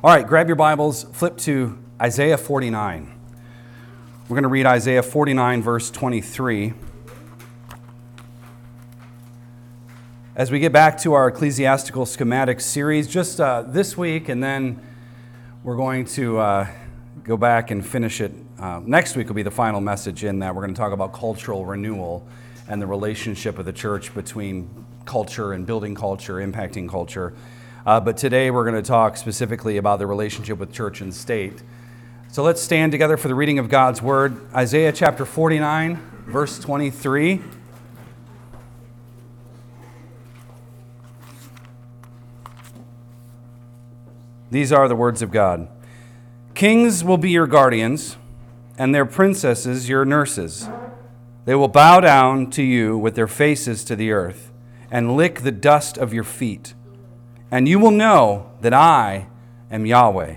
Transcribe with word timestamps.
All 0.00 0.14
right, 0.14 0.24
grab 0.24 0.46
your 0.46 0.54
Bibles, 0.54 1.02
flip 1.02 1.36
to 1.38 1.76
Isaiah 2.00 2.38
49. 2.38 3.12
We're 4.22 4.28
going 4.28 4.44
to 4.44 4.48
read 4.48 4.64
Isaiah 4.64 5.02
49, 5.02 5.60
verse 5.60 5.90
23. 5.90 6.72
As 10.36 10.52
we 10.52 10.60
get 10.60 10.72
back 10.72 10.98
to 10.98 11.14
our 11.14 11.26
ecclesiastical 11.26 12.06
schematic 12.06 12.60
series, 12.60 13.08
just 13.08 13.40
uh, 13.40 13.62
this 13.62 13.96
week, 13.96 14.28
and 14.28 14.40
then 14.40 14.80
we're 15.64 15.74
going 15.74 16.04
to 16.04 16.38
uh, 16.38 16.68
go 17.24 17.36
back 17.36 17.72
and 17.72 17.84
finish 17.84 18.20
it. 18.20 18.32
Uh, 18.56 18.80
next 18.84 19.16
week 19.16 19.26
will 19.26 19.34
be 19.34 19.42
the 19.42 19.50
final 19.50 19.80
message 19.80 20.22
in 20.22 20.38
that 20.38 20.54
we're 20.54 20.62
going 20.62 20.74
to 20.74 20.80
talk 20.80 20.92
about 20.92 21.12
cultural 21.12 21.66
renewal 21.66 22.24
and 22.68 22.80
the 22.80 22.86
relationship 22.86 23.58
of 23.58 23.64
the 23.64 23.72
church 23.72 24.14
between 24.14 24.70
culture 25.06 25.54
and 25.54 25.66
building 25.66 25.96
culture, 25.96 26.34
impacting 26.34 26.88
culture. 26.88 27.34
Uh, 27.88 27.98
but 27.98 28.18
today 28.18 28.50
we're 28.50 28.64
going 28.64 28.76
to 28.76 28.86
talk 28.86 29.16
specifically 29.16 29.78
about 29.78 29.98
the 29.98 30.06
relationship 30.06 30.58
with 30.58 30.70
church 30.70 31.00
and 31.00 31.14
state. 31.14 31.62
So 32.30 32.42
let's 32.42 32.60
stand 32.60 32.92
together 32.92 33.16
for 33.16 33.28
the 33.28 33.34
reading 33.34 33.58
of 33.58 33.70
God's 33.70 34.02
word. 34.02 34.36
Isaiah 34.54 34.92
chapter 34.92 35.24
49, 35.24 35.96
verse 36.26 36.58
23. 36.58 37.40
These 44.50 44.70
are 44.70 44.86
the 44.86 44.94
words 44.94 45.22
of 45.22 45.30
God 45.30 45.66
Kings 46.54 47.02
will 47.02 47.16
be 47.16 47.30
your 47.30 47.46
guardians, 47.46 48.18
and 48.76 48.94
their 48.94 49.06
princesses 49.06 49.88
your 49.88 50.04
nurses. 50.04 50.68
They 51.46 51.54
will 51.54 51.68
bow 51.68 52.00
down 52.00 52.50
to 52.50 52.62
you 52.62 52.98
with 52.98 53.14
their 53.14 53.26
faces 53.26 53.82
to 53.84 53.96
the 53.96 54.12
earth 54.12 54.52
and 54.90 55.16
lick 55.16 55.40
the 55.40 55.52
dust 55.52 55.96
of 55.96 56.12
your 56.12 56.24
feet 56.24 56.74
and 57.50 57.68
you 57.68 57.78
will 57.78 57.90
know 57.90 58.50
that 58.60 58.74
I 58.74 59.28
am 59.70 59.86
Yahweh. 59.86 60.36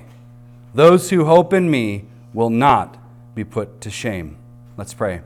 Those 0.74 1.10
who 1.10 1.26
hope 1.26 1.54
in 1.54 1.70
me 1.70 2.06
will 2.34 2.50
not 2.50 2.98
be 3.36 3.44
put 3.44 3.82
to 3.82 3.90
shame. 3.90 4.38
Let's 4.78 4.94
pray. 4.94 5.22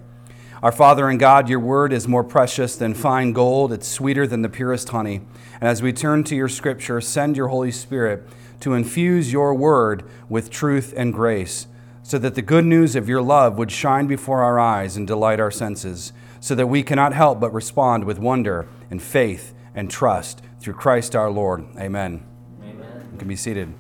Our 0.64 0.72
Father 0.72 1.10
and 1.10 1.20
God, 1.20 1.48
your 1.48 1.60
word 1.60 1.94
is 1.94 2.08
more 2.08 2.24
precious 2.24 2.76
than 2.76 2.96
fine 2.96 3.34
gold, 3.34 3.72
it's 3.72 3.88
sweeter 3.88 4.26
than 4.26 4.42
the 4.42 4.50
purest 4.50 4.90
honey. 4.90 5.22
And 5.62 5.70
as 5.70 5.84
we 5.84 5.94
turn 5.94 6.24
to 6.26 6.36
your 6.36 6.50
scripture, 6.50 7.00
send 7.02 7.38
your 7.38 7.50
Holy 7.50 7.72
Spirit 7.72 8.28
to 8.62 8.74
infuse 8.74 9.32
your 9.32 9.54
word 9.54 10.04
with 10.28 10.50
truth 10.50 10.94
and 10.98 11.14
grace, 11.14 11.68
so 12.02 12.18
that 12.18 12.34
the 12.36 12.42
good 12.42 12.66
news 12.66 12.96
of 12.96 13.08
your 13.08 13.22
love 13.22 13.58
would 13.58 13.72
shine 13.72 14.08
before 14.08 14.42
our 14.42 14.60
eyes 14.60 14.98
and 14.98 15.06
delight 15.06 15.40
our 15.40 15.52
senses, 15.52 16.14
so 16.40 16.56
that 16.56 16.68
we 16.68 16.82
cannot 16.82 17.14
help 17.14 17.40
but 17.40 17.54
respond 17.54 18.06
with 18.06 18.18
wonder 18.18 18.68
and 18.90 19.04
faith 19.04 19.54
and 19.76 19.92
trust 19.92 20.42
through 20.60 20.74
Christ 20.74 21.16
our 21.16 21.30
Lord. 21.30 21.66
Amen. 21.78 22.24
Amen. 22.64 23.10
You 23.12 23.20
can 23.20 23.28
be 23.28 23.36
seated. 23.36 23.74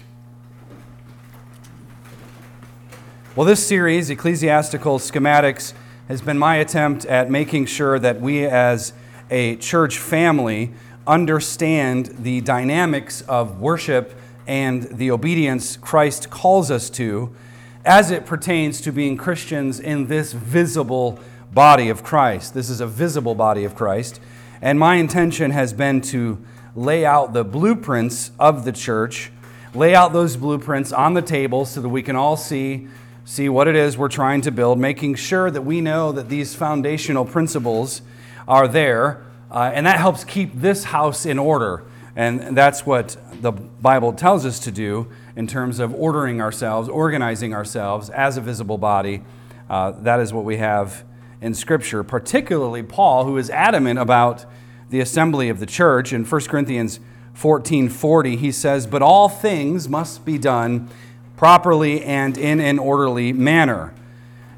Well, 3.35 3.45
this 3.45 3.65
series, 3.65 4.09
Ecclesiastical 4.09 4.99
Schematics, 4.99 5.73
has 6.07 6.21
been 6.21 6.37
my 6.37 6.57
attempt 6.57 7.05
at 7.05 7.31
making 7.31 7.65
sure 7.65 7.97
that 7.97 8.21
we 8.21 8.45
as 8.45 8.93
a 9.29 9.55
church 9.55 9.97
family 9.97 10.71
understand 11.07 12.05
the 12.19 12.41
dynamics 12.41 13.21
of 13.21 13.59
worship 13.59 14.13
and 14.47 14.83
the 14.83 15.09
obedience 15.11 15.77
Christ 15.77 16.29
calls 16.29 16.69
us 16.69 16.89
to 16.91 17.35
as 17.83 18.11
it 18.11 18.25
pertains 18.25 18.81
to 18.81 18.91
being 18.91 19.17
Christians 19.17 19.79
in 19.79 20.07
this 20.07 20.33
visible 20.33 21.19
body 21.51 21.89
of 21.89 22.03
Christ. 22.03 22.53
This 22.53 22.69
is 22.69 22.81
a 22.81 22.87
visible 22.87 23.35
body 23.35 23.63
of 23.63 23.75
Christ. 23.75 24.19
And 24.61 24.79
my 24.79 24.95
intention 24.95 25.51
has 25.51 25.73
been 25.73 26.01
to 26.01 26.43
lay 26.75 27.05
out 27.05 27.33
the 27.33 27.43
blueprints 27.43 28.31
of 28.39 28.65
the 28.65 28.71
church, 28.71 29.31
lay 29.73 29.95
out 29.95 30.13
those 30.13 30.37
blueprints 30.37 30.91
on 30.91 31.13
the 31.13 31.21
table 31.21 31.65
so 31.65 31.81
that 31.81 31.89
we 31.89 32.01
can 32.01 32.15
all 32.15 32.37
see 32.37 32.87
see 33.25 33.49
what 33.49 33.67
it 33.67 33.75
is 33.75 33.97
we're 33.97 34.07
trying 34.07 34.39
to 34.41 34.51
build, 34.51 34.79
making 34.79 35.15
sure 35.15 35.49
that 35.49 35.63
we 35.63 35.81
know 35.81 36.11
that 36.11 36.29
these 36.29 36.53
foundational 36.53 37.25
principles 37.25 38.03
are 38.47 38.67
there, 38.67 39.25
uh, 39.49 39.71
and 39.73 39.87
that 39.87 39.97
helps 39.97 40.23
keep 40.23 40.53
this 40.53 40.85
house 40.85 41.25
in 41.25 41.39
order. 41.39 41.83
And 42.15 42.55
that's 42.55 42.85
what 42.85 43.17
the 43.41 43.51
Bible 43.51 44.13
tells 44.13 44.45
us 44.45 44.59
to 44.59 44.71
do 44.71 45.07
in 45.35 45.47
terms 45.47 45.79
of 45.79 45.93
ordering 45.93 46.39
ourselves, 46.39 46.87
organizing 46.87 47.53
ourselves 47.53 48.09
as 48.11 48.37
a 48.37 48.41
visible 48.41 48.77
body. 48.77 49.23
Uh, 49.69 49.91
that 50.03 50.19
is 50.19 50.31
what 50.31 50.45
we 50.45 50.57
have 50.57 51.03
in 51.45 51.53
Scripture, 51.53 52.03
particularly 52.03 52.81
Paul, 52.81 53.25
who 53.25 53.37
is 53.37 53.51
adamant 53.51 53.99
about 53.99 54.45
the 54.89 54.99
assembly 54.99 55.47
of 55.47 55.59
the 55.59 55.67
church. 55.67 56.11
In 56.11 56.25
1 56.25 56.41
Corinthians 56.45 56.99
14 57.35 57.87
40, 57.87 58.35
he 58.35 58.51
says, 58.51 58.87
But 58.87 59.03
all 59.03 59.29
things 59.29 59.87
must 59.87 60.25
be 60.25 60.39
done 60.39 60.89
properly 61.37 62.03
and 62.03 62.35
in 62.35 62.59
an 62.59 62.79
orderly 62.79 63.31
manner. 63.31 63.93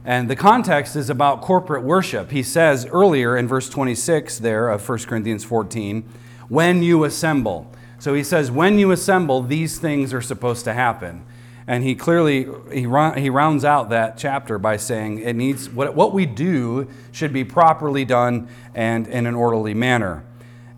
And 0.05 0.29
the 0.29 0.37
context 0.37 0.95
is 0.95 1.09
about 1.09 1.41
corporate 1.41 1.83
worship. 1.83 2.31
He 2.31 2.41
says 2.41 2.85
earlier 2.85 3.35
in 3.35 3.49
verse 3.49 3.67
26 3.67 4.39
there 4.39 4.69
of 4.69 4.87
1 4.87 4.99
Corinthians 4.99 5.43
14, 5.43 6.07
when 6.47 6.81
you 6.81 7.03
assemble. 7.03 7.69
So 7.99 8.13
he 8.13 8.23
says, 8.23 8.49
when 8.49 8.79
you 8.79 8.91
assemble, 8.91 9.41
these 9.41 9.77
things 9.77 10.13
are 10.13 10.21
supposed 10.21 10.63
to 10.63 10.73
happen. 10.73 11.25
And 11.67 11.83
he 11.83 11.95
clearly 11.95 12.47
he, 12.71 12.81
he 12.81 13.29
rounds 13.29 13.65
out 13.65 13.89
that 13.89 14.17
chapter 14.17 14.57
by 14.57 14.77
saying 14.77 15.19
it 15.19 15.35
needs 15.35 15.69
what, 15.69 15.93
what 15.93 16.13
we 16.13 16.25
do 16.25 16.87
should 17.11 17.33
be 17.33 17.43
properly 17.43 18.05
done 18.05 18.47
and 18.73 19.05
in 19.07 19.25
an 19.25 19.35
orderly 19.35 19.73
manner. 19.73 20.23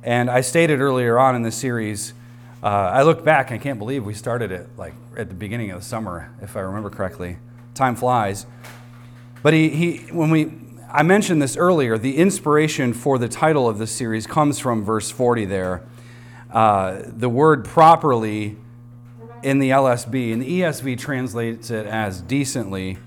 And 0.02 0.30
I 0.30 0.42
stated 0.42 0.82
earlier 0.82 1.20
on 1.20 1.36
in 1.36 1.44
the 1.44 1.52
series, 1.52 2.14
uh, 2.64 2.68
I 2.68 3.04
look 3.04 3.24
back, 3.24 3.52
I 3.52 3.60
can't 3.60 3.78
believe 3.78 4.04
we 4.04 4.16
started 4.16 4.52
it 4.52 4.68
like 4.78 4.94
at 5.16 5.30
the 5.30 5.36
beginning 5.36 5.70
of 5.72 5.82
the 5.82 5.86
summer, 5.86 6.34
if 6.42 6.58
I 6.58 6.62
remember 6.62 6.90
correctly. 6.90 7.38
Time 7.76 7.96
flies. 7.96 8.48
But 9.44 9.54
he, 9.54 9.70
he 9.70 9.98
when 10.12 10.32
we 10.32 10.52
I 10.92 11.04
mentioned 11.04 11.40
this 11.40 11.56
earlier, 11.56 12.00
the 12.00 12.18
inspiration 12.18 12.94
for 12.94 13.20
the 13.20 13.30
title 13.30 13.70
of 13.70 13.78
this 13.78 13.92
series 13.92 14.26
comes 14.26 14.58
from 14.58 14.84
verse 14.84 15.12
40 15.12 15.46
there. 15.46 15.84
Uh, 16.52 17.04
the 17.06 17.30
word 17.30 17.64
properly 17.64 18.58
in 19.44 19.60
the 19.60 19.70
LSB, 19.70 20.34
and 20.34 20.42
the 20.42 20.62
ESV 20.62 20.98
translates 20.98 21.70
it 21.70 21.86
as 21.86 22.22
decently. 22.22 22.98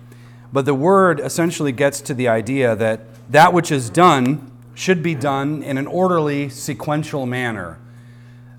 But 0.53 0.65
the 0.65 0.75
word 0.75 1.20
essentially 1.20 1.72
gets 1.72 2.00
to 2.03 2.15
the 2.15 2.28
idea 2.28 2.76
that 2.76 3.00
that 3.31 3.53
which 3.53 3.72
is 3.72 3.88
done 3.91 4.50
should 4.75 5.03
be 5.03 5.15
done 5.15 5.62
in 5.62 5.78
an 5.78 5.87
orderly, 5.87 6.48
sequential 6.48 7.26
manner. 7.26 7.78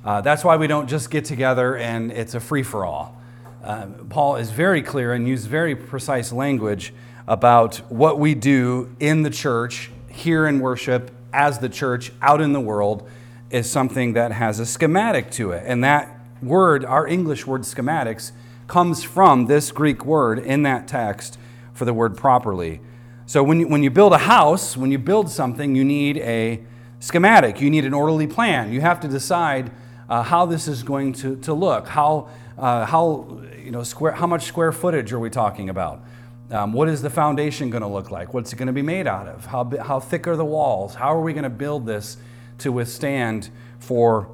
Uh, 0.04 0.22
that's 0.22 0.44
why 0.44 0.58
we 0.58 0.68
don't 0.68 0.88
just 0.88 1.10
get 1.10 1.26
together 1.26 1.78
and 1.78 2.12
it's 2.12 2.36
a 2.36 2.40
free 2.40 2.64
for 2.64 2.86
all. 2.86 3.18
Uh, 3.64 3.88
Paul 4.10 4.36
is 4.36 4.52
very 4.52 4.82
clear 4.82 5.14
and 5.14 5.28
uses 5.28 5.46
very 5.46 5.76
precise 5.76 6.32
language 6.32 6.94
about 7.28 7.78
what 7.90 8.20
we 8.20 8.36
do 8.36 8.94
in 9.00 9.24
the 9.24 9.30
church, 9.30 9.90
here 10.10 10.46
in 10.46 10.60
worship, 10.60 11.12
as 11.32 11.60
the 11.60 11.70
church, 11.70 12.12
out 12.22 12.42
in 12.42 12.52
the 12.52 12.60
world, 12.60 13.10
is 13.50 13.70
something 13.70 14.14
that 14.14 14.34
has 14.34 14.60
a 14.60 14.66
schematic 14.66 15.32
to 15.32 15.52
it. 15.52 15.64
And 15.66 15.84
that 15.84 16.23
word, 16.44 16.86
our 16.86 17.08
English 17.08 17.48
word 17.48 17.62
schematics, 17.62 18.31
comes 18.68 19.04
from 19.04 19.46
this 19.46 19.72
Greek 19.72 20.06
word 20.06 20.40
in 20.40 20.64
that 20.64 20.88
text 20.88 21.38
for 21.74 21.86
the 21.86 21.94
word 21.94 22.16
properly. 22.18 22.81
So 23.26 23.44
when 23.44 23.62
you, 23.62 23.68
when 23.68 23.84
you 23.84 23.90
build 23.90 24.14
a 24.14 24.20
house, 24.20 24.76
when 24.76 24.92
you 24.92 24.98
build 24.98 25.30
something, 25.30 25.76
you 25.76 25.84
need 25.84 26.18
a 26.18 26.64
schematic, 27.00 27.62
you 27.62 27.70
need 27.70 27.86
an 27.86 27.94
orderly 27.94 28.28
plan. 28.28 28.72
You 28.72 28.81
have 28.81 29.00
to 29.02 29.08
decide 29.08 29.72
uh, 30.09 30.24
how 30.24 30.46
this 30.46 30.68
is 30.68 30.84
going 30.84 31.14
to, 31.14 31.36
to 31.38 31.54
look, 31.54 31.88
how, 31.88 32.30
uh, 32.58 32.86
how, 32.86 33.42
you 33.58 33.72
know, 33.72 33.84
square, 33.84 34.12
how 34.12 34.28
much 34.28 34.44
square 34.44 34.72
footage 34.72 35.12
are 35.14 35.20
we 35.20 35.30
talking 35.30 35.70
about? 35.70 36.04
Um, 36.52 36.74
what 36.74 36.88
is 36.90 37.02
the 37.02 37.10
foundation 37.10 37.70
going 37.70 37.81
to 37.81 37.88
look 37.88 38.12
like? 38.12 38.34
What's 38.34 38.54
it 38.54 38.58
going 38.58 38.68
to 38.68 38.74
be 38.74 38.81
made 38.81 39.08
out 39.08 39.28
of? 39.28 39.46
How, 39.46 39.64
how 39.81 40.00
thick 40.00 40.28
are 40.28 40.36
the 40.36 40.46
walls? 40.46 40.96
How 40.96 41.16
are 41.16 41.22
we 41.22 41.34
going 41.34 41.44
to 41.44 41.50
build 41.50 41.86
this 41.86 42.18
to 42.60 42.72
withstand 42.72 43.50
for 43.80 44.30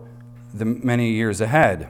the 0.53 0.65
many 0.65 1.11
years 1.11 1.39
ahead? 1.39 1.87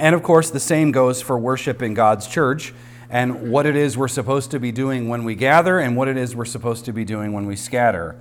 And 0.00 0.14
of 0.14 0.22
course, 0.22 0.48
the 0.48 0.60
same 0.60 0.92
goes 0.92 1.20
for 1.20 1.38
worship 1.38 1.82
in 1.82 1.92
God's 1.92 2.26
church 2.26 2.72
and 3.10 3.52
what 3.52 3.66
it 3.66 3.76
is 3.76 3.98
we're 3.98 4.08
supposed 4.08 4.50
to 4.52 4.58
be 4.58 4.72
doing 4.72 5.10
when 5.10 5.24
we 5.24 5.34
gather 5.34 5.78
and 5.78 5.94
what 5.94 6.08
it 6.08 6.16
is 6.16 6.34
we're 6.34 6.46
supposed 6.46 6.86
to 6.86 6.92
be 6.94 7.04
doing 7.04 7.34
when 7.34 7.44
we 7.44 7.54
scatter. 7.54 8.16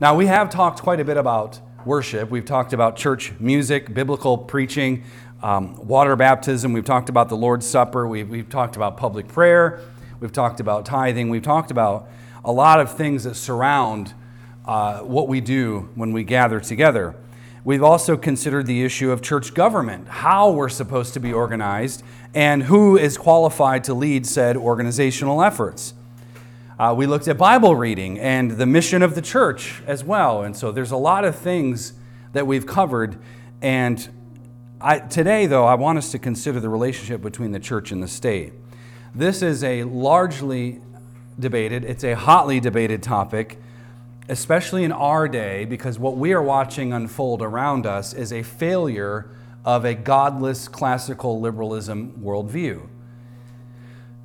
Now, 0.00 0.14
we 0.14 0.26
have 0.26 0.48
talked 0.48 0.80
quite 0.80 0.98
a 0.98 1.04
bit 1.04 1.18
about 1.18 1.60
worship. 1.84 2.30
We've 2.30 2.46
talked 2.46 2.72
about 2.72 2.96
church 2.96 3.32
music, 3.38 3.92
biblical 3.92 4.38
preaching, 4.38 5.04
um, 5.42 5.86
water 5.86 6.16
baptism. 6.16 6.72
We've 6.72 6.86
talked 6.86 7.10
about 7.10 7.28
the 7.28 7.36
Lord's 7.36 7.66
Supper. 7.66 8.08
We've, 8.08 8.28
we've 8.30 8.48
talked 8.48 8.76
about 8.76 8.96
public 8.96 9.28
prayer. 9.28 9.80
We've 10.20 10.32
talked 10.32 10.58
about 10.58 10.86
tithing. 10.86 11.28
We've 11.28 11.42
talked 11.42 11.70
about 11.70 12.08
a 12.46 12.52
lot 12.52 12.80
of 12.80 12.96
things 12.96 13.24
that 13.24 13.34
surround 13.34 14.14
uh, 14.64 15.00
what 15.00 15.28
we 15.28 15.42
do 15.42 15.90
when 15.96 16.12
we 16.12 16.24
gather 16.24 16.60
together. 16.60 17.14
We've 17.62 17.82
also 17.82 18.16
considered 18.16 18.66
the 18.66 18.82
issue 18.82 19.10
of 19.10 19.20
church 19.20 19.52
government, 19.52 20.08
how 20.08 20.50
we're 20.50 20.70
supposed 20.70 21.12
to 21.14 21.20
be 21.20 21.32
organized, 21.32 22.02
and 22.34 22.62
who 22.62 22.96
is 22.96 23.18
qualified 23.18 23.84
to 23.84 23.94
lead 23.94 24.26
said 24.26 24.56
organizational 24.56 25.42
efforts. 25.42 25.92
Uh, 26.78 26.94
we 26.96 27.06
looked 27.06 27.28
at 27.28 27.36
Bible 27.36 27.76
reading 27.76 28.18
and 28.18 28.52
the 28.52 28.64
mission 28.64 29.02
of 29.02 29.14
the 29.14 29.20
church 29.20 29.82
as 29.86 30.02
well. 30.02 30.42
And 30.42 30.56
so 30.56 30.72
there's 30.72 30.90
a 30.90 30.96
lot 30.96 31.26
of 31.26 31.36
things 31.36 31.92
that 32.32 32.46
we've 32.46 32.66
covered. 32.66 33.18
And 33.60 34.08
I, 34.80 35.00
today, 35.00 35.44
though, 35.44 35.66
I 35.66 35.74
want 35.74 35.98
us 35.98 36.10
to 36.12 36.18
consider 36.18 36.60
the 36.60 36.70
relationship 36.70 37.20
between 37.20 37.52
the 37.52 37.60
church 37.60 37.92
and 37.92 38.02
the 38.02 38.08
state. 38.08 38.54
This 39.14 39.42
is 39.42 39.62
a 39.62 39.84
largely 39.84 40.80
debated, 41.38 41.84
it's 41.84 42.04
a 42.04 42.14
hotly 42.14 42.60
debated 42.60 43.02
topic, 43.02 43.58
especially 44.30 44.84
in 44.84 44.92
our 44.92 45.26
day, 45.26 45.64
because 45.64 45.98
what 45.98 46.16
we 46.16 46.32
are 46.32 46.42
watching 46.42 46.92
unfold 46.92 47.42
around 47.42 47.84
us 47.84 48.14
is 48.14 48.32
a 48.32 48.42
failure 48.42 49.28
of 49.64 49.84
a 49.84 49.92
godless 49.92 50.68
classical 50.68 51.40
liberalism 51.40 52.12
worldview. 52.22 52.88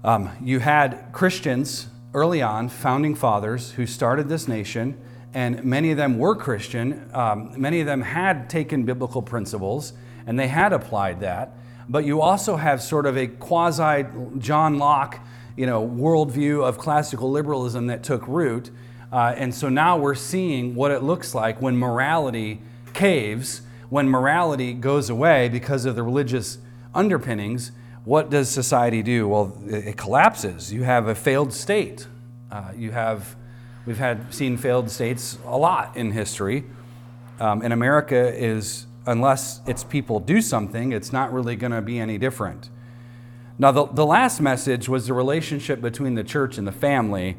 Um, 0.03 0.29
you 0.39 0.59
had 0.59 1.09
Christians 1.11 1.87
early 2.13 2.41
on, 2.41 2.69
founding 2.69 3.15
fathers, 3.15 3.71
who 3.71 3.87
started 3.87 4.29
this 4.29 4.47
nation, 4.47 4.95
and 5.33 5.63
many 5.63 5.89
of 5.89 5.97
them 5.97 6.19
were 6.19 6.35
Christian. 6.35 7.09
Um, 7.11 7.59
many 7.59 7.81
of 7.81 7.87
them 7.87 8.01
had 8.01 8.47
taken 8.49 8.85
biblical 8.85 9.23
principles 9.23 9.93
and 10.27 10.39
they 10.39 10.47
had 10.47 10.71
applied 10.71 11.19
that. 11.21 11.57
But 11.89 12.05
you 12.05 12.21
also 12.21 12.55
have 12.55 12.81
sort 12.81 13.05
of 13.05 13.17
a 13.17 13.27
quasi 13.27 14.05
John 14.37 14.77
Locke, 14.77 15.19
you 15.57 15.65
know, 15.65 15.85
worldview 15.85 16.63
of 16.63 16.77
classical 16.77 17.29
liberalism 17.31 17.87
that 17.87 18.03
took 18.03 18.27
root. 18.27 18.71
Uh, 19.11 19.33
and 19.37 19.53
so 19.53 19.69
now 19.69 19.97
we're 19.97 20.15
seeing 20.15 20.75
what 20.75 20.91
it 20.91 21.03
looks 21.03 21.33
like 21.33 21.61
when 21.61 21.77
morality 21.77 22.61
caves, 22.93 23.61
when 23.89 24.09
morality 24.09 24.73
goes 24.73 25.09
away 25.09 25.49
because 25.49 25.85
of 25.85 25.95
the 25.95 26.03
religious 26.03 26.57
underpinnings. 26.93 27.71
What 28.03 28.29
does 28.29 28.49
society 28.49 29.01
do? 29.01 29.27
Well, 29.27 29.57
it 29.67 29.97
collapses. 29.97 30.71
You 30.71 30.83
have 30.83 31.07
a 31.07 31.15
failed 31.15 31.53
state. 31.53 32.07
Uh, 32.51 32.71
you 32.75 32.91
have, 32.91 33.35
we've 33.85 33.97
had 33.97 34.33
seen 34.33 34.57
failed 34.57 34.89
states 34.91 35.37
a 35.45 35.57
lot 35.57 35.95
in 35.97 36.11
history. 36.11 36.65
Um, 37.39 37.61
and 37.61 37.73
America 37.73 38.33
is 38.33 38.85
unless 39.05 39.61
its 39.67 39.83
people 39.83 40.19
do 40.19 40.41
something, 40.41 40.91
it's 40.91 41.11
not 41.13 41.31
really 41.31 41.55
going 41.55 41.71
to 41.71 41.81
be 41.81 41.99
any 41.99 42.17
different. 42.17 42.69
Now, 43.57 43.71
the, 43.71 43.85
the 43.85 44.05
last 44.05 44.41
message 44.41 44.89
was 44.89 45.07
the 45.07 45.13
relationship 45.13 45.79
between 45.81 46.15
the 46.15 46.23
church 46.23 46.57
and 46.57 46.67
the 46.67 46.71
family. 46.73 47.37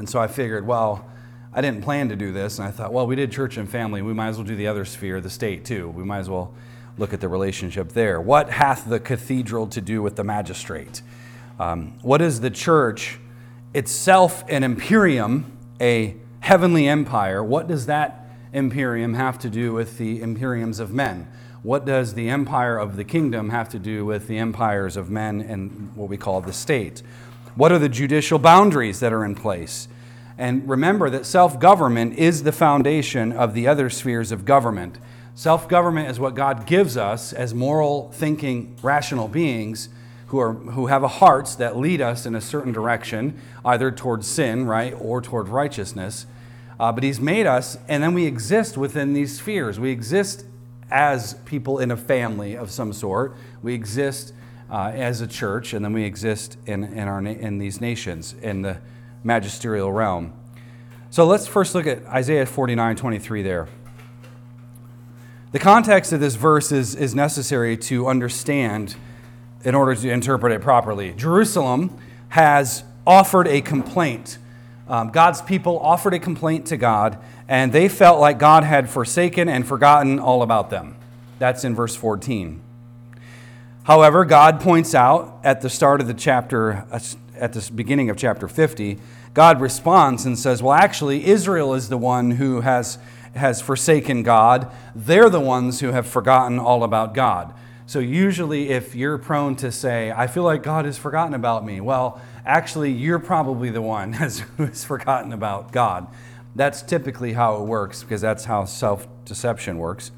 And 0.00 0.08
so 0.08 0.18
I 0.18 0.28
figured, 0.28 0.66
well, 0.66 1.04
I 1.52 1.60
didn't 1.60 1.84
plan 1.84 2.08
to 2.08 2.16
do 2.16 2.32
this. 2.32 2.58
And 2.58 2.66
I 2.66 2.70
thought, 2.70 2.90
well, 2.90 3.06
we 3.06 3.16
did 3.16 3.30
church 3.30 3.58
and 3.58 3.68
family. 3.68 4.00
We 4.00 4.14
might 4.14 4.28
as 4.28 4.38
well 4.38 4.46
do 4.46 4.56
the 4.56 4.66
other 4.66 4.86
sphere, 4.86 5.20
the 5.20 5.28
state, 5.28 5.66
too. 5.66 5.90
We 5.90 6.04
might 6.04 6.20
as 6.20 6.30
well 6.30 6.54
look 6.96 7.12
at 7.12 7.20
the 7.20 7.28
relationship 7.28 7.90
there. 7.90 8.18
What 8.18 8.48
hath 8.48 8.88
the 8.88 8.98
cathedral 8.98 9.66
to 9.66 9.82
do 9.82 10.00
with 10.00 10.16
the 10.16 10.24
magistrate? 10.24 11.02
Um, 11.58 11.98
what 12.00 12.22
is 12.22 12.40
the 12.40 12.48
church 12.48 13.18
itself 13.74 14.42
an 14.48 14.64
imperium, 14.64 15.54
a 15.82 16.16
heavenly 16.40 16.88
empire? 16.88 17.44
What 17.44 17.68
does 17.68 17.84
that 17.84 18.26
imperium 18.54 19.12
have 19.12 19.38
to 19.40 19.50
do 19.50 19.74
with 19.74 19.98
the 19.98 20.20
imperiums 20.20 20.80
of 20.80 20.94
men? 20.94 21.30
What 21.62 21.84
does 21.84 22.14
the 22.14 22.30
empire 22.30 22.78
of 22.78 22.96
the 22.96 23.04
kingdom 23.04 23.50
have 23.50 23.68
to 23.68 23.78
do 23.78 24.06
with 24.06 24.28
the 24.28 24.38
empires 24.38 24.96
of 24.96 25.10
men 25.10 25.42
and 25.42 25.94
what 25.94 26.08
we 26.08 26.16
call 26.16 26.40
the 26.40 26.54
state? 26.54 27.02
What 27.54 27.72
are 27.72 27.78
the 27.78 27.88
judicial 27.88 28.38
boundaries 28.38 29.00
that 29.00 29.12
are 29.12 29.24
in 29.24 29.34
place? 29.34 29.88
And 30.38 30.66
remember 30.68 31.10
that 31.10 31.26
self 31.26 31.60
government 31.60 32.18
is 32.18 32.44
the 32.44 32.52
foundation 32.52 33.32
of 33.32 33.54
the 33.54 33.66
other 33.66 33.90
spheres 33.90 34.32
of 34.32 34.44
government. 34.44 34.98
Self 35.34 35.68
government 35.68 36.08
is 36.08 36.20
what 36.20 36.34
God 36.34 36.66
gives 36.66 36.96
us 36.96 37.32
as 37.32 37.52
moral, 37.52 38.10
thinking, 38.12 38.76
rational 38.82 39.28
beings 39.28 39.88
who, 40.28 40.38
are, 40.38 40.52
who 40.52 40.86
have 40.86 41.02
hearts 41.02 41.56
that 41.56 41.76
lead 41.76 42.00
us 42.00 42.24
in 42.24 42.34
a 42.34 42.40
certain 42.40 42.72
direction, 42.72 43.38
either 43.64 43.90
towards 43.90 44.26
sin, 44.28 44.64
right, 44.66 44.94
or 44.98 45.20
toward 45.20 45.48
righteousness. 45.48 46.26
Uh, 46.78 46.92
but 46.92 47.02
He's 47.02 47.20
made 47.20 47.46
us, 47.46 47.76
and 47.88 48.02
then 48.02 48.14
we 48.14 48.26
exist 48.26 48.78
within 48.78 49.12
these 49.12 49.38
spheres. 49.38 49.80
We 49.80 49.90
exist 49.90 50.46
as 50.90 51.34
people 51.44 51.78
in 51.78 51.90
a 51.90 51.96
family 51.96 52.56
of 52.56 52.70
some 52.70 52.92
sort. 52.92 53.36
We 53.62 53.74
exist 53.74 54.32
uh, 54.70 54.92
as 54.94 55.20
a 55.20 55.26
church, 55.26 55.72
and 55.72 55.84
then 55.84 55.92
we 55.92 56.04
exist 56.04 56.56
in, 56.66 56.84
in, 56.84 57.08
our, 57.08 57.20
in 57.20 57.58
these 57.58 57.80
nations, 57.80 58.34
in 58.40 58.62
the 58.62 58.78
magisterial 59.24 59.92
realm. 59.92 60.32
So 61.10 61.26
let's 61.26 61.46
first 61.46 61.74
look 61.74 61.86
at 61.86 62.04
Isaiah 62.06 62.46
49 62.46 62.96
23 62.96 63.42
there. 63.42 63.68
The 65.52 65.58
context 65.58 66.12
of 66.12 66.20
this 66.20 66.36
verse 66.36 66.70
is, 66.70 66.94
is 66.94 67.14
necessary 67.14 67.76
to 67.78 68.06
understand 68.06 68.94
in 69.64 69.74
order 69.74 69.94
to 69.94 70.10
interpret 70.10 70.52
it 70.52 70.62
properly. 70.62 71.12
Jerusalem 71.12 71.98
has 72.28 72.84
offered 73.06 73.48
a 73.48 73.60
complaint 73.60 74.38
um, 74.90 75.10
God's 75.10 75.40
people 75.40 75.78
offered 75.78 76.14
a 76.14 76.18
complaint 76.18 76.66
to 76.66 76.76
God, 76.76 77.16
and 77.46 77.72
they 77.72 77.88
felt 77.88 78.18
like 78.18 78.40
God 78.40 78.64
had 78.64 78.90
forsaken 78.90 79.48
and 79.48 79.64
forgotten 79.66 80.18
all 80.18 80.42
about 80.42 80.68
them. 80.68 80.96
That's 81.38 81.62
in 81.62 81.76
verse 81.76 81.94
14. 81.94 82.60
However, 83.90 84.24
God 84.24 84.60
points 84.60 84.94
out 84.94 85.40
at 85.42 85.62
the 85.62 85.68
start 85.68 86.00
of 86.00 86.06
the 86.06 86.14
chapter, 86.14 86.86
uh, 86.92 87.00
at 87.34 87.54
the 87.54 87.72
beginning 87.74 88.08
of 88.08 88.16
chapter 88.16 88.46
50, 88.46 89.00
God 89.34 89.60
responds 89.60 90.24
and 90.24 90.38
says, 90.38 90.62
Well, 90.62 90.74
actually, 90.74 91.26
Israel 91.26 91.74
is 91.74 91.88
the 91.88 91.98
one 91.98 92.30
who 92.30 92.60
has, 92.60 92.98
has 93.34 93.60
forsaken 93.60 94.22
God. 94.22 94.70
They're 94.94 95.28
the 95.28 95.40
ones 95.40 95.80
who 95.80 95.88
have 95.88 96.06
forgotten 96.06 96.60
all 96.60 96.84
about 96.84 97.14
God. 97.14 97.52
So, 97.86 97.98
usually, 97.98 98.68
if 98.68 98.94
you're 98.94 99.18
prone 99.18 99.56
to 99.56 99.72
say, 99.72 100.12
I 100.12 100.28
feel 100.28 100.44
like 100.44 100.62
God 100.62 100.84
has 100.84 100.96
forgotten 100.96 101.34
about 101.34 101.66
me, 101.66 101.80
well, 101.80 102.22
actually, 102.46 102.92
you're 102.92 103.18
probably 103.18 103.70
the 103.70 103.82
one 103.82 104.12
who 104.56 104.66
has 104.66 104.84
forgotten 104.84 105.32
about 105.32 105.72
God. 105.72 106.06
That's 106.54 106.80
typically 106.80 107.32
how 107.32 107.56
it 107.56 107.62
works 107.62 108.04
because 108.04 108.20
that's 108.20 108.44
how 108.44 108.66
self 108.66 109.08
deception 109.24 109.78
works. 109.78 110.12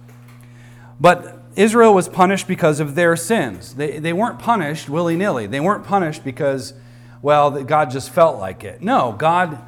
But 1.00 1.41
Israel 1.56 1.94
was 1.94 2.08
punished 2.08 2.48
because 2.48 2.80
of 2.80 2.94
their 2.94 3.16
sins. 3.16 3.74
They, 3.74 3.98
they 3.98 4.12
weren't 4.12 4.38
punished 4.38 4.88
willy 4.88 5.16
nilly. 5.16 5.46
They 5.46 5.60
weren't 5.60 5.84
punished 5.84 6.24
because, 6.24 6.74
well, 7.20 7.50
God 7.64 7.90
just 7.90 8.10
felt 8.10 8.38
like 8.38 8.64
it. 8.64 8.82
No, 8.82 9.12
God 9.12 9.58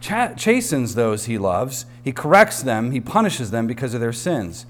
ch- 0.00 0.36
chastens 0.36 0.94
those 0.94 1.26
he 1.26 1.38
loves, 1.38 1.86
he 2.02 2.12
corrects 2.12 2.62
them, 2.62 2.90
he 2.92 3.00
punishes 3.00 3.50
them 3.50 3.66
because 3.66 3.94
of 3.94 4.00
their 4.00 4.12
sins. 4.12 4.66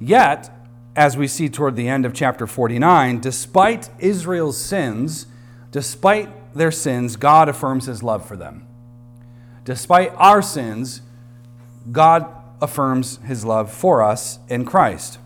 Yet, 0.00 0.50
as 0.96 1.16
we 1.16 1.26
see 1.26 1.48
toward 1.48 1.76
the 1.76 1.88
end 1.88 2.04
of 2.04 2.14
chapter 2.14 2.46
49, 2.46 3.20
despite 3.20 3.90
Israel's 3.98 4.58
sins, 4.58 5.26
despite 5.70 6.28
their 6.54 6.70
sins, 6.70 7.16
God 7.16 7.48
affirms 7.48 7.86
his 7.86 8.02
love 8.02 8.26
for 8.26 8.36
them. 8.36 8.66
Despite 9.64 10.12
our 10.16 10.42
sins, 10.42 11.02
God 11.90 12.26
affirms 12.60 13.18
his 13.24 13.44
love 13.44 13.72
for 13.72 14.02
us 14.02 14.38
in 14.48 14.64
Christ. 14.64 15.18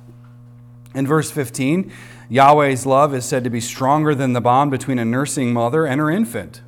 In 0.94 1.06
verse 1.06 1.30
15, 1.30 1.92
Yahweh's 2.28 2.86
love 2.86 3.14
is 3.14 3.24
said 3.24 3.44
to 3.44 3.50
be 3.50 3.60
stronger 3.60 4.14
than 4.14 4.32
the 4.32 4.40
bond 4.40 4.70
between 4.70 4.98
a 4.98 5.04
nursing 5.04 5.52
mother 5.52 5.86
and 5.86 6.00
her 6.00 6.10
infant. 6.10 6.62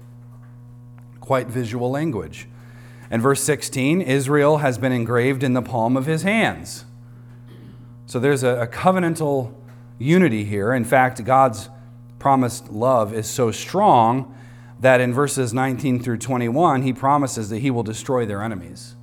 Quite 1.21 1.49
visual 1.49 1.91
language. 1.91 2.49
In 3.11 3.21
verse 3.21 3.43
16, 3.43 4.01
Israel 4.03 4.59
has 4.59 4.79
been 4.79 4.93
engraved 4.93 5.43
in 5.43 5.55
the 5.55 5.63
palm 5.63 5.97
of 5.97 6.07
his 6.07 6.23
hands. 6.23 6.85
So 8.07 8.19
there's 8.19 8.43
a, 8.43 8.69
covenantal 8.73 9.55
unity 9.99 10.45
here. 10.45 10.73
In 10.73 10.85
fact, 10.85 11.23
God's 11.25 11.69
promised 12.19 12.71
love 12.71 13.13
is 13.15 13.29
so 13.29 13.51
strong 13.51 14.37
that 14.81 15.01
in 15.01 15.13
verses 15.13 15.53
19 15.53 16.03
through 16.03 16.19
21, 16.19 16.83
he 16.83 16.93
promises 16.93 17.51
that 17.51 17.59
he 17.59 17.71
will 17.71 17.83
destroy 17.83 18.25
their 18.25 18.43
enemies. 18.43 18.97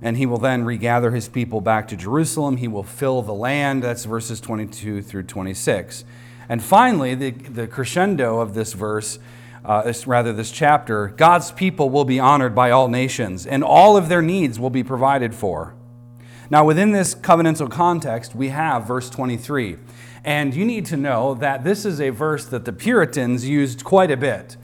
And 0.00 0.16
he 0.16 0.26
will 0.26 0.38
then 0.38 0.64
regather 0.64 1.10
his 1.10 1.28
people 1.28 1.60
back 1.60 1.88
to 1.88 1.96
Jerusalem. 1.96 2.58
He 2.58 2.68
will 2.68 2.84
fill 2.84 3.22
the 3.22 3.34
land. 3.34 3.82
That's 3.82 4.04
verses 4.04 4.40
22 4.40 5.02
through 5.02 5.24
26. 5.24 6.04
And 6.48 6.62
finally, 6.62 7.14
the, 7.14 7.30
the 7.30 7.66
crescendo 7.66 8.40
of 8.40 8.54
this 8.54 8.72
verse, 8.72 9.18
uh, 9.64 9.82
this, 9.82 10.06
rather, 10.06 10.32
this 10.32 10.50
chapter 10.50 11.08
God's 11.08 11.52
people 11.52 11.90
will 11.90 12.04
be 12.04 12.18
honored 12.18 12.54
by 12.54 12.70
all 12.70 12.88
nations, 12.88 13.46
and 13.46 13.62
all 13.62 13.96
of 13.96 14.08
their 14.08 14.22
needs 14.22 14.58
will 14.58 14.70
be 14.70 14.84
provided 14.84 15.34
for. 15.34 15.74
Now, 16.50 16.64
within 16.64 16.92
this 16.92 17.14
covenantal 17.14 17.70
context, 17.70 18.34
we 18.34 18.48
have 18.48 18.86
verse 18.86 19.10
23. 19.10 19.76
And 20.24 20.54
you 20.54 20.64
need 20.64 20.86
to 20.86 20.96
know 20.96 21.34
that 21.34 21.62
this 21.62 21.84
is 21.84 22.00
a 22.00 22.10
verse 22.10 22.46
that 22.46 22.64
the 22.64 22.72
Puritans 22.72 23.46
used 23.46 23.84
quite 23.84 24.10
a 24.10 24.16
bit. 24.16 24.56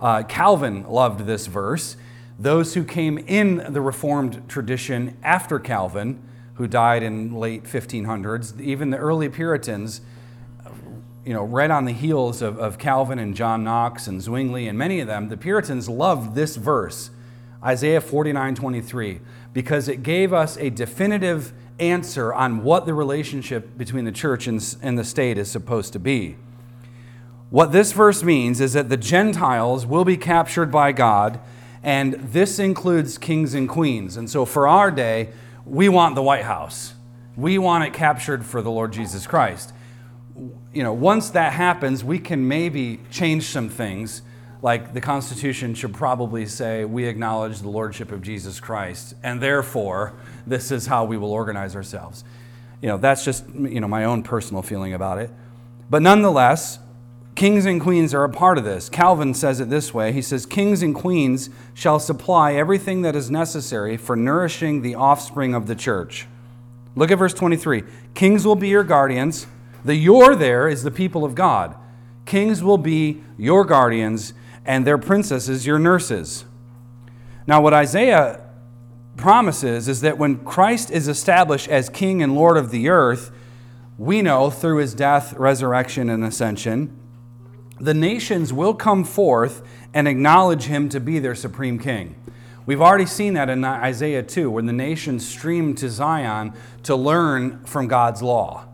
Uh, 0.00 0.22
Calvin 0.24 0.84
loved 0.84 1.20
this 1.20 1.46
verse. 1.46 1.96
Those 2.42 2.74
who 2.74 2.82
came 2.82 3.18
in 3.18 3.72
the 3.72 3.80
Reformed 3.80 4.48
tradition 4.48 5.16
after 5.22 5.60
Calvin, 5.60 6.20
who 6.54 6.66
died 6.66 7.04
in 7.04 7.32
late 7.32 7.62
1500s, 7.62 8.60
even 8.60 8.90
the 8.90 8.96
early 8.96 9.28
Puritans, 9.28 10.00
uh, 10.66 10.70
you 11.24 11.34
know, 11.34 11.44
right 11.44 11.70
on 11.70 11.84
the 11.84 11.92
heels 11.92 12.42
of, 12.42 12.58
of 12.58 12.78
Calvin 12.78 13.20
and 13.20 13.36
John 13.36 13.62
Knox 13.62 14.08
and 14.08 14.20
Zwingli 14.20 14.66
and 14.66 14.76
many 14.76 14.98
of 14.98 15.06
them, 15.06 15.28
the 15.28 15.36
Puritans 15.36 15.88
loved 15.88 16.34
this 16.34 16.56
verse, 16.56 17.10
Isaiah 17.62 18.00
49 18.00 18.56
23 18.56 19.20
because 19.52 19.86
it 19.86 20.02
gave 20.02 20.32
us 20.32 20.56
a 20.56 20.68
definitive 20.68 21.52
answer 21.78 22.34
on 22.34 22.64
what 22.64 22.86
the 22.86 22.94
relationship 22.94 23.78
between 23.78 24.04
the 24.04 24.10
church 24.10 24.48
and, 24.48 24.76
and 24.82 24.98
the 24.98 25.04
state 25.04 25.38
is 25.38 25.48
supposed 25.48 25.92
to 25.92 26.00
be. 26.00 26.34
What 27.50 27.70
this 27.70 27.92
verse 27.92 28.24
means 28.24 28.60
is 28.60 28.72
that 28.72 28.88
the 28.88 28.96
Gentiles 28.96 29.86
will 29.86 30.04
be 30.04 30.16
captured 30.16 30.72
by 30.72 30.90
God, 30.90 31.38
and 31.82 32.14
this 32.14 32.58
includes 32.58 33.18
kings 33.18 33.54
and 33.54 33.68
queens. 33.68 34.16
And 34.16 34.30
so 34.30 34.44
for 34.44 34.68
our 34.68 34.90
day, 34.90 35.30
we 35.66 35.88
want 35.88 36.14
the 36.14 36.22
White 36.22 36.44
House. 36.44 36.94
We 37.36 37.58
want 37.58 37.84
it 37.84 37.92
captured 37.92 38.44
for 38.44 38.62
the 38.62 38.70
Lord 38.70 38.92
Jesus 38.92 39.26
Christ. 39.26 39.72
You 40.72 40.82
know, 40.82 40.92
once 40.92 41.30
that 41.30 41.52
happens, 41.52 42.04
we 42.04 42.18
can 42.18 42.46
maybe 42.46 43.00
change 43.10 43.44
some 43.44 43.68
things. 43.68 44.22
Like 44.62 44.94
the 44.94 45.00
Constitution 45.00 45.74
should 45.74 45.92
probably 45.92 46.46
say, 46.46 46.84
we 46.84 47.06
acknowledge 47.06 47.60
the 47.60 47.68
Lordship 47.68 48.12
of 48.12 48.22
Jesus 48.22 48.60
Christ, 48.60 49.14
and 49.24 49.40
therefore, 49.40 50.14
this 50.46 50.70
is 50.70 50.86
how 50.86 51.04
we 51.04 51.16
will 51.16 51.32
organize 51.32 51.74
ourselves. 51.74 52.22
You 52.80 52.88
know, 52.88 52.96
that's 52.96 53.24
just, 53.24 53.44
you 53.48 53.80
know, 53.80 53.88
my 53.88 54.04
own 54.04 54.22
personal 54.22 54.62
feeling 54.62 54.94
about 54.94 55.18
it. 55.18 55.30
But 55.90 56.02
nonetheless, 56.02 56.78
Kings 57.34 57.64
and 57.64 57.80
queens 57.80 58.12
are 58.12 58.24
a 58.24 58.28
part 58.28 58.58
of 58.58 58.64
this. 58.64 58.88
Calvin 58.88 59.32
says 59.32 59.58
it 59.58 59.70
this 59.70 59.94
way 59.94 60.12
He 60.12 60.22
says, 60.22 60.44
Kings 60.46 60.82
and 60.82 60.94
queens 60.94 61.50
shall 61.74 61.98
supply 61.98 62.54
everything 62.54 63.02
that 63.02 63.16
is 63.16 63.30
necessary 63.30 63.96
for 63.96 64.16
nourishing 64.16 64.82
the 64.82 64.94
offspring 64.94 65.54
of 65.54 65.66
the 65.66 65.74
church. 65.74 66.26
Look 66.94 67.10
at 67.10 67.18
verse 67.18 67.32
23. 67.32 67.84
Kings 68.14 68.46
will 68.46 68.56
be 68.56 68.68
your 68.68 68.84
guardians. 68.84 69.46
The 69.84 69.94
your 69.94 70.36
there 70.36 70.68
is 70.68 70.82
the 70.82 70.90
people 70.90 71.24
of 71.24 71.34
God. 71.34 71.74
Kings 72.26 72.62
will 72.62 72.78
be 72.78 73.22
your 73.38 73.64
guardians, 73.64 74.34
and 74.64 74.86
their 74.86 74.98
princesses 74.98 75.66
your 75.66 75.78
nurses. 75.78 76.44
Now, 77.46 77.60
what 77.60 77.74
Isaiah 77.74 78.46
promises 79.16 79.88
is 79.88 80.02
that 80.02 80.18
when 80.18 80.44
Christ 80.44 80.90
is 80.90 81.08
established 81.08 81.68
as 81.68 81.88
king 81.88 82.22
and 82.22 82.34
lord 82.34 82.56
of 82.56 82.70
the 82.70 82.88
earth, 82.88 83.32
we 83.98 84.22
know 84.22 84.50
through 84.50 84.78
his 84.78 84.94
death, 84.94 85.32
resurrection, 85.32 86.08
and 86.08 86.22
ascension 86.22 86.96
the 87.80 87.94
nations 87.94 88.52
will 88.52 88.74
come 88.74 89.04
forth 89.04 89.62
and 89.94 90.06
acknowledge 90.08 90.64
him 90.64 90.88
to 90.90 91.00
be 91.00 91.18
their 91.18 91.34
supreme 91.34 91.78
king. 91.78 92.14
We've 92.64 92.80
already 92.80 93.06
seen 93.06 93.34
that 93.34 93.48
in 93.48 93.64
Isaiah 93.64 94.22
2, 94.22 94.48
when 94.50 94.66
the 94.66 94.72
nations 94.72 95.26
streamed 95.26 95.78
to 95.78 95.90
Zion 95.90 96.52
to 96.84 96.94
learn 96.94 97.64
from 97.64 97.88
God's 97.88 98.22
law. 98.22 98.66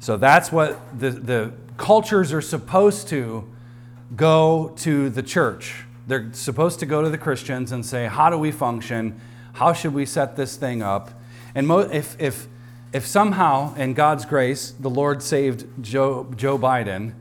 So 0.00 0.16
that's 0.16 0.50
what 0.50 0.98
the, 0.98 1.10
the 1.10 1.52
cultures 1.76 2.32
are 2.32 2.40
supposed 2.40 3.08
to 3.08 3.48
go 4.16 4.72
to 4.78 5.08
the 5.08 5.22
church. 5.22 5.84
They're 6.08 6.32
supposed 6.32 6.80
to 6.80 6.86
go 6.86 7.02
to 7.02 7.08
the 7.08 7.18
Christians 7.18 7.70
and 7.70 7.86
say, 7.86 8.06
How 8.06 8.28
do 8.28 8.36
we 8.36 8.50
function? 8.50 9.20
How 9.52 9.72
should 9.72 9.94
we 9.94 10.04
set 10.04 10.34
this 10.34 10.56
thing 10.56 10.82
up? 10.82 11.10
And 11.54 11.68
mo- 11.68 11.78
if, 11.80 12.20
if, 12.20 12.48
if 12.92 13.06
somehow, 13.06 13.74
in 13.76 13.94
God's 13.94 14.24
grace, 14.24 14.72
the 14.72 14.90
Lord 14.90 15.22
saved 15.22 15.66
Joe, 15.80 16.26
Joe 16.36 16.58
Biden, 16.58 17.14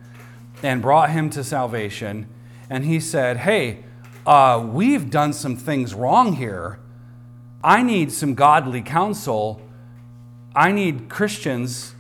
and 0.64 0.82
brought 0.82 1.10
him 1.10 1.30
to 1.32 1.44
salvation. 1.44 2.28
And 2.70 2.86
he 2.86 3.00
said, 3.00 3.38
Hey, 3.38 3.84
uh, 4.26 4.66
we've 4.66 5.10
done 5.10 5.34
some 5.34 5.56
things 5.56 5.94
wrong 5.94 6.34
here. 6.34 6.80
I 7.64 7.84
need 7.84 8.12
some 8.12 8.34
godly 8.34 8.82
counsel. 8.82 9.62
I 10.56 10.72
need 10.72 11.10
Christians, 11.10 11.96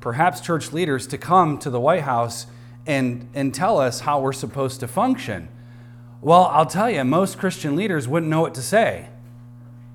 perhaps 0.00 0.40
church 0.40 0.72
leaders, 0.72 1.06
to 1.08 1.18
come 1.18 1.58
to 1.58 1.70
the 1.70 1.80
White 1.80 2.02
House 2.02 2.46
and, 2.86 3.28
and 3.34 3.54
tell 3.54 3.78
us 3.78 4.00
how 4.00 4.20
we're 4.20 4.32
supposed 4.32 4.80
to 4.80 4.88
function. 4.88 5.48
Well, 6.20 6.46
I'll 6.46 6.66
tell 6.66 6.90
you, 6.90 7.04
most 7.04 7.38
Christian 7.38 7.76
leaders 7.76 8.08
wouldn't 8.08 8.30
know 8.30 8.40
what 8.40 8.54
to 8.54 8.62
say. 8.62 9.08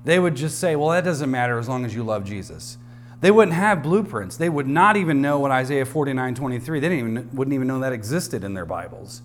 They 0.04 0.18
would 0.18 0.36
just 0.36 0.58
say, 0.58 0.76
well, 0.76 0.90
that 0.90 1.04
doesn't 1.04 1.30
matter 1.30 1.58
as 1.58 1.68
long 1.68 1.84
as 1.84 1.94
you 1.94 2.04
love 2.04 2.24
Jesus. 2.24 2.78
They 3.20 3.30
wouldn't 3.30 3.56
have 3.56 3.82
blueprints. 3.82 4.36
They 4.36 4.48
would 4.48 4.66
not 4.66 4.96
even 4.96 5.22
know 5.22 5.38
what 5.38 5.50
Isaiah 5.50 5.86
49 5.86 6.34
23, 6.34 6.80
they 6.80 6.88
didn't 6.88 6.98
even, 6.98 7.30
wouldn't 7.32 7.54
even 7.54 7.66
know 7.66 7.80
that 7.80 7.92
existed 7.92 8.44
in 8.44 8.54
their 8.54 8.66
Bibles. 8.66 9.22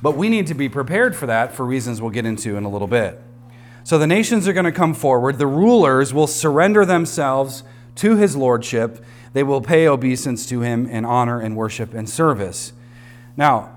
But 0.00 0.16
we 0.16 0.28
need 0.28 0.48
to 0.48 0.54
be 0.54 0.68
prepared 0.68 1.14
for 1.14 1.26
that 1.26 1.54
for 1.54 1.64
reasons 1.64 2.00
we'll 2.02 2.10
get 2.10 2.26
into 2.26 2.56
in 2.56 2.64
a 2.64 2.68
little 2.68 2.88
bit. 2.88 3.20
So 3.84 3.98
the 3.98 4.06
nations 4.06 4.46
are 4.48 4.52
going 4.52 4.64
to 4.64 4.72
come 4.72 4.94
forward. 4.94 5.38
The 5.38 5.46
rulers 5.46 6.14
will 6.14 6.26
surrender 6.26 6.84
themselves 6.84 7.62
to 7.96 8.16
his 8.16 8.36
lordship. 8.36 9.04
They 9.32 9.42
will 9.42 9.60
pay 9.60 9.86
obeisance 9.86 10.46
to 10.46 10.60
him 10.60 10.86
in 10.86 11.04
honor 11.04 11.40
and 11.40 11.56
worship 11.56 11.94
and 11.94 12.08
service. 12.08 12.72
Now, 13.36 13.70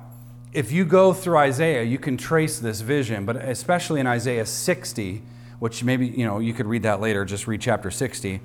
if 0.53 0.71
you 0.71 0.85
go 0.85 1.13
through 1.13 1.37
Isaiah, 1.37 1.83
you 1.83 1.97
can 1.97 2.17
trace 2.17 2.59
this 2.59 2.81
vision, 2.81 3.25
but 3.25 3.35
especially 3.35 3.99
in 3.99 4.07
Isaiah 4.07 4.45
60, 4.45 5.21
which 5.59 5.83
maybe, 5.83 6.07
you 6.07 6.25
know, 6.25 6.39
you 6.39 6.53
could 6.53 6.65
read 6.65 6.83
that 6.83 7.01
later, 7.01 7.25
just 7.25 7.47
read 7.47 7.61
chapter 7.61 7.91
60. 7.91 8.39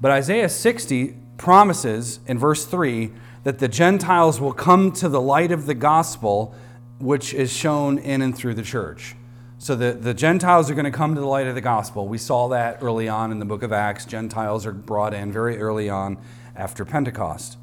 But 0.00 0.10
Isaiah 0.10 0.48
60 0.48 1.16
promises 1.36 2.20
in 2.26 2.38
verse 2.38 2.64
3 2.64 3.12
that 3.44 3.58
the 3.58 3.68
Gentiles 3.68 4.40
will 4.40 4.52
come 4.52 4.92
to 4.92 5.08
the 5.08 5.20
light 5.20 5.52
of 5.52 5.66
the 5.66 5.74
gospel, 5.74 6.54
which 6.98 7.34
is 7.34 7.52
shown 7.52 7.98
in 7.98 8.22
and 8.22 8.36
through 8.36 8.54
the 8.54 8.62
church. 8.62 9.14
So 9.58 9.74
the, 9.74 9.92
the 9.92 10.14
Gentiles 10.14 10.70
are 10.70 10.74
going 10.74 10.84
to 10.84 10.90
come 10.90 11.14
to 11.14 11.20
the 11.20 11.26
light 11.26 11.46
of 11.46 11.54
the 11.54 11.60
gospel. 11.60 12.06
We 12.06 12.18
saw 12.18 12.48
that 12.48 12.78
early 12.82 13.08
on 13.08 13.32
in 13.32 13.38
the 13.38 13.44
book 13.44 13.62
of 13.62 13.72
Acts. 13.72 14.04
Gentiles 14.04 14.66
are 14.66 14.72
brought 14.72 15.14
in 15.14 15.32
very 15.32 15.58
early 15.58 15.88
on 15.88 16.18
after 16.56 16.84
Pentecost. 16.84 17.56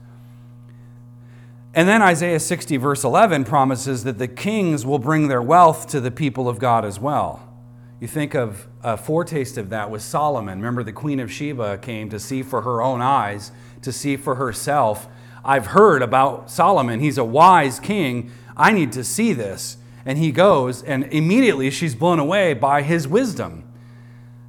And 1.74 1.88
then 1.88 2.02
Isaiah 2.02 2.40
60, 2.40 2.78
verse 2.78 3.04
11, 3.04 3.46
promises 3.46 4.04
that 4.04 4.18
the 4.18 4.28
kings 4.28 4.86
will 4.86 5.00
bring 5.00 5.28
their 5.28 5.42
wealth 5.42 5.88
to 5.90 6.02
the 6.02 6.12
people 6.12 6.50
of 6.50 6.60
God 6.60 6.84
as 6.86 7.00
well. 7.00 7.48
You 8.02 8.08
think 8.08 8.34
of 8.34 8.68
a 8.82 8.98
foretaste 8.98 9.60
of 9.60 9.70
that 9.70 9.92
with 9.92 10.02
Solomon. 10.02 10.58
Remember, 10.58 10.82
the 10.82 10.92
Queen 10.92 11.20
of 11.20 11.32
Sheba 11.32 11.78
came 11.78 12.10
to 12.10 12.20
see 12.20 12.42
for 12.42 12.64
her 12.64 12.82
own 12.82 13.00
eyes, 13.00 13.52
to 13.84 13.92
see 13.92 14.18
for 14.18 14.36
herself. 14.36 15.08
I've 15.46 15.68
heard 15.68 16.02
about 16.02 16.50
Solomon. 16.50 17.00
He's 17.00 17.20
a 17.20 17.24
wise 17.24 17.80
king. 17.80 18.32
I 18.58 18.72
need 18.72 18.92
to 18.94 19.04
see 19.04 19.34
this. 19.34 19.78
And 20.04 20.18
he 20.18 20.32
goes, 20.32 20.82
and 20.82 21.04
immediately 21.14 21.70
she's 21.70 21.94
blown 21.94 22.18
away 22.18 22.56
by 22.56 22.82
his 22.82 23.08
wisdom. 23.08 23.66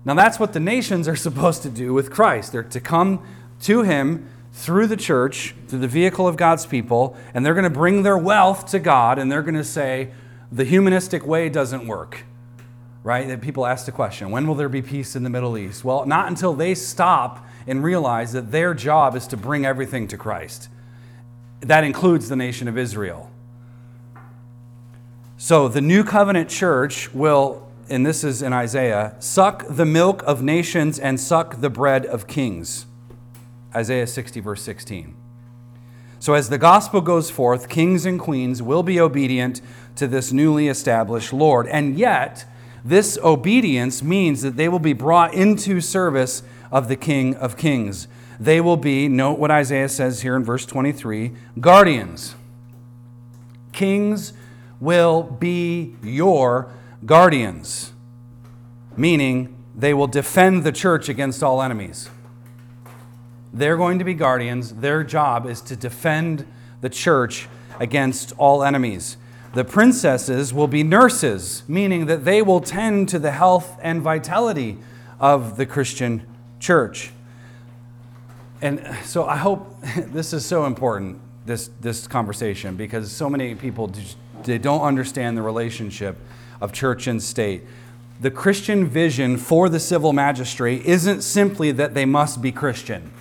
Now, 0.06 0.14
that's 0.14 0.40
what 0.40 0.54
the 0.54 0.61
nations 0.61 1.06
are 1.06 1.16
supposed 1.28 1.62
to 1.64 1.68
do 1.68 1.92
with 1.92 2.11
Christ. 2.11 2.52
They're 2.52 2.62
to 2.62 2.80
come 2.80 3.23
to 3.61 3.82
him 3.82 4.30
through 4.54 4.87
the 4.87 4.97
church, 4.97 5.54
through 5.68 5.80
the 5.80 5.88
vehicle 5.88 6.26
of 6.26 6.38
God's 6.38 6.64
people, 6.64 7.18
and 7.35 7.44
they're 7.44 7.52
going 7.52 7.64
to 7.64 7.71
bring 7.71 8.02
their 8.02 8.16
wealth 8.16 8.64
to 8.71 8.78
God, 8.78 9.18
and 9.18 9.30
they're 9.30 9.42
going 9.42 9.56
to 9.56 9.62
say, 9.62 10.11
the 10.50 10.64
humanistic 10.64 11.26
way 11.26 11.50
doesn't 11.50 11.87
work 11.87 12.25
right? 13.04 13.26
That 13.28 13.40
people 13.40 13.66
ask 13.66 13.87
the 13.87 13.92
question 13.92 14.30
when 14.30 14.47
will 14.47 14.54
there 14.54 14.68
be 14.68 14.82
peace 14.82 15.16
in 15.16 15.23
the 15.23 15.30
Middle 15.30 15.59
East? 15.59 15.85
Well, 15.85 16.06
not 16.06 16.28
until 16.28 16.54
they 16.54 16.75
stop 16.75 17.44
and 17.66 17.82
realize 17.82 18.32
that 18.32 18.50
their 18.50 18.75
job 18.75 19.16
is 19.16 19.26
to 19.28 19.37
bring 19.37 19.64
everything 19.64 20.09
to 20.09 20.16
Christ. 20.16 20.68
That 21.61 21.85
includes 21.85 22.28
the 22.28 22.37
nation 22.37 22.68
of 22.68 22.76
Israel. 22.76 23.30
So 25.37 25.68
the 25.68 25.80
new 25.80 26.04
covenant 26.04 26.49
church 26.49 27.12
will, 27.12 27.68
and 27.88 28.06
this 28.06 28.23
is 28.23 28.42
in 28.42 28.52
Isaiah, 28.52 29.16
suck 29.18 29.64
the 29.68 29.85
milk 29.85 30.23
of 30.25 30.42
nations 30.42 30.99
and 30.99 31.21
suck 31.21 31.61
the 31.61 31.71
bread 31.71 32.06
of 32.06 32.26
kings. 32.26 32.87
Isaiah 33.75 34.06
60, 34.06 34.40
verse 34.40 34.62
16. 34.62 35.16
So 36.21 36.35
as 36.35 36.49
the 36.49 36.59
gospel 36.59 37.00
goes 37.00 37.30
forth, 37.30 37.68
kings 37.68 38.06
and 38.06 38.21
queens 38.21 38.62
will 38.62 38.85
be 38.85 39.00
obedient 39.00 39.61
to 39.97 40.06
this 40.06 40.30
newly 40.32 40.68
established 40.68 41.32
Lord. 41.32 41.66
And 41.66 41.99
yet, 41.99 42.44
this 42.85 43.19
obedience 43.23 44.03
means 44.03 44.43
that 44.43 44.57
they 44.57 44.69
will 44.69 44.79
be 44.79 44.93
brought 44.93 45.35
into 45.35 45.81
service 45.81 46.43
of 46.71 46.89
the 46.89 46.97
King 46.97 47.37
of 47.37 47.57
Kings. 47.57 48.09
They 48.41 48.61
will 48.61 48.77
be, 48.77 49.09
note 49.09 49.39
what 49.39 49.51
Isaiah 49.51 49.89
says 49.89 50.23
here 50.23 50.35
in 50.35 50.43
verse 50.43 50.67
23 50.67 51.33
guardians. 51.61 52.35
Kings 53.73 54.33
will 54.81 55.23
be 55.23 55.95
your 56.03 56.73
guardians, 57.07 57.93
meaning 58.97 59.57
they 59.77 59.95
will 59.95 60.09
defend 60.09 60.65
the 60.65 60.73
church 60.73 61.09
against 61.09 61.43
all 61.43 61.62
enemies. 61.62 62.11
They're 63.53 63.77
going 63.77 63.99
to 63.99 64.05
be 64.05 64.15
guardians. 64.15 64.75
Their 64.75 65.05
job 65.05 65.47
is 65.47 65.61
to 65.62 65.77
defend 65.77 66.47
the 66.81 66.91
church 66.91 67.49
against 67.79 68.33
all 68.39 68.65
enemies. 68.65 69.17
The 69.54 69.64
princesses 69.64 70.54
will 70.54 70.66
be 70.66 70.82
nurses, 70.82 71.62
meaning 71.68 72.06
that 72.06 72.25
they 72.25 72.40
will 72.40 72.61
tend 72.61 73.09
to 73.11 73.18
the 73.18 73.32
health 73.32 73.78
and 73.82 74.00
vitality 74.00 74.78
of 75.21 75.56
the 75.56 75.66
Christian 75.66 76.26
church. 76.59 77.11
And 78.62 78.97
so 79.04 79.26
I 79.26 79.37
hope 79.37 79.80
this 79.97 80.32
is 80.32 80.47
so 80.47 80.64
important, 80.64 81.18
this, 81.44 81.71
this 81.80 82.06
conversation, 82.06 82.76
because 82.76 83.12
so 83.12 83.28
many 83.28 83.54
people 83.54 83.92
they 84.44 84.59
don't 84.59 84.82
understand 84.82 85.37
the 85.37 85.42
relationship 85.42 86.16
of 86.61 86.73
church 86.73 87.06
and 87.06 87.23
state. 87.23 87.62
The 88.21 88.30
Christian 88.30 88.87
vision 88.87 89.37
for 89.37 89.68
the 89.68 89.80
civil 89.80 90.12
magistrate 90.12 90.85
isn't 90.85 91.23
simply 91.23 91.73
that 91.73 91.94
they 91.94 92.04
must 92.04 92.40
be 92.40 92.52
Christian. 92.52 93.12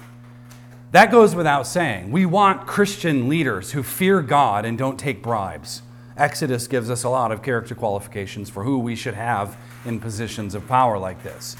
That 0.91 1.11
goes 1.11 1.35
without 1.35 1.67
saying. 1.67 2.11
We 2.11 2.25
want 2.25 2.67
Christian 2.67 3.29
leaders 3.29 3.71
who 3.71 3.81
fear 3.81 4.21
God 4.21 4.65
and 4.65 4.77
don't 4.77 4.99
take 4.99 5.23
bribes. 5.23 5.81
Exodus 6.17 6.67
gives 6.67 6.89
us 6.89 7.03
a 7.03 7.09
lot 7.09 7.31
of 7.31 7.41
character 7.41 7.75
qualifications 7.75 8.49
for 8.49 8.63
who 8.63 8.79
we 8.79 8.95
should 8.95 9.13
have 9.13 9.57
in 9.85 9.99
positions 9.99 10.53
of 10.55 10.67
power 10.67 10.97
like 10.97 11.23
this. 11.23 11.55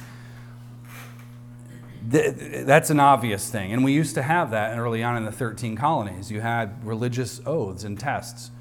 That's 2.04 2.90
an 2.90 3.00
obvious 3.00 3.50
thing. 3.50 3.72
And 3.72 3.84
we 3.84 3.94
used 3.94 4.16
to 4.16 4.24
have 4.24 4.52
that 4.52 4.78
early 4.78 5.04
on 5.04 5.18
in 5.18 5.26
the 5.26 5.32
13 5.32 5.76
colonies. 5.76 6.32
You 6.32 6.42
had 6.42 6.86
religious 6.86 7.40
oaths 7.46 7.84
and 7.84 8.00
tests. 8.00 8.52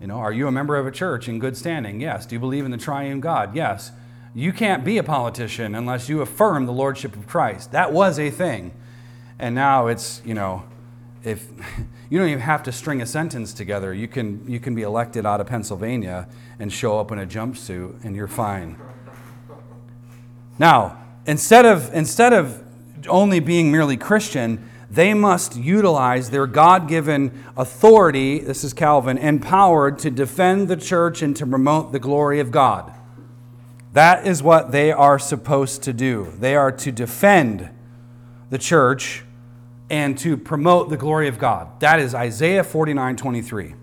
You 0.00 0.06
know, 0.06 0.16
are 0.16 0.32
you 0.32 0.46
a 0.46 0.52
member 0.52 0.76
of 0.76 0.86
a 0.86 0.90
church 0.90 1.28
in 1.28 1.38
good 1.38 1.56
standing? 1.56 2.00
Yes. 2.00 2.24
Do 2.26 2.34
you 2.36 2.40
believe 2.40 2.64
in 2.64 2.70
the 2.70 2.78
triune 2.78 3.20
God? 3.20 3.54
Yes. 3.54 3.90
you 4.34 4.52
can't 4.52 4.84
be 4.84 4.98
a 4.98 5.02
politician 5.02 5.74
unless 5.74 6.08
you 6.08 6.20
affirm 6.20 6.66
the 6.66 6.72
lordship 6.72 7.14
of 7.16 7.26
Christ. 7.26 7.72
That 7.72 7.92
was 7.92 8.18
a 8.18 8.30
thing. 8.30 8.72
And 9.38 9.54
now 9.54 9.86
it's, 9.88 10.22
you 10.24 10.34
know, 10.34 10.64
if 11.22 11.48
you 12.10 12.18
don't 12.18 12.28
even 12.28 12.40
have 12.40 12.62
to 12.64 12.72
string 12.72 13.00
a 13.02 13.06
sentence 13.06 13.52
together, 13.52 13.92
you 13.94 14.08
can, 14.08 14.48
you 14.48 14.60
can 14.60 14.74
be 14.74 14.82
elected 14.82 15.26
out 15.26 15.40
of 15.40 15.46
Pennsylvania 15.46 16.28
and 16.58 16.72
show 16.72 16.98
up 16.98 17.10
in 17.10 17.18
a 17.18 17.26
jumpsuit 17.26 18.04
and 18.04 18.14
you're 18.14 18.28
fine. 18.28 18.78
Now, 20.58 20.98
instead 21.26 21.64
of, 21.64 21.92
instead 21.92 22.32
of 22.32 22.62
only 23.08 23.40
being 23.40 23.72
merely 23.72 23.96
Christian, 23.96 24.70
they 24.90 25.12
must 25.12 25.56
utilize 25.56 26.30
their 26.30 26.46
God 26.46 26.88
given 26.88 27.44
authority, 27.56 28.38
this 28.38 28.62
is 28.62 28.72
Calvin, 28.72 29.18
empowered 29.18 29.98
to 30.00 30.10
defend 30.10 30.68
the 30.68 30.76
church 30.76 31.22
and 31.22 31.36
to 31.36 31.46
promote 31.46 31.90
the 31.90 31.98
glory 31.98 32.38
of 32.38 32.52
God. 32.52 32.92
That 33.92 34.26
is 34.26 34.42
what 34.42 34.70
they 34.70 34.92
are 34.92 35.18
supposed 35.18 35.82
to 35.84 35.92
do. 35.92 36.32
They 36.38 36.54
are 36.54 36.70
to 36.72 36.92
defend 36.92 37.70
the 38.50 38.58
church 38.58 39.23
and 39.90 40.16
to 40.18 40.36
promote 40.36 40.88
the 40.88 40.96
glory 40.96 41.28
of 41.28 41.38
God. 41.38 41.80
That 41.80 42.00
is 42.00 42.14
Isaiah 42.14 42.64
49 42.64 43.16
23. 43.16 43.74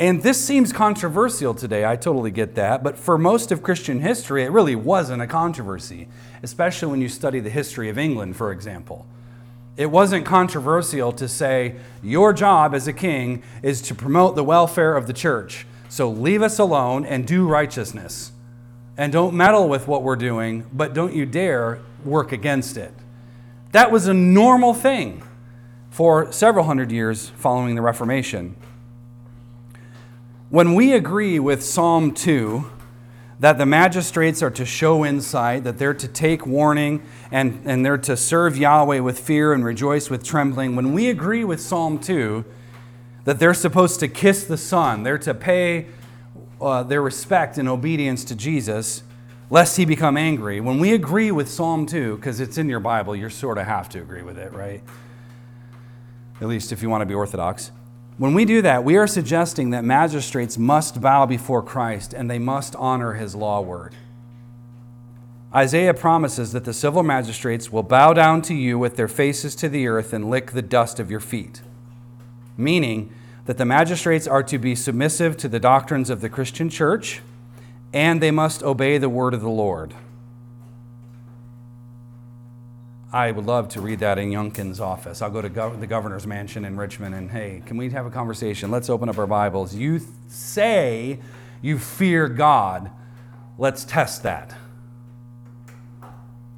And 0.00 0.22
this 0.22 0.42
seems 0.42 0.72
controversial 0.72 1.52
today, 1.52 1.84
I 1.84 1.94
totally 1.94 2.30
get 2.30 2.54
that, 2.54 2.82
but 2.82 2.96
for 2.96 3.18
most 3.18 3.52
of 3.52 3.62
Christian 3.62 4.00
history, 4.00 4.44
it 4.44 4.50
really 4.50 4.74
wasn't 4.74 5.20
a 5.20 5.26
controversy, 5.26 6.08
especially 6.42 6.90
when 6.90 7.02
you 7.02 7.08
study 7.10 7.38
the 7.38 7.50
history 7.50 7.90
of 7.90 7.98
England, 7.98 8.34
for 8.36 8.50
example. 8.50 9.06
It 9.76 9.90
wasn't 9.90 10.24
controversial 10.24 11.12
to 11.12 11.28
say, 11.28 11.76
Your 12.02 12.32
job 12.32 12.74
as 12.74 12.88
a 12.88 12.94
king 12.94 13.42
is 13.62 13.82
to 13.82 13.94
promote 13.94 14.36
the 14.36 14.44
welfare 14.44 14.96
of 14.96 15.06
the 15.06 15.12
church. 15.12 15.66
So 15.90 16.10
leave 16.10 16.40
us 16.40 16.58
alone 16.58 17.04
and 17.04 17.26
do 17.26 17.46
righteousness. 17.46 18.32
And 18.96 19.12
don't 19.12 19.34
meddle 19.34 19.68
with 19.68 19.86
what 19.86 20.02
we're 20.02 20.16
doing, 20.16 20.64
but 20.72 20.94
don't 20.94 21.14
you 21.14 21.26
dare 21.26 21.80
work 22.04 22.32
against 22.32 22.76
it. 22.76 22.92
That 23.72 23.92
was 23.92 24.08
a 24.08 24.14
normal 24.14 24.74
thing 24.74 25.22
for 25.90 26.32
several 26.32 26.64
hundred 26.64 26.90
years 26.90 27.28
following 27.28 27.76
the 27.76 27.82
Reformation. 27.82 28.56
When 30.48 30.74
we 30.74 30.92
agree 30.92 31.38
with 31.38 31.62
Psalm 31.62 32.12
2 32.12 32.68
that 33.38 33.56
the 33.58 33.66
magistrates 33.66 34.42
are 34.42 34.50
to 34.50 34.66
show 34.66 35.04
insight, 35.04 35.62
that 35.64 35.78
they're 35.78 35.94
to 35.94 36.08
take 36.08 36.44
warning, 36.44 37.02
and, 37.30 37.62
and 37.64 37.86
they're 37.86 37.96
to 37.98 38.16
serve 38.16 38.58
Yahweh 38.58 38.98
with 38.98 39.18
fear 39.20 39.52
and 39.52 39.64
rejoice 39.64 40.10
with 40.10 40.24
trembling, 40.24 40.74
when 40.74 40.92
we 40.92 41.08
agree 41.08 41.44
with 41.44 41.60
Psalm 41.60 41.98
2 41.98 42.44
that 43.24 43.38
they're 43.38 43.54
supposed 43.54 44.00
to 44.00 44.08
kiss 44.08 44.44
the 44.44 44.56
Son, 44.56 45.04
they're 45.04 45.18
to 45.18 45.32
pay 45.32 45.86
uh, 46.60 46.82
their 46.82 47.00
respect 47.00 47.56
and 47.56 47.68
obedience 47.68 48.24
to 48.24 48.34
Jesus, 48.34 49.04
lest 49.50 49.76
he 49.76 49.84
become 49.84 50.16
angry. 50.16 50.60
When 50.60 50.78
we 50.78 50.94
agree 50.94 51.32
with 51.32 51.48
Psalm 51.48 51.84
2, 51.84 52.16
because 52.16 52.38
it's 52.40 52.56
in 52.56 52.68
your 52.68 52.80
Bible, 52.80 53.16
you 53.16 53.28
sort 53.28 53.58
of 53.58 53.66
have 53.66 53.88
to 53.90 54.00
agree 54.00 54.22
with 54.22 54.38
it, 54.38 54.52
right? 54.52 54.82
At 56.40 56.46
least 56.46 56.72
if 56.72 56.82
you 56.82 56.88
want 56.88 57.02
to 57.02 57.06
be 57.06 57.14
orthodox. 57.14 57.72
When 58.16 58.32
we 58.32 58.44
do 58.44 58.62
that, 58.62 58.84
we 58.84 58.96
are 58.96 59.06
suggesting 59.06 59.70
that 59.70 59.84
magistrates 59.84 60.56
must 60.56 61.00
bow 61.00 61.26
before 61.26 61.62
Christ 61.62 62.14
and 62.14 62.30
they 62.30 62.38
must 62.38 62.76
honor 62.76 63.14
his 63.14 63.34
law 63.34 63.60
word. 63.60 63.94
Isaiah 65.52 65.94
promises 65.94 66.52
that 66.52 66.64
the 66.64 66.72
civil 66.72 67.02
magistrates 67.02 67.72
will 67.72 67.82
bow 67.82 68.12
down 68.12 68.42
to 68.42 68.54
you 68.54 68.78
with 68.78 68.94
their 68.96 69.08
faces 69.08 69.56
to 69.56 69.68
the 69.68 69.88
earth 69.88 70.12
and 70.12 70.30
lick 70.30 70.52
the 70.52 70.62
dust 70.62 71.00
of 71.00 71.10
your 71.10 71.18
feet, 71.18 71.60
meaning 72.56 73.12
that 73.46 73.58
the 73.58 73.64
magistrates 73.64 74.28
are 74.28 74.44
to 74.44 74.58
be 74.58 74.76
submissive 74.76 75.36
to 75.38 75.48
the 75.48 75.58
doctrines 75.58 76.08
of 76.08 76.20
the 76.20 76.28
Christian 76.28 76.70
church 76.70 77.20
and 77.92 78.22
they 78.22 78.30
must 78.30 78.62
obey 78.62 78.98
the 78.98 79.08
word 79.08 79.34
of 79.34 79.40
the 79.40 79.48
Lord. 79.48 79.94
I 83.12 83.32
would 83.32 83.46
love 83.46 83.68
to 83.70 83.80
read 83.80 83.98
that 84.00 84.18
in 84.18 84.30
Youngkin's 84.30 84.78
office. 84.78 85.20
I'll 85.20 85.30
go 85.30 85.42
to 85.42 85.50
gov- 85.50 85.80
the 85.80 85.86
governor's 85.86 86.28
mansion 86.28 86.64
in 86.64 86.76
Richmond 86.76 87.14
and, 87.14 87.30
hey, 87.30 87.60
can 87.66 87.76
we 87.76 87.90
have 87.90 88.06
a 88.06 88.10
conversation? 88.10 88.70
Let's 88.70 88.88
open 88.88 89.08
up 89.08 89.18
our 89.18 89.26
Bibles. 89.26 89.74
You 89.74 89.98
th- 89.98 90.10
say 90.28 91.18
you 91.60 91.78
fear 91.78 92.28
God. 92.28 92.90
Let's 93.58 93.84
test 93.84 94.22
that. 94.22 94.54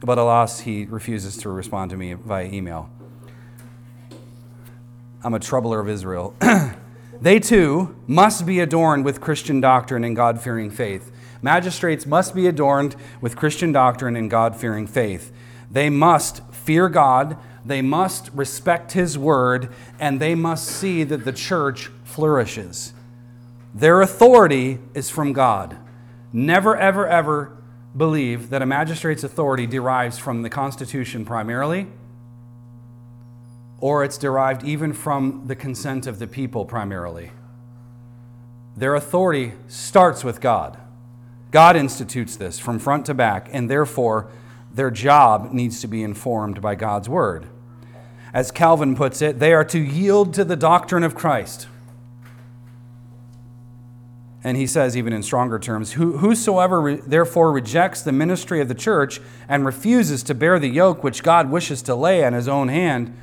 But 0.05 0.18
alas, 0.18 0.61
he 0.61 0.85
refuses 0.85 1.38
to 1.38 1.49
respond 1.49 1.90
to 1.92 1.97
me 1.97 2.12
via 2.12 2.47
email. 2.47 2.90
I'm 5.25 5.33
a 5.33 5.40
troubler 5.40 5.81
of 5.81 5.88
Israel. 5.88 6.35
they 7.21 7.38
too 7.38 7.97
must 8.07 8.45
be 8.45 8.61
adorned 8.61 9.05
with 9.05 9.21
Christian 9.21 9.61
doctrine 9.61 10.05
and 10.05 10.14
God 10.14 10.40
fearing 10.40 10.71
faith. 10.71 11.12
Magistrates 11.42 12.07
must 12.07 12.35
be 12.35 12.46
adorned 12.46 12.94
with 13.20 13.37
Christian 13.37 13.72
doctrine 13.72 14.14
and 14.14 14.31
God 14.31 14.57
fearing 14.57 14.87
faith. 14.87 15.33
They 15.70 15.90
must 15.90 16.42
fear 16.52 16.88
God, 16.88 17.37
they 17.64 17.83
must 17.83 18.31
respect 18.33 18.92
His 18.92 19.18
word, 19.18 19.68
and 19.98 20.20
they 20.20 20.37
must 20.37 20.66
see 20.66 21.02
that 21.05 21.24
the 21.24 21.33
church 21.33 21.90
flourishes. 22.05 22.92
Their 23.74 24.00
authority 24.00 24.78
is 24.94 25.11
from 25.11 25.33
God. 25.33 25.76
Never, 26.33 26.76
ever, 26.76 27.09
ever 27.09 27.57
believe 27.96 28.50
that 28.50 28.62
a 28.62 28.66
magistrate's 28.66 29.24
authority 29.24 29.66
derives 29.66 30.18
from 30.18 30.42
the 30.42 30.50
Constitution 30.50 31.24
primarily, 31.24 31.88
or 33.81 34.05
it's 34.05 34.16
derived 34.16 34.62
even 34.64 34.92
from 34.92 35.44
the 35.46 35.57
consent 35.57 36.07
of 36.07 36.18
the 36.18 36.26
people 36.26 36.64
primarily. 36.64 37.33
Their 38.76 38.94
authority 38.94 39.55
starts 39.66 40.22
with 40.22 40.40
God. 40.40 40.78
God 41.53 41.77
institutes 41.77 42.35
this 42.35 42.59
from 42.59 42.79
front 42.79 43.07
to 43.07 43.15
back, 43.15 43.49
and 43.53 43.71
therefore, 43.71 44.29
their 44.73 44.91
job 44.91 45.53
needs 45.53 45.81
to 45.83 45.87
be 45.87 46.03
informed 46.03 46.61
by 46.62 46.75
God's 46.75 47.09
word. 47.09 47.47
As 48.33 48.51
Calvin 48.51 48.97
puts 48.97 49.21
it, 49.21 49.38
they 49.38 49.53
are 49.53 49.65
to 49.67 49.79
yield 49.79 50.33
to 50.35 50.45
the 50.45 50.57
doctrine 50.57 51.05
of 51.05 51.15
Christ. 51.15 51.69
And 54.43 54.57
he 54.57 54.67
says, 54.67 54.97
even 54.97 55.12
in 55.12 55.23
stronger 55.23 55.59
terms, 55.59 55.93
Whosoever 55.93 56.81
re- 56.81 57.01
therefore 57.07 57.53
rejects 57.53 58.03
the 58.03 58.12
ministry 58.12 58.61
of 58.61 58.69
the 58.69 58.75
church 58.75 59.21
and 59.47 59.65
refuses 59.65 60.23
to 60.25 60.35
bear 60.35 60.59
the 60.59 60.69
yoke 60.69 61.05
which 61.05 61.23
God 61.23 61.51
wishes 61.51 61.83
to 61.83 61.95
lay 61.95 62.25
on 62.25 62.33
his 62.33 62.49
own 62.49 62.69
hand, 62.69 63.17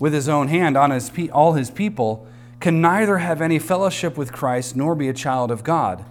with 0.00 0.12
his 0.12 0.28
own 0.28 0.48
hand 0.48 0.76
on 0.76 0.90
his 0.90 1.10
pe- 1.10 1.28
all 1.28 1.52
his 1.52 1.70
people, 1.70 2.26
can 2.60 2.80
neither 2.80 3.18
have 3.18 3.40
any 3.40 3.60
fellowship 3.60 4.18
with 4.18 4.32
Christ 4.32 4.74
nor 4.74 4.96
be 4.96 5.08
a 5.08 5.14
child 5.14 5.52
of 5.52 5.62
God. 5.62 6.04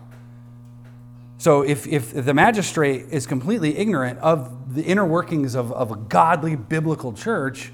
So 1.37 1.61
if, 1.61 1.85
if 1.85 2.13
the 2.13 2.33
magistrate 2.33 3.05
is 3.11 3.27
completely 3.27 3.77
ignorant 3.77 4.19
of 4.19 4.73
the 4.73 4.83
inner 4.83 5.05
workings 5.05 5.53
of, 5.53 5.71
of 5.71 5.91
a 5.91 5.95
godly 5.95 6.55
biblical 6.55 7.13
church, 7.13 7.71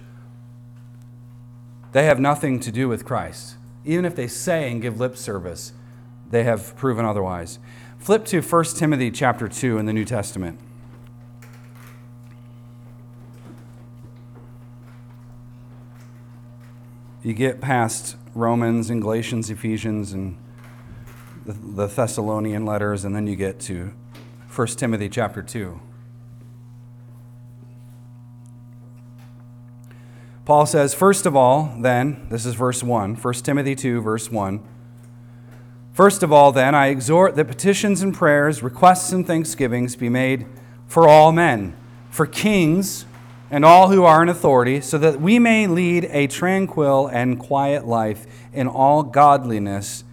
they 1.93 2.06
have 2.06 2.19
nothing 2.19 2.60
to 2.60 2.71
do 2.71 2.89
with 2.89 3.06
Christ. 3.06 3.56
Even 3.86 4.04
if 4.04 4.15
they 4.15 4.28
say 4.28 4.69
and 4.69 4.82
give 4.82 4.99
lip 4.99 5.15
service, 5.15 5.73
they 6.30 6.43
have 6.43 6.76
proven 6.76 7.06
otherwise. 7.06 7.60
Flip 7.99 8.26
to 8.26 8.41
1 8.41 8.63
Timothy 8.76 9.12
chapter 9.12 9.47
2 9.47 9.78
in 9.78 9.86
the 9.86 9.93
New 9.93 10.04
Testament. 10.04 10.60
You 17.21 17.34
get 17.34 17.62
past 17.62 18.17
Romans 18.36 18.89
and 18.89 19.02
Galatians, 19.02 19.49
Ephesians, 19.49 20.12
and 20.12 20.38
the, 21.46 21.88
Thessalonian 21.88 22.66
letters, 22.66 23.06
and 23.06 23.16
then 23.16 23.28
you 23.28 23.36
get 23.36 23.60
to 23.62 23.94
1 24.54 24.68
Timothy 24.68 25.10
chapter 25.10 25.42
2. 25.42 25.80
Paul 30.46 30.66
says, 30.66 30.94
First 30.94 31.26
of 31.26 31.36
all, 31.36 31.74
then, 31.80 32.28
this 32.30 32.46
is 32.46 32.56
verse 32.56 32.84
1, 32.84 33.16
1 33.16 33.34
Timothy 33.36 33.76
2, 33.76 34.02
verse 34.02 34.30
1. 34.30 34.62
First 35.94 36.24
of 36.24 36.34
all, 36.34 36.52
then, 36.52 36.76
I 36.76 36.88
exhort 36.88 37.36
that 37.36 37.48
petitions 37.48 38.02
and 38.02 38.14
prayers, 38.14 38.62
requests 38.62 39.12
and 39.12 39.26
thanksgivings 39.26 39.96
be 39.96 40.10
made 40.10 40.46
for 40.88 41.08
all 41.08 41.32
men, 41.32 41.76
for 42.10 42.26
kings 42.26 43.06
and 43.50 43.64
all 43.64 43.90
who 43.90 44.04
are 44.04 44.22
in 44.22 44.30
authority, 44.30 44.82
so 44.82 44.98
that 44.98 45.22
we 45.22 45.40
may 45.40 45.68
lead 45.68 46.06
a 46.12 46.28
tranquil 46.28 47.08
and 47.08 47.40
quiet 47.40 47.86
life 47.86 48.26
in 48.52 48.68
all 48.68 49.04
godliness 49.04 50.04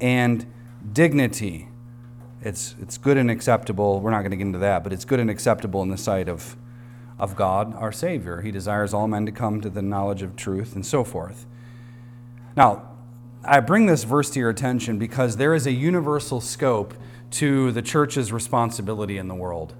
and 0.00 0.46
dignity. 0.92 1.68
It's, 2.40 2.74
it's 2.80 2.98
good 2.98 3.16
and 3.16 3.30
acceptable. 3.30 4.00
We're 4.00 4.10
not 4.10 4.20
going 4.20 4.32
to 4.32 4.36
get 4.36 4.46
into 4.46 4.58
that, 4.58 4.82
but 4.82 4.92
it's 4.92 5.04
good 5.04 5.20
and 5.20 5.30
acceptable 5.30 5.82
in 5.82 5.90
the 5.90 5.96
sight 5.96 6.28
of, 6.28 6.56
of 7.18 7.36
God, 7.36 7.74
our 7.74 7.92
Savior. 7.92 8.40
He 8.40 8.50
desires 8.50 8.92
all 8.92 9.06
men 9.06 9.26
to 9.26 9.32
come 9.32 9.60
to 9.60 9.70
the 9.70 9.82
knowledge 9.82 10.22
of 10.22 10.34
truth 10.34 10.74
and 10.74 10.84
so 10.84 11.04
forth. 11.04 11.46
Now, 12.56 12.88
I 13.44 13.60
bring 13.60 13.86
this 13.86 14.04
verse 14.04 14.30
to 14.30 14.40
your 14.40 14.50
attention 14.50 14.98
because 14.98 15.36
there 15.36 15.54
is 15.54 15.66
a 15.66 15.72
universal 15.72 16.40
scope 16.40 16.94
to 17.32 17.72
the 17.72 17.82
church's 17.82 18.32
responsibility 18.32 19.18
in 19.18 19.28
the 19.28 19.34
world. 19.34 19.74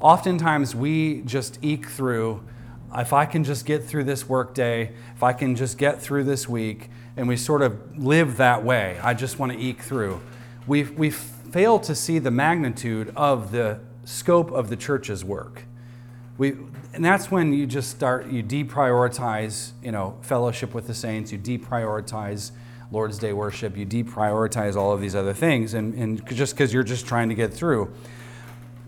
Oftentimes, 0.00 0.74
we 0.74 1.22
just 1.22 1.58
eke 1.62 1.88
through 1.88 2.42
if 2.94 3.12
I 3.12 3.26
can 3.26 3.44
just 3.44 3.66
get 3.66 3.84
through 3.84 4.04
this 4.04 4.28
workday, 4.28 4.92
if 5.14 5.22
I 5.22 5.32
can 5.32 5.56
just 5.56 5.78
get 5.78 6.00
through 6.00 6.24
this 6.24 6.48
week, 6.48 6.90
and 7.16 7.26
we 7.26 7.36
sort 7.36 7.62
of 7.62 7.98
live 7.98 8.36
that 8.36 8.62
way. 8.64 8.98
I 9.02 9.14
just 9.14 9.38
want 9.38 9.52
to 9.52 9.58
eke 9.58 9.80
through. 9.80 10.20
We, 10.66 10.84
we 10.84 11.10
fail 11.10 11.78
to 11.80 11.94
see 11.94 12.18
the 12.18 12.30
magnitude 12.30 13.12
of 13.16 13.52
the 13.52 13.80
scope 14.04 14.50
of 14.50 14.68
the 14.68 14.76
church's 14.76 15.24
work. 15.24 15.64
We, 16.38 16.56
and 16.92 17.04
that's 17.04 17.30
when 17.30 17.52
you 17.52 17.66
just 17.66 17.90
start, 17.90 18.26
you 18.26 18.42
deprioritize, 18.42 19.72
you 19.82 19.92
know, 19.92 20.18
fellowship 20.20 20.74
with 20.74 20.86
the 20.86 20.94
saints, 20.94 21.32
you 21.32 21.38
deprioritize 21.38 22.50
Lord's 22.92 23.18
Day 23.18 23.32
worship, 23.32 23.76
you 23.76 23.86
deprioritize 23.86 24.76
all 24.76 24.92
of 24.92 25.00
these 25.00 25.14
other 25.14 25.32
things, 25.32 25.74
and, 25.74 25.94
and 25.94 26.26
just 26.26 26.54
because 26.54 26.72
you're 26.72 26.82
just 26.82 27.06
trying 27.06 27.28
to 27.30 27.34
get 27.34 27.52
through. 27.52 27.92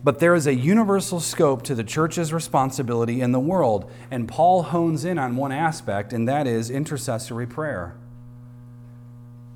But 0.04 0.20
there 0.20 0.34
is 0.34 0.46
a 0.46 0.54
universal 0.54 1.18
scope 1.20 1.62
to 1.64 1.74
the 1.74 1.82
church's 1.82 2.32
responsibility 2.32 3.20
in 3.20 3.32
the 3.32 3.40
world, 3.40 3.90
and 4.10 4.28
Paul 4.28 4.64
hones 4.64 5.04
in 5.04 5.18
on 5.18 5.34
one 5.36 5.50
aspect, 5.50 6.12
and 6.12 6.28
that 6.28 6.46
is 6.46 6.70
intercessory 6.70 7.46
prayer. 7.46 7.96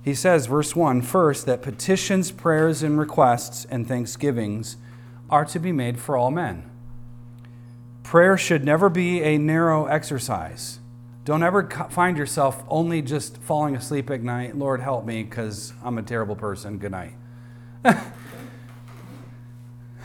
He 0.02 0.14
says, 0.14 0.46
verse 0.46 0.74
1 0.74 1.02
first, 1.02 1.46
that 1.46 1.62
petitions, 1.62 2.32
prayers, 2.32 2.82
and 2.82 2.98
requests 2.98 3.64
and 3.66 3.86
thanksgivings 3.86 4.76
are 5.30 5.44
to 5.44 5.58
be 5.58 5.72
made 5.72 6.00
for 6.00 6.16
all 6.16 6.30
men. 6.30 6.68
Prayer 8.02 8.36
should 8.36 8.64
never 8.64 8.88
be 8.88 9.22
a 9.22 9.38
narrow 9.38 9.86
exercise. 9.86 10.80
Don't 11.24 11.44
ever 11.44 11.68
find 11.90 12.16
yourself 12.16 12.64
only 12.68 13.00
just 13.00 13.38
falling 13.38 13.76
asleep 13.76 14.10
at 14.10 14.22
night. 14.22 14.56
Lord, 14.56 14.80
help 14.80 15.04
me 15.06 15.22
because 15.22 15.72
I'm 15.84 15.96
a 15.98 16.02
terrible 16.02 16.34
person. 16.34 16.78
Good 16.78 16.90
night. 16.90 17.14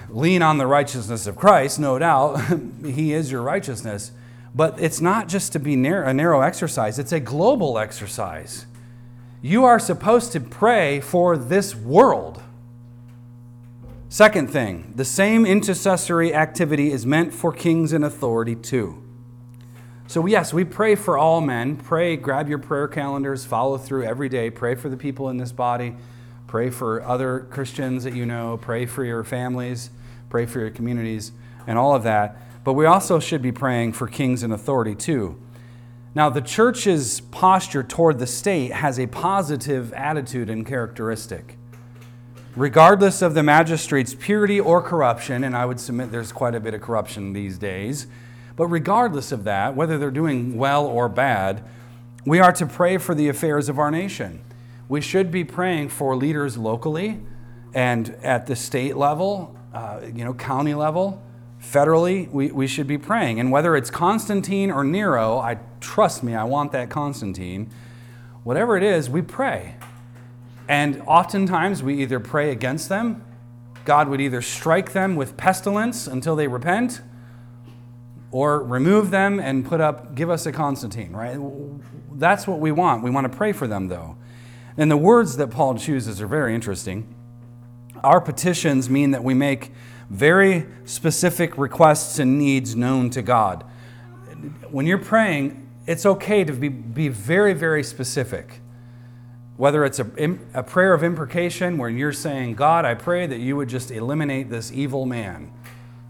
Lean 0.09 0.43
on 0.43 0.59
the 0.59 0.67
righteousness 0.67 1.25
of 1.25 1.35
Christ, 1.35 1.79
no 1.79 1.97
doubt. 1.97 2.39
he 2.85 3.13
is 3.13 3.31
your 3.31 3.41
righteousness. 3.41 4.11
But 4.53 4.79
it's 4.79 5.01
not 5.01 5.27
just 5.27 5.51
to 5.53 5.59
be 5.59 5.73
a 5.73 6.13
narrow 6.13 6.41
exercise, 6.41 6.99
it's 6.99 7.11
a 7.11 7.19
global 7.19 7.77
exercise. 7.79 8.67
You 9.41 9.65
are 9.65 9.79
supposed 9.79 10.31
to 10.31 10.39
pray 10.39 10.99
for 10.99 11.37
this 11.37 11.75
world. 11.75 12.41
Second 14.09 14.49
thing, 14.49 14.93
the 14.95 15.05
same 15.05 15.45
intercessory 15.45 16.33
activity 16.33 16.91
is 16.91 17.05
meant 17.05 17.33
for 17.33 17.51
kings 17.51 17.93
and 17.93 18.03
authority 18.03 18.55
too. 18.55 19.03
So, 20.07 20.25
yes, 20.25 20.53
we 20.53 20.63
pray 20.63 20.95
for 20.95 21.17
all 21.17 21.41
men. 21.41 21.75
Pray, 21.75 22.15
grab 22.15 22.47
your 22.47 22.59
prayer 22.59 22.87
calendars, 22.87 23.43
follow 23.43 23.77
through 23.77 24.05
every 24.05 24.29
day. 24.29 24.49
Pray 24.49 24.73
for 24.73 24.87
the 24.87 24.95
people 24.95 25.29
in 25.29 25.35
this 25.35 25.51
body. 25.51 25.95
Pray 26.47 26.69
for 26.69 27.03
other 27.03 27.41
Christians 27.51 28.05
that 28.05 28.13
you 28.13 28.25
know. 28.25 28.57
Pray 28.61 28.85
for 28.85 29.03
your 29.03 29.25
families. 29.25 29.89
Pray 30.29 30.45
for 30.45 30.59
your 30.59 30.69
communities 30.69 31.33
and 31.67 31.77
all 31.77 31.93
of 31.93 32.03
that. 32.03 32.37
But 32.63 32.73
we 32.73 32.85
also 32.85 33.19
should 33.19 33.41
be 33.41 33.51
praying 33.51 33.93
for 33.93 34.07
kings 34.07 34.43
and 34.43 34.53
authority 34.53 34.95
too. 34.95 35.37
Now, 36.17 36.31
the 36.31 36.41
church's 36.41 37.21
posture 37.21 37.83
toward 37.83 38.17
the 38.17 38.25
state 38.25 38.71
has 38.71 38.99
a 38.99 39.05
positive 39.05 39.93
attitude 39.93 40.49
and 40.49 40.65
characteristic. 40.65 41.57
Regardless 42.55 43.21
of 43.21 43.35
the 43.35 43.43
magistrate's 43.43 44.15
purity 44.15 44.59
or 44.59 44.81
corruption, 44.81 45.43
and 45.43 45.55
I 45.55 45.65
would 45.65 45.79
submit 45.79 46.11
there's 46.11 46.31
quite 46.31 46.55
a 46.55 46.59
bit 46.59 46.73
of 46.73 46.81
corruption 46.81 47.33
these 47.33 47.59
days 47.59 48.07
but 48.57 48.67
regardless 48.67 49.31
of 49.31 49.43
that, 49.43 49.75
whether 49.75 49.99
they're 49.99 50.09
doing 50.09 50.57
well 50.57 50.87
or 50.87 51.07
bad, 51.07 51.63
we 52.25 52.39
are 52.39 52.51
to 52.53 52.65
pray 52.65 52.97
for 52.97 53.13
the 53.13 53.29
affairs 53.29 53.69
of 53.69 53.77
our 53.77 53.91
nation. 53.91 54.41
We 54.89 54.99
should 54.99 55.31
be 55.31 55.43
praying 55.43 55.89
for 55.89 56.15
leaders 56.15 56.57
locally 56.57 57.21
and 57.75 58.09
at 58.23 58.47
the 58.47 58.55
state 58.55 58.97
level, 58.97 59.55
uh, 59.73 60.01
you 60.11 60.25
know, 60.25 60.33
county 60.33 60.73
level, 60.73 61.21
federally, 61.71 62.29
we, 62.31 62.51
we 62.51 62.67
should 62.67 62.87
be 62.87 62.97
praying. 62.97 63.39
And 63.39 63.51
whether 63.51 63.75
it's 63.75 63.89
Constantine 63.89 64.71
or 64.71 64.83
Nero, 64.83 65.39
I 65.39 65.59
trust 65.79 66.23
me, 66.23 66.33
I 66.33 66.43
want 66.43 66.71
that 66.71 66.89
Constantine. 66.89 67.69
Whatever 68.43 68.77
it 68.77 68.83
is, 68.83 69.09
we 69.09 69.21
pray. 69.21 69.75
And 70.67 71.01
oftentimes 71.07 71.83
we 71.83 72.01
either 72.01 72.19
pray 72.19 72.51
against 72.51 72.89
them, 72.89 73.23
God 73.85 74.09
would 74.09 74.19
either 74.19 74.41
strike 74.41 74.91
them 74.91 75.15
with 75.15 75.37
pestilence 75.37 76.07
until 76.07 76.35
they 76.35 76.47
repent, 76.47 77.01
or 78.31 78.61
remove 78.61 79.11
them 79.11 79.39
and 79.39 79.65
put 79.65 79.79
up, 79.79 80.13
give 80.13 80.29
us 80.29 80.45
a 80.45 80.51
Constantine, 80.51 81.13
right? 81.13 81.37
That's 82.13 82.45
what 82.45 82.59
we 82.59 82.71
want. 82.71 83.03
We 83.03 83.09
want 83.09 83.31
to 83.31 83.37
pray 83.37 83.53
for 83.53 83.67
them, 83.67 83.87
though. 83.87 84.17
And 84.75 84.91
the 84.91 84.97
words 84.97 85.37
that 85.37 85.47
Paul 85.47 85.75
chooses 85.75 86.21
are 86.21 86.27
very 86.27 86.53
interesting. 86.53 87.13
Our 88.03 88.19
petitions 88.19 88.89
mean 88.89 89.11
that 89.11 89.23
we 89.23 89.33
make 89.33 89.71
very 90.09 90.65
specific 90.85 91.57
requests 91.57 92.19
and 92.19 92.37
needs 92.37 92.75
known 92.75 93.09
to 93.11 93.21
God. 93.21 93.63
When 94.69 94.85
you're 94.85 94.97
praying, 94.97 95.67
it's 95.85 96.05
okay 96.05 96.43
to 96.43 96.53
be, 96.53 96.69
be 96.69 97.07
very, 97.07 97.53
very 97.53 97.83
specific. 97.83 98.61
Whether 99.57 99.83
it's 99.85 99.99
a, 99.99 100.37
a 100.53 100.63
prayer 100.63 100.93
of 100.93 101.03
imprecation 101.03 101.77
where 101.77 101.89
you're 101.89 102.13
saying, 102.13 102.55
God, 102.55 102.85
I 102.85 102.93
pray 102.93 103.25
that 103.25 103.39
you 103.39 103.55
would 103.55 103.69
just 103.69 103.89
eliminate 103.89 104.49
this 104.49 104.71
evil 104.71 105.05
man 105.05 105.51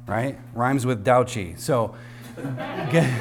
right? 0.07 0.39
Rhymes 0.53 0.85
with 0.85 1.03
Douchy. 1.03 1.55
So, 1.57 1.93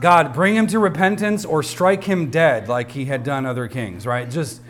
God, 0.00 0.34
bring 0.34 0.56
him 0.56 0.66
to 0.66 0.78
repentance 0.78 1.44
or 1.44 1.62
strike 1.62 2.04
him 2.04 2.30
dead 2.30 2.68
like 2.68 2.90
he 2.90 3.06
had 3.06 3.22
done 3.22 3.46
other 3.46 3.68
kings, 3.68 4.04
right? 4.04 4.28
Just, 4.28 4.60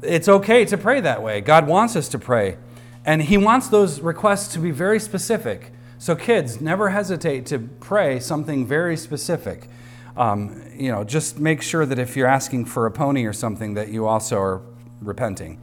it's 0.00 0.28
okay 0.28 0.64
to 0.64 0.76
pray 0.76 1.00
that 1.02 1.22
way. 1.22 1.40
God 1.40 1.66
wants 1.68 1.94
us 1.94 2.08
to 2.08 2.18
pray. 2.18 2.56
And 3.04 3.22
he 3.22 3.36
wants 3.36 3.68
those 3.68 4.00
requests 4.00 4.52
to 4.54 4.58
be 4.58 4.70
very 4.70 5.00
specific. 5.00 5.72
So, 5.98 6.16
kids, 6.16 6.60
never 6.60 6.90
hesitate 6.90 7.46
to 7.46 7.58
pray 7.58 8.20
something 8.20 8.66
very 8.66 8.96
specific. 8.96 9.68
Um, 10.16 10.62
you 10.74 10.90
know, 10.90 11.04
just 11.04 11.38
make 11.38 11.62
sure 11.62 11.86
that 11.86 11.98
if 11.98 12.16
you're 12.16 12.26
asking 12.26 12.66
for 12.66 12.86
a 12.86 12.90
pony 12.90 13.24
or 13.24 13.32
something, 13.32 13.74
that 13.74 13.88
you 13.88 14.06
also 14.06 14.38
are 14.38 14.62
repenting. 15.00 15.58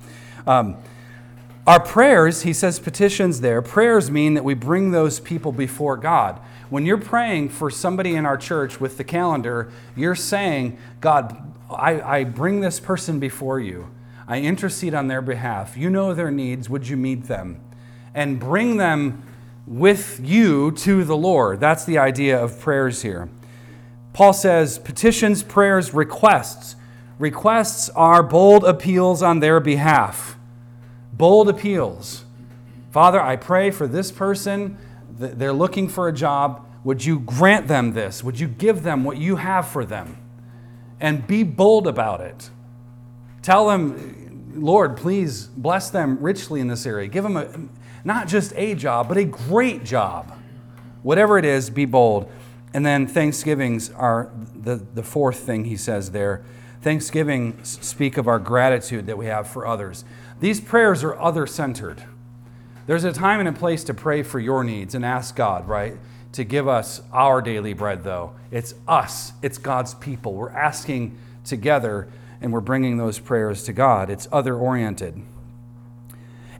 Um, 0.47 0.78
our 1.67 1.80
prayers, 1.80 2.41
he 2.41 2.54
says 2.54 2.80
petitions 2.80 3.41
there, 3.41 3.62
prayers 3.62 4.10
mean 4.10 4.34
that 4.34 4.43
we 4.43 4.56
bring 4.56 4.91
those 4.91 5.19
people 5.19 5.52
before 5.52 5.97
God. 5.97 6.39
When 6.69 6.86
you're 6.86 6.97
praying 6.97 7.49
for 7.49 7.69
somebody 7.69 8.15
in 8.15 8.25
our 8.25 8.38
church 8.38 8.80
with 8.80 8.97
the 8.97 9.04
calendar, 9.04 9.71
you're 9.95 10.15
saying, 10.15 10.80
God, 10.99 11.54
I, 11.69 12.02
I 12.02 12.23
bring 12.23 12.62
this 12.62 12.80
person 12.80 13.19
before 13.19 13.60
you. 13.60 13.89
I 14.30 14.39
intercede 14.39 14.94
on 14.94 15.08
their 15.08 15.22
behalf. 15.22 15.76
You 15.76 15.89
know 15.89 16.13
their 16.13 16.32
needs. 16.32 16.70
Would 16.70 16.88
you 16.88 16.96
meet 16.96 17.26
them? 17.26 17.60
And 18.13 18.39
bring 18.39 18.78
them 18.78 19.24
with 19.68 20.22
you 20.24 20.72
to 20.72 21.04
the 21.04 21.18
Lord. 21.18 21.60
That's 21.60 21.84
the 21.84 21.98
idea 21.98 22.42
of 22.42 22.58
prayers 22.62 23.02
here. 23.02 23.28
Paul 24.13 24.32
says 24.32 24.80
petitions, 24.80 25.44
prayers, 25.44 25.94
requests. 25.94 26.78
Requests 27.18 27.89
are 27.89 28.24
bold 28.24 28.63
appeals 28.63 29.22
on 29.22 29.42
their 29.42 29.60
behalf 29.60 30.38
bold 31.20 31.50
appeals. 31.50 32.24
Father, 32.92 33.22
I 33.22 33.36
pray 33.36 33.70
for 33.70 33.86
this 33.86 34.12
person. 34.12 34.78
They're 35.12 35.54
looking 35.54 35.89
for 35.89 36.08
a 36.08 36.13
job. 36.13 36.65
Would 36.86 37.04
you 37.06 37.20
grant 37.20 37.68
them 37.68 37.92
this? 37.92 38.24
Would 38.24 38.39
you 38.39 38.48
give 38.48 38.82
them 38.82 39.04
what 39.04 39.18
you 39.18 39.36
have 39.36 39.68
for 39.68 39.86
them? 39.86 40.18
And 41.00 41.28
be 41.28 41.44
bold 41.44 41.88
about 41.88 42.22
it. 42.22 42.50
Tell 43.42 43.68
them, 43.68 44.19
Lord, 44.62 44.98
please 44.98 45.48
bless 45.48 45.89
them 45.89 46.17
richly 46.19 46.60
in 46.60 46.67
this 46.67 46.86
area. 46.86 47.08
Give 47.08 47.24
them 47.24 47.38
a, 47.38 47.50
not 48.04 48.28
just 48.28 48.54
a 48.56 48.76
job, 48.76 49.08
but 49.08 49.17
a 49.17 49.26
great 49.26 49.84
job. 49.84 50.34
Whatever 51.04 51.38
it 51.38 51.45
is, 51.45 51.69
be 51.69 51.86
bold. 51.86 52.32
And 52.74 52.86
then 52.86 53.08
thanksgivings 53.08 53.89
are 53.91 54.32
the, 54.56 54.76
the 54.76 55.04
fourth 55.04 55.39
thing 55.39 55.65
he 55.65 55.78
says 55.78 56.12
there. 56.12 56.43
Thanksgivings 56.82 57.80
speak 57.86 58.17
of 58.17 58.28
our 58.28 58.39
gratitude 58.39 59.08
that 59.08 59.17
we 59.17 59.26
have 59.26 59.48
for 59.48 59.65
others. 59.65 60.06
These 60.39 60.62
prayers 60.62 61.04
are 61.04 61.19
other 61.19 61.45
centered. 61.45 62.04
There's 62.88 63.04
a 63.04 63.12
time 63.12 63.39
and 63.39 63.50
a 63.50 63.54
place 63.54 63.84
to 63.86 63.93
pray 63.93 64.24
for 64.24 64.39
your 64.39 64.63
needs 64.63 64.95
and 64.95 65.06
ask 65.06 65.36
God, 65.36 65.67
right? 65.67 65.95
To 66.34 66.43
give 66.43 66.67
us 66.67 67.02
our 67.12 67.41
daily 67.41 67.74
bread, 67.74 68.04
though. 68.04 68.34
It's 68.52 68.74
us, 68.88 69.34
it's 69.41 69.58
God's 69.58 69.93
people. 69.95 70.34
We're 70.34 70.52
asking 70.52 71.17
together 71.43 72.08
and 72.41 72.54
we're 72.54 72.60
bringing 72.60 72.97
those 72.97 73.19
prayers 73.19 73.63
to 73.63 73.73
God. 73.73 74.10
It's 74.10 74.28
other 74.32 74.56
oriented. 74.56 75.21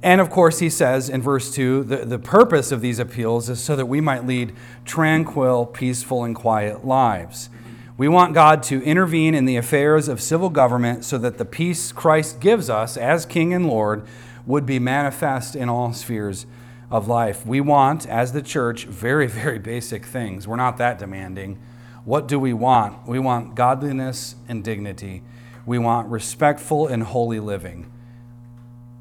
And 0.01 0.21
of 0.21 0.29
course, 0.29 0.59
he 0.59 0.69
says 0.69 1.09
in 1.09 1.21
verse 1.21 1.53
2 1.53 1.83
the, 1.83 1.97
the 1.97 2.19
purpose 2.19 2.71
of 2.71 2.81
these 2.81 2.99
appeals 2.99 3.49
is 3.49 3.61
so 3.61 3.75
that 3.75 3.87
we 3.87 3.99
might 3.99 4.25
lead 4.25 4.53
tranquil, 4.85 5.65
peaceful, 5.65 6.23
and 6.23 6.35
quiet 6.35 6.85
lives. 6.85 7.49
We 7.97 8.07
want 8.07 8.33
God 8.33 8.63
to 8.63 8.81
intervene 8.83 9.35
in 9.35 9.43
the 9.43 9.57
affairs 9.57 10.07
of 10.07 10.21
civil 10.21 10.49
government 10.49 11.03
so 11.03 11.17
that 11.17 11.37
the 11.37 11.43
peace 11.43 11.91
Christ 11.91 12.39
gives 12.39 12.69
us 12.69 12.95
as 12.95 13.25
King 13.25 13.53
and 13.53 13.67
Lord 13.67 14.03
would 14.45 14.65
be 14.65 14.79
manifest 14.79 15.53
in 15.53 15.67
all 15.67 15.91
spheres 15.91 16.45
of 16.89 17.09
life. 17.09 17.45
We 17.45 17.59
want, 17.59 18.07
as 18.07 18.31
the 18.31 18.41
church, 18.41 18.85
very, 18.85 19.27
very 19.27 19.59
basic 19.59 20.05
things. 20.05 20.47
We're 20.47 20.55
not 20.55 20.77
that 20.77 20.97
demanding. 20.97 21.59
What 22.05 22.27
do 22.27 22.39
we 22.39 22.53
want? 22.53 23.05
We 23.05 23.19
want 23.19 23.55
godliness 23.55 24.35
and 24.47 24.63
dignity. 24.63 25.21
We 25.69 25.77
want 25.77 26.08
respectful 26.08 26.88
and 26.88 27.03
holy 27.03 27.39
living. 27.39 27.91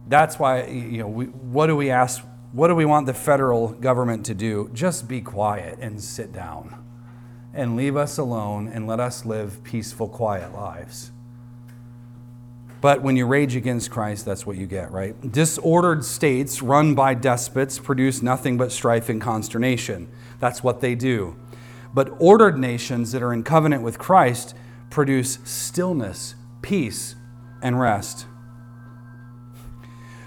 That's 0.06 0.38
why, 0.38 0.66
you 0.66 0.98
know, 0.98 1.08
we, 1.08 1.24
what 1.24 1.68
do 1.68 1.74
we 1.74 1.88
ask? 1.88 2.22
What 2.52 2.68
do 2.68 2.74
we 2.74 2.84
want 2.84 3.06
the 3.06 3.14
federal 3.14 3.68
government 3.68 4.26
to 4.26 4.34
do? 4.34 4.68
Just 4.74 5.08
be 5.08 5.22
quiet 5.22 5.78
and 5.80 5.98
sit 5.98 6.30
down 6.30 6.84
and 7.54 7.74
leave 7.74 7.96
us 7.96 8.18
alone 8.18 8.68
and 8.68 8.86
let 8.86 9.00
us 9.00 9.24
live 9.24 9.64
peaceful, 9.64 10.10
quiet 10.10 10.52
lives. 10.52 11.10
But 12.82 13.00
when 13.00 13.16
you 13.16 13.24
rage 13.24 13.56
against 13.56 13.90
Christ, 13.90 14.26
that's 14.26 14.44
what 14.44 14.58
you 14.58 14.66
get, 14.66 14.90
right? 14.90 15.18
Disordered 15.32 16.04
states 16.04 16.60
run 16.60 16.94
by 16.94 17.14
despots 17.14 17.78
produce 17.78 18.20
nothing 18.20 18.58
but 18.58 18.72
strife 18.72 19.08
and 19.08 19.22
consternation. 19.22 20.06
That's 20.38 20.62
what 20.62 20.82
they 20.82 20.94
do. 20.94 21.34
But 21.94 22.14
ordered 22.18 22.58
nations 22.58 23.12
that 23.12 23.22
are 23.22 23.32
in 23.32 23.42
covenant 23.42 23.82
with 23.82 23.98
Christ 23.98 24.54
produce 24.90 25.38
stillness, 25.44 26.34
peace, 26.62 27.14
and 27.62 27.80
rest. 27.80 28.26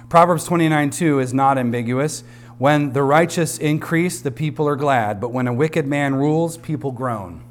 Proverbs 0.10 0.44
29 0.46 0.89
2 0.89 1.20
is 1.20 1.34
not 1.34 1.58
ambiguous. 1.58 2.24
When 2.58 2.94
the 2.94 3.02
righteous 3.02 3.58
increase, 3.58 4.22
the 4.22 4.30
people 4.30 4.67
are 4.67 4.76
glad, 4.76 5.20
but 5.20 5.30
when 5.32 5.48
a 5.48 5.54
wicked 5.54 5.88
man 5.88 6.13
rules, 6.15 6.58
people 6.58 6.91
groan. 6.91 7.44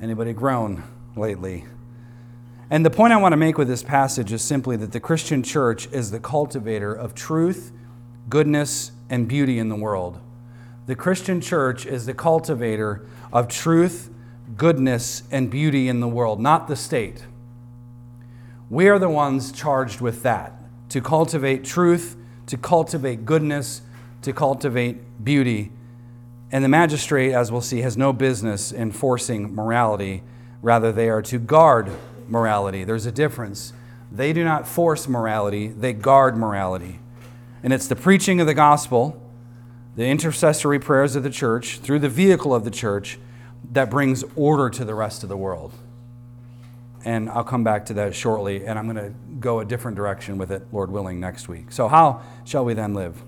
Anybody 0.00 0.32
groan 0.32 0.82
lately? 1.16 1.64
And 2.70 2.84
the 2.84 2.90
point 2.90 3.12
I 3.12 3.18
want 3.18 3.32
to 3.32 3.36
make 3.36 3.56
with 3.56 3.68
this 3.68 3.82
passage 3.82 4.32
is 4.32 4.42
simply 4.42 4.76
that 4.76 4.92
the 4.92 5.00
Christian 5.00 5.42
church 5.42 5.86
is 5.92 6.10
the 6.10 6.18
cultivator 6.18 6.92
of 6.92 7.14
truth, 7.14 7.72
goodness, 8.28 8.92
and 9.08 9.28
beauty 9.28 9.58
in 9.58 9.68
the 9.68 9.76
world. 9.76 10.18
The 10.86 10.96
Christian 10.96 11.40
church 11.40 11.86
is 11.86 12.04
the 12.04 12.14
cultivator 12.14 13.06
of 13.32 13.48
truth, 13.48 14.10
goodness, 14.56 15.22
and 15.30 15.50
beauty 15.50 15.88
in 15.88 16.00
the 16.00 16.08
world, 16.08 16.40
not 16.40 16.68
the 16.68 16.76
state. 16.76 17.24
We 18.70 18.88
are 18.88 18.98
the 18.98 19.10
ones 19.10 19.52
charged 19.52 20.00
with 20.00 20.22
that 20.22 20.52
to 20.90 21.00
cultivate 21.00 21.64
truth, 21.64 22.16
to 22.46 22.56
cultivate 22.56 23.24
goodness, 23.24 23.82
to 24.22 24.32
cultivate 24.32 25.24
beauty. 25.24 25.70
And 26.50 26.64
the 26.64 26.68
magistrate, 26.68 27.32
as 27.32 27.50
we'll 27.50 27.60
see, 27.60 27.80
has 27.80 27.96
no 27.96 28.12
business 28.12 28.72
enforcing 28.72 29.54
morality. 29.54 30.22
Rather, 30.62 30.92
they 30.92 31.08
are 31.08 31.22
to 31.22 31.38
guard 31.38 31.90
morality. 32.28 32.84
There's 32.84 33.06
a 33.06 33.12
difference. 33.12 33.72
They 34.10 34.32
do 34.32 34.44
not 34.44 34.66
force 34.66 35.08
morality, 35.08 35.68
they 35.68 35.92
guard 35.92 36.36
morality. 36.36 37.00
And 37.62 37.72
it's 37.72 37.88
the 37.88 37.96
preaching 37.96 38.40
of 38.40 38.46
the 38.46 38.54
gospel, 38.54 39.20
the 39.96 40.06
intercessory 40.06 40.78
prayers 40.78 41.16
of 41.16 41.22
the 41.22 41.30
church, 41.30 41.78
through 41.78 41.98
the 41.98 42.08
vehicle 42.08 42.54
of 42.54 42.64
the 42.64 42.70
church, 42.70 43.18
that 43.72 43.90
brings 43.90 44.22
order 44.36 44.70
to 44.70 44.84
the 44.84 44.94
rest 44.94 45.22
of 45.22 45.28
the 45.28 45.36
world. 45.36 45.72
And 47.04 47.28
I'll 47.28 47.44
come 47.44 47.64
back 47.64 47.86
to 47.86 47.94
that 47.94 48.14
shortly, 48.14 48.66
and 48.66 48.78
I'm 48.78 48.86
going 48.86 48.96
to 48.96 49.14
go 49.38 49.60
a 49.60 49.64
different 49.64 49.96
direction 49.96 50.38
with 50.38 50.50
it, 50.50 50.66
Lord 50.72 50.90
willing, 50.90 51.20
next 51.20 51.48
week. 51.48 51.70
So, 51.70 51.86
how 51.88 52.22
shall 52.44 52.64
we 52.64 52.72
then 52.74 52.94
live? 52.94 53.22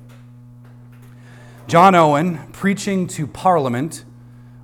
John 1.67 1.95
Owen, 1.95 2.39
preaching 2.53 3.07
to 3.09 3.27
Parliament 3.27 4.05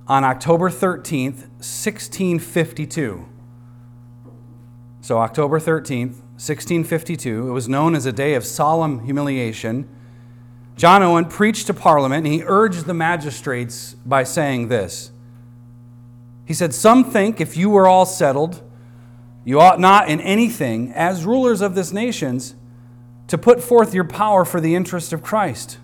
on 0.07 0.23
October 0.23 0.69
13th, 0.69 1.47
1652 1.59 3.27
so, 5.03 5.17
October 5.17 5.59
13th, 5.59 6.15
1652, 6.39 7.49
it 7.49 7.51
was 7.51 7.67
known 7.67 7.93
as 7.93 8.05
a 8.05 8.13
day 8.13 8.35
of 8.35 8.45
solemn 8.45 9.03
humiliation. 9.03 9.85
John 10.77 11.03
Owen 11.03 11.25
preached 11.25 11.67
to 11.67 11.73
Parliament 11.73 12.25
and 12.25 12.33
he 12.33 12.41
urged 12.45 12.85
the 12.85 12.93
magistrates 12.93 13.95
by 14.05 14.23
saying 14.23 14.69
this. 14.69 15.11
He 16.45 16.53
said, 16.53 16.73
Some 16.73 17.03
think 17.03 17.41
if 17.41 17.57
you 17.57 17.69
were 17.69 17.85
all 17.85 18.05
settled, 18.05 18.61
you 19.45 19.59
ought 19.59 19.79
not 19.79 20.09
in 20.09 20.19
anything, 20.21 20.91
as 20.93 21.25
rulers 21.25 21.61
of 21.61 21.75
this 21.75 21.91
nations, 21.91 22.55
to 23.27 23.37
put 23.37 23.61
forth 23.61 23.93
your 23.93 24.03
power 24.03 24.45
for 24.45 24.61
the 24.61 24.75
interest 24.75 25.13
of 25.13 25.21
Christ. 25.23 25.77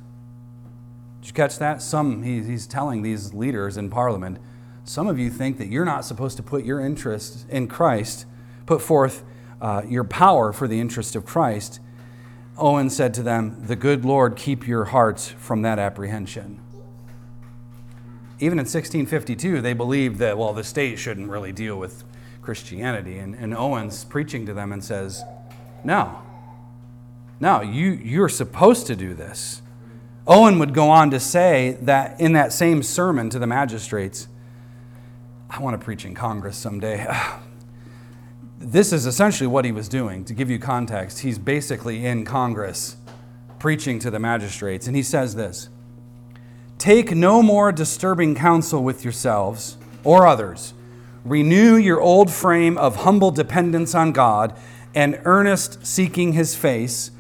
Did 1.22 1.28
you 1.28 1.34
catch 1.34 1.60
that? 1.60 1.82
Some, 1.82 2.24
he's 2.24 2.68
telling 2.68 3.02
these 3.02 3.34
leaders 3.34 3.78
in 3.78 3.90
Parliament, 3.90 4.38
some 4.84 5.08
of 5.08 5.20
you 5.20 5.30
think 5.30 5.58
that 5.58 5.68
you're 5.68 5.86
not 5.86 6.06
supposed 6.06 6.38
to 6.38 6.44
put 6.44 6.66
your 6.66 6.80
interest 6.80 7.46
in 7.50 7.68
Christ 7.68 8.26
put 8.70 8.84
forth 8.84 9.24
uh, 9.60 9.82
your 9.88 10.04
power 10.04 10.54
for 10.54 10.68
the 10.68 10.80
interest 10.80 11.16
of 11.16 11.26
Christ, 11.26 11.80
Owen 12.56 12.92
said 12.92 13.16
to 13.16 13.24
them, 13.24 13.66
The 13.66 13.76
good 13.76 14.06
Lord 14.06 14.36
keep 14.36 14.68
your 14.68 14.86
hearts 14.86 15.28
from 15.28 15.64
that 15.64 15.80
apprehension. 15.80 16.60
Even 18.38 18.60
in 18.60 18.66
1652, 18.66 19.60
they 19.60 19.74
believed 19.74 20.20
that, 20.20 20.38
well, 20.38 20.54
the 20.54 20.64
state 20.64 21.00
shouldn't 21.00 21.32
really 21.32 21.52
deal 21.52 21.78
with 21.78 22.04
Christianity. 22.50 23.20
And, 23.20 23.36
and 23.36 23.56
Owen's 23.56 24.04
preaching 24.04 24.48
to 24.48 24.56
them 24.56 24.74
and 24.74 24.84
says, 24.84 25.24
No, 25.84 26.20
no, 27.40 27.62
you, 27.62 27.92
you're 27.92 28.28
supposed 28.28 28.88
to 28.88 28.96
do 28.96 29.14
this. 29.14 29.62
Owen 30.26 30.58
would 30.58 30.74
go 30.74 30.90
on 30.90 31.12
to 31.12 31.20
say 31.20 31.78
that 31.84 32.20
in 32.20 32.34
that 32.34 32.52
same 32.52 32.82
sermon 32.82 33.30
to 33.30 33.38
the 33.38 33.46
magistrates, 33.46 34.28
I 35.48 35.60
want 35.60 35.80
to 35.80 35.86
preach 35.86 36.06
in 36.06 36.16
Congress 36.16 36.58
someday. 36.58 37.06
this 38.58 38.92
is 38.92 39.06
essentially 39.06 39.46
what 39.46 39.64
he 39.64 39.72
was 39.72 39.88
doing. 39.88 40.26
To 40.26 40.34
give 40.34 40.50
you 40.50 40.58
context, 40.58 41.20
he's 41.20 41.38
basically 41.38 42.04
in 42.04 42.26
Congress 42.26 42.98
preaching 43.60 44.00
to 44.00 44.10
the 44.10 44.18
magistrates, 44.18 44.88
and 44.88 44.96
he 44.96 45.04
says 45.04 45.36
this 45.36 45.70
Take 46.80 47.16
no 47.16 47.44
more 47.44 47.72
disturbing 47.72 48.34
counsel 48.34 48.84
with 48.84 49.04
yourselves 49.04 49.78
or 50.04 50.26
others. 50.26 50.74
Renew 51.26 51.76
your 51.76 52.00
old 52.00 52.32
frame 52.32 52.78
of 52.78 52.98
humble 52.98 53.32
dependence 53.32 53.94
on 53.94 54.12
God 54.12 54.58
and 54.96 55.20
earnest 55.26 55.86
seeking 55.86 56.34
his 56.34 56.56
face. 56.56 57.12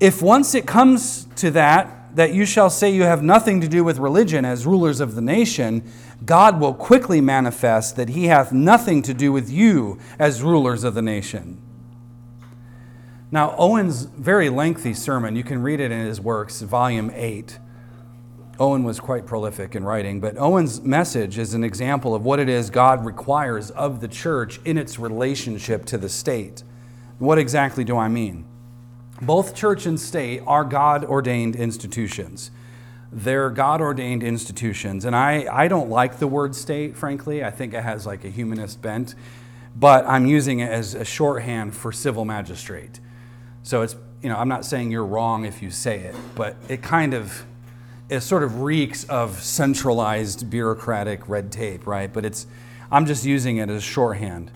If 0.00 0.22
once 0.22 0.54
it 0.54 0.66
comes 0.66 1.26
to 1.36 1.50
that, 1.52 2.16
that 2.16 2.32
you 2.32 2.44
shall 2.44 2.70
say 2.70 2.90
you 2.90 3.02
have 3.02 3.22
nothing 3.22 3.60
to 3.60 3.68
do 3.68 3.84
with 3.84 3.98
religion 3.98 4.44
as 4.44 4.66
rulers 4.66 5.00
of 5.00 5.14
the 5.14 5.20
nation, 5.20 5.82
God 6.24 6.60
will 6.60 6.74
quickly 6.74 7.20
manifest 7.20 7.96
that 7.96 8.10
he 8.10 8.24
hath 8.24 8.52
nothing 8.52 9.02
to 9.02 9.14
do 9.14 9.30
with 9.30 9.50
you 9.50 9.98
as 10.18 10.42
rulers 10.42 10.84
of 10.84 10.94
the 10.94 11.02
nation. 11.02 11.60
Now, 13.30 13.54
Owen's 13.58 14.04
very 14.04 14.48
lengthy 14.48 14.94
sermon, 14.94 15.36
you 15.36 15.44
can 15.44 15.62
read 15.62 15.80
it 15.80 15.92
in 15.92 16.06
his 16.06 16.20
works, 16.20 16.62
volume 16.62 17.10
8. 17.14 17.58
Owen 18.60 18.82
was 18.82 18.98
quite 18.98 19.24
prolific 19.24 19.76
in 19.76 19.84
writing, 19.84 20.20
but 20.20 20.36
Owen's 20.36 20.82
message 20.82 21.38
is 21.38 21.54
an 21.54 21.62
example 21.62 22.14
of 22.14 22.24
what 22.24 22.40
it 22.40 22.48
is 22.48 22.70
God 22.70 23.04
requires 23.04 23.70
of 23.70 24.00
the 24.00 24.08
church 24.08 24.60
in 24.64 24.76
its 24.76 24.98
relationship 24.98 25.84
to 25.86 25.98
the 25.98 26.08
state. 26.08 26.64
What 27.18 27.38
exactly 27.38 27.84
do 27.84 27.96
I 27.96 28.08
mean? 28.08 28.44
Both 29.22 29.54
church 29.54 29.86
and 29.86 29.98
state 29.98 30.42
are 30.46 30.64
God 30.64 31.04
ordained 31.04 31.56
institutions. 31.56 32.50
They're 33.10 33.50
God 33.50 33.80
ordained 33.80 34.22
institutions. 34.22 35.04
And 35.04 35.16
I, 35.16 35.46
I 35.50 35.68
don't 35.68 35.88
like 35.88 36.18
the 36.18 36.26
word 36.26 36.54
state, 36.54 36.96
frankly. 36.96 37.42
I 37.42 37.50
think 37.50 37.74
it 37.74 37.82
has 37.82 38.06
like 38.06 38.24
a 38.24 38.28
humanist 38.28 38.82
bent, 38.82 39.14
but 39.74 40.04
I'm 40.06 40.26
using 40.26 40.60
it 40.60 40.70
as 40.70 40.94
a 40.94 41.04
shorthand 41.04 41.74
for 41.74 41.90
civil 41.90 42.24
magistrate. 42.24 43.00
So 43.62 43.82
it's, 43.82 43.96
you 44.22 44.28
know, 44.28 44.36
I'm 44.36 44.48
not 44.48 44.64
saying 44.64 44.90
you're 44.90 45.06
wrong 45.06 45.44
if 45.44 45.62
you 45.62 45.70
say 45.70 46.00
it, 46.00 46.14
but 46.34 46.56
it 46.68 46.82
kind 46.82 47.14
of, 47.14 47.44
it 48.08 48.20
sort 48.20 48.42
of 48.42 48.62
reeks 48.62 49.04
of 49.04 49.42
centralized 49.42 50.48
bureaucratic 50.48 51.28
red 51.28 51.52
tape, 51.52 51.86
right? 51.86 52.12
But 52.12 52.24
it's, 52.24 52.46
I'm 52.90 53.06
just 53.06 53.24
using 53.24 53.58
it 53.58 53.68
as 53.68 53.82
shorthand. 53.82 54.50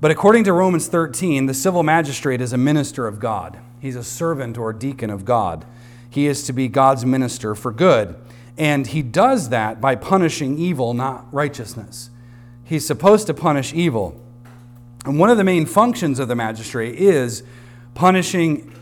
But 0.00 0.10
according 0.10 0.44
to 0.44 0.52
Romans 0.52 0.86
13, 0.86 1.46
the 1.46 1.54
civil 1.54 1.82
magistrate 1.82 2.40
is 2.40 2.52
a 2.52 2.58
minister 2.58 3.06
of 3.06 3.18
God. 3.18 3.58
He's 3.80 3.96
a 3.96 4.04
servant 4.04 4.56
or 4.58 4.72
deacon 4.72 5.10
of 5.10 5.24
God. 5.24 5.64
He 6.08 6.26
is 6.26 6.44
to 6.44 6.52
be 6.52 6.68
God's 6.68 7.04
minister 7.04 7.54
for 7.54 7.72
good. 7.72 8.14
And 8.56 8.86
he 8.86 9.02
does 9.02 9.48
that 9.48 9.80
by 9.80 9.96
punishing 9.96 10.58
evil, 10.58 10.94
not 10.94 11.26
righteousness. 11.32 12.10
He's 12.62 12.86
supposed 12.86 13.26
to 13.26 13.34
punish 13.34 13.72
evil. 13.72 14.20
And 15.04 15.18
one 15.18 15.28
of 15.28 15.36
the 15.36 15.44
main 15.44 15.66
functions 15.66 16.18
of 16.18 16.28
the 16.28 16.36
magistrate 16.36 16.94
is 16.94 17.42
punishing, 17.94 18.72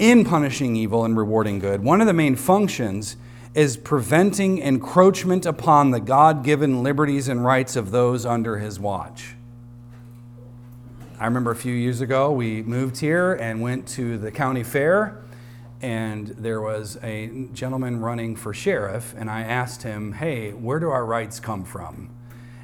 in 0.00 0.24
punishing 0.24 0.74
evil 0.74 1.04
and 1.04 1.16
rewarding 1.16 1.58
good. 1.58 1.84
One 1.84 2.00
of 2.00 2.06
the 2.06 2.12
main 2.12 2.34
functions 2.34 3.16
is 3.54 3.76
preventing 3.76 4.58
encroachment 4.58 5.44
upon 5.44 5.90
the 5.90 6.00
God 6.00 6.42
given 6.42 6.82
liberties 6.82 7.28
and 7.28 7.44
rights 7.44 7.76
of 7.76 7.90
those 7.90 8.24
under 8.24 8.58
his 8.58 8.80
watch. 8.80 9.34
I 11.18 11.26
remember 11.26 11.50
a 11.50 11.56
few 11.56 11.74
years 11.74 12.00
ago, 12.00 12.32
we 12.32 12.62
moved 12.62 12.96
here 12.98 13.34
and 13.34 13.60
went 13.60 13.86
to 13.88 14.16
the 14.16 14.30
county 14.30 14.62
fair 14.62 15.22
and 15.82 16.28
there 16.28 16.60
was 16.60 16.98
a 17.02 17.46
gentleman 17.54 18.00
running 18.00 18.36
for 18.36 18.52
sheriff, 18.52 19.14
and 19.16 19.30
I 19.30 19.42
asked 19.42 19.82
him, 19.82 20.12
Hey, 20.12 20.52
where 20.52 20.78
do 20.78 20.90
our 20.90 21.04
rights 21.04 21.40
come 21.40 21.64
from? 21.64 22.10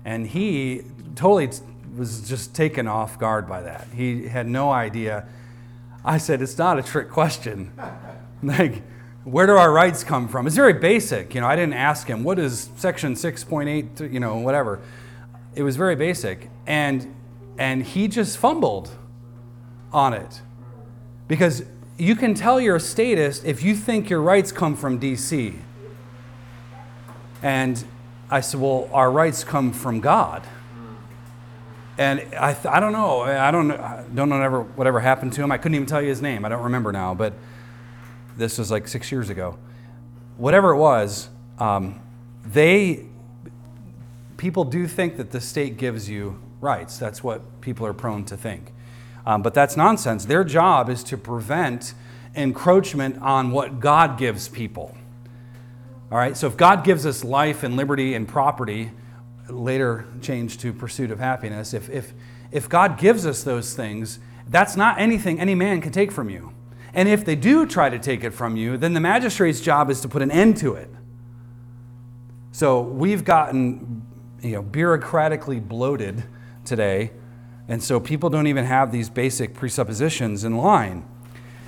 And 0.05 0.27
he 0.27 0.83
totally 1.14 1.51
was 1.96 2.29
just 2.29 2.55
taken 2.55 2.87
off 2.87 3.18
guard 3.18 3.49
by 3.49 3.62
that. 3.62 3.88
He 3.94 4.29
had 4.29 4.46
no 4.46 4.70
idea. 4.70 5.27
I 6.07 6.19
said, 6.19 6.40
It's 6.40 6.57
not 6.57 6.79
a 6.79 6.83
trick 6.83 7.11
question. 7.11 7.73
like, 8.42 8.83
where 9.25 9.47
do 9.47 9.57
our 9.57 9.73
rights 9.73 10.05
come 10.05 10.29
from? 10.29 10.47
It's 10.47 10.55
very 10.55 10.73
basic. 10.73 11.35
You 11.35 11.40
know, 11.40 11.49
I 11.49 11.57
didn't 11.57 11.75
ask 11.75 12.07
him, 12.07 12.23
What 12.23 12.38
is 12.38 12.71
section 12.77 13.14
6.8, 13.14 14.12
you 14.12 14.21
know, 14.21 14.37
whatever. 14.37 14.81
It 15.55 15.64
was 15.64 15.77
very 15.77 15.97
basic. 15.97 16.49
And, 16.66 17.14
and 17.59 17.83
he 17.83 18.07
just 18.07 18.38
fumbled 18.38 18.90
on 19.92 20.14
it. 20.14 20.40
Because 21.27 21.64
you 21.99 22.14
can 22.14 22.35
tell 22.35 22.61
you're 22.61 22.77
a 22.77 22.81
statist 22.81 23.45
if 23.45 23.62
you 23.62 23.75
think 23.75 24.09
your 24.09 24.21
rights 24.21 24.53
come 24.53 24.77
from 24.77 25.01
DC. 25.01 25.59
And 27.42 27.85
I 28.31 28.40
said, 28.40 28.61
Well, 28.61 28.88
our 28.92 29.11
rights 29.11 29.42
come 29.42 29.73
from 29.73 30.01
God. 30.01 30.47
And 31.98 32.20
I, 32.38 32.52
th- 32.52 32.66
I 32.66 32.78
don't 32.78 32.92
know. 32.92 33.22
I 33.22 33.50
don't, 33.50 33.70
I 33.70 34.04
don't 34.14 34.28
know 34.28 34.40
ever, 34.40 34.62
whatever 34.62 35.00
happened 35.00 35.32
to 35.35 35.42
him. 35.42 35.50
I 35.50 35.59
couldn't 35.59 35.76
even 35.76 35.87
tell 35.87 36.02
you 36.02 36.09
his 36.09 36.20
name. 36.20 36.44
I 36.44 36.48
don't 36.48 36.64
remember 36.64 36.92
now. 36.92 37.14
But 37.14 37.32
this 38.37 38.59
was 38.59 38.70
like 38.70 38.87
six 38.87 39.11
years 39.11 39.30
ago. 39.30 39.56
Whatever 40.37 40.72
it 40.72 40.76
was, 40.76 41.30
um, 41.59 42.00
they, 42.44 43.06
people 44.37 44.64
do 44.64 44.87
think 44.87 45.16
that 45.16 45.30
the 45.30 45.40
state 45.40 45.78
gives 45.78 46.09
you 46.09 46.38
rights. 46.61 46.98
That's 46.98 47.24
what 47.24 47.61
people 47.61 47.87
are 47.87 47.94
prone 47.94 48.24
to 48.26 48.37
think. 48.37 48.72
Um, 49.24 49.42
but 49.42 49.54
that's 49.54 49.76
nonsense. 49.76 50.26
Their 50.26 50.44
job 50.44 50.88
is 50.90 51.02
to 51.04 51.16
prevent 51.16 51.94
encroachment 52.35 53.20
on 53.22 53.50
what 53.50 53.80
God 53.80 54.18
gives 54.18 54.48
people. 54.48 54.96
All 56.12 56.18
right, 56.18 56.37
so 56.37 56.46
if 56.46 56.56
God 56.56 56.85
gives 56.85 57.04
us 57.04 57.24
life 57.24 57.64
and 57.64 57.74
liberty 57.74 58.14
and 58.14 58.28
property, 58.28 58.92
later 59.48 60.06
changed 60.20 60.61
to 60.61 60.72
pursuit 60.72 61.11
of 61.11 61.18
happiness, 61.18 61.74
if, 61.74 61.88
if, 61.90 62.12
if 62.50 62.68
God 62.68 62.98
gives 62.98 63.26
us 63.26 63.42
those 63.42 63.74
things, 63.74 64.18
that's 64.48 64.76
not 64.76 64.98
anything 64.98 65.40
any 65.40 65.54
man 65.54 65.80
can 65.80 65.92
take 65.92 66.12
from 66.12 66.30
you. 66.30 66.52
And 66.94 67.09
if 67.09 67.24
they 67.24 67.37
do 67.37 67.66
try 67.66 67.90
to 67.90 67.98
take 67.98 68.24
it 68.24 68.30
from 68.30 68.56
you, 68.56 68.76
then 68.76 68.94
the 68.94 69.00
magistrate's 69.00 69.61
job 69.61 69.90
is 69.90 70.00
to 70.00 70.09
put 70.09 70.22
an 70.22 70.30
end 70.30 70.56
to 70.59 70.74
it. 70.74 70.90
So 72.52 72.80
we've 72.80 73.22
gotten 73.22 74.02
you 74.40 74.52
know, 74.52 74.62
bureaucratically 74.62 75.66
bloated 75.66 76.24
today, 76.64 77.11
and 77.68 77.82
so 77.82 78.00
people 78.00 78.30
don't 78.30 78.46
even 78.46 78.64
have 78.64 78.92
these 78.92 79.11
basic 79.11 79.52
presuppositions 79.52 80.44
in 80.44 80.56
line. 80.56 81.06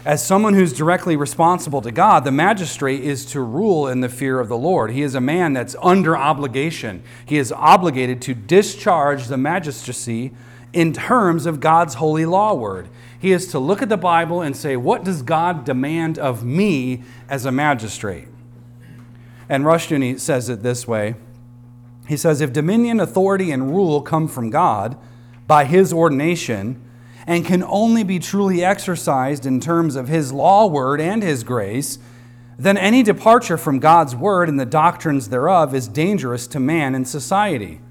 As 0.04 0.24
someone 0.24 0.54
who's 0.54 0.72
directly 0.72 1.16
responsible 1.16 1.82
to 1.82 1.90
God, 1.90 2.24
the 2.24 2.30
magistrate 2.30 3.02
is 3.02 3.26
to 3.26 3.40
rule 3.40 3.88
in 3.88 4.00
the 4.00 4.08
fear 4.08 4.38
of 4.38 4.48
the 4.48 4.56
Lord. 4.56 4.92
He 4.92 5.02
is 5.02 5.14
a 5.14 5.20
man 5.20 5.52
that's 5.52 5.74
under 5.82 6.16
obligation. 6.16 7.02
He 7.26 7.37
is 7.37 7.50
obligated 7.50 8.22
to 8.22 8.34
discharge 8.34 9.26
the 9.26 9.37
magistracy 9.37 10.32
in 10.72 10.92
terms 10.92 11.46
of 11.46 11.61
God's 11.61 11.94
holy 11.94 12.26
law 12.26 12.54
word. 12.54 12.88
He 13.18 13.32
is 13.32 13.48
to 13.48 13.58
look 13.58 13.82
at 13.82 13.88
the 13.88 13.96
Bible 13.96 14.40
and 14.40 14.56
say, 14.56 14.76
What 14.76 15.02
does 15.02 15.22
God 15.22 15.64
demand 15.64 16.18
of 16.18 16.44
me 16.44 17.02
as 17.28 17.44
a 17.44 17.52
magistrate? 17.52 18.28
And 19.48 19.64
Rushdoony 19.64 20.20
says 20.20 20.48
it 20.48 20.62
this 20.62 20.87
way 20.87 21.16
He 22.06 22.16
says, 22.16 22.40
If 22.40 22.52
dominion, 22.52 23.00
authority, 23.00 23.50
and 23.50 23.74
rule 23.74 24.00
come 24.02 24.28
from 24.28 24.50
God 24.50 24.96
by 25.48 25.64
his 25.64 25.92
ordination, 25.92 26.80
and 27.28 27.44
can 27.44 27.62
only 27.64 28.02
be 28.02 28.18
truly 28.18 28.64
exercised 28.64 29.44
in 29.44 29.60
terms 29.60 29.96
of 29.96 30.08
His 30.08 30.32
law 30.32 30.66
word 30.66 30.98
and 30.98 31.22
His 31.22 31.44
grace, 31.44 31.98
then 32.58 32.78
any 32.78 33.02
departure 33.02 33.58
from 33.58 33.80
God's 33.80 34.16
word 34.16 34.48
and 34.48 34.58
the 34.58 34.64
doctrines 34.64 35.28
thereof 35.28 35.74
is 35.74 35.88
dangerous 35.88 36.46
to 36.46 36.58
man 36.58 36.94
and 36.94 37.06
society. 37.06 37.82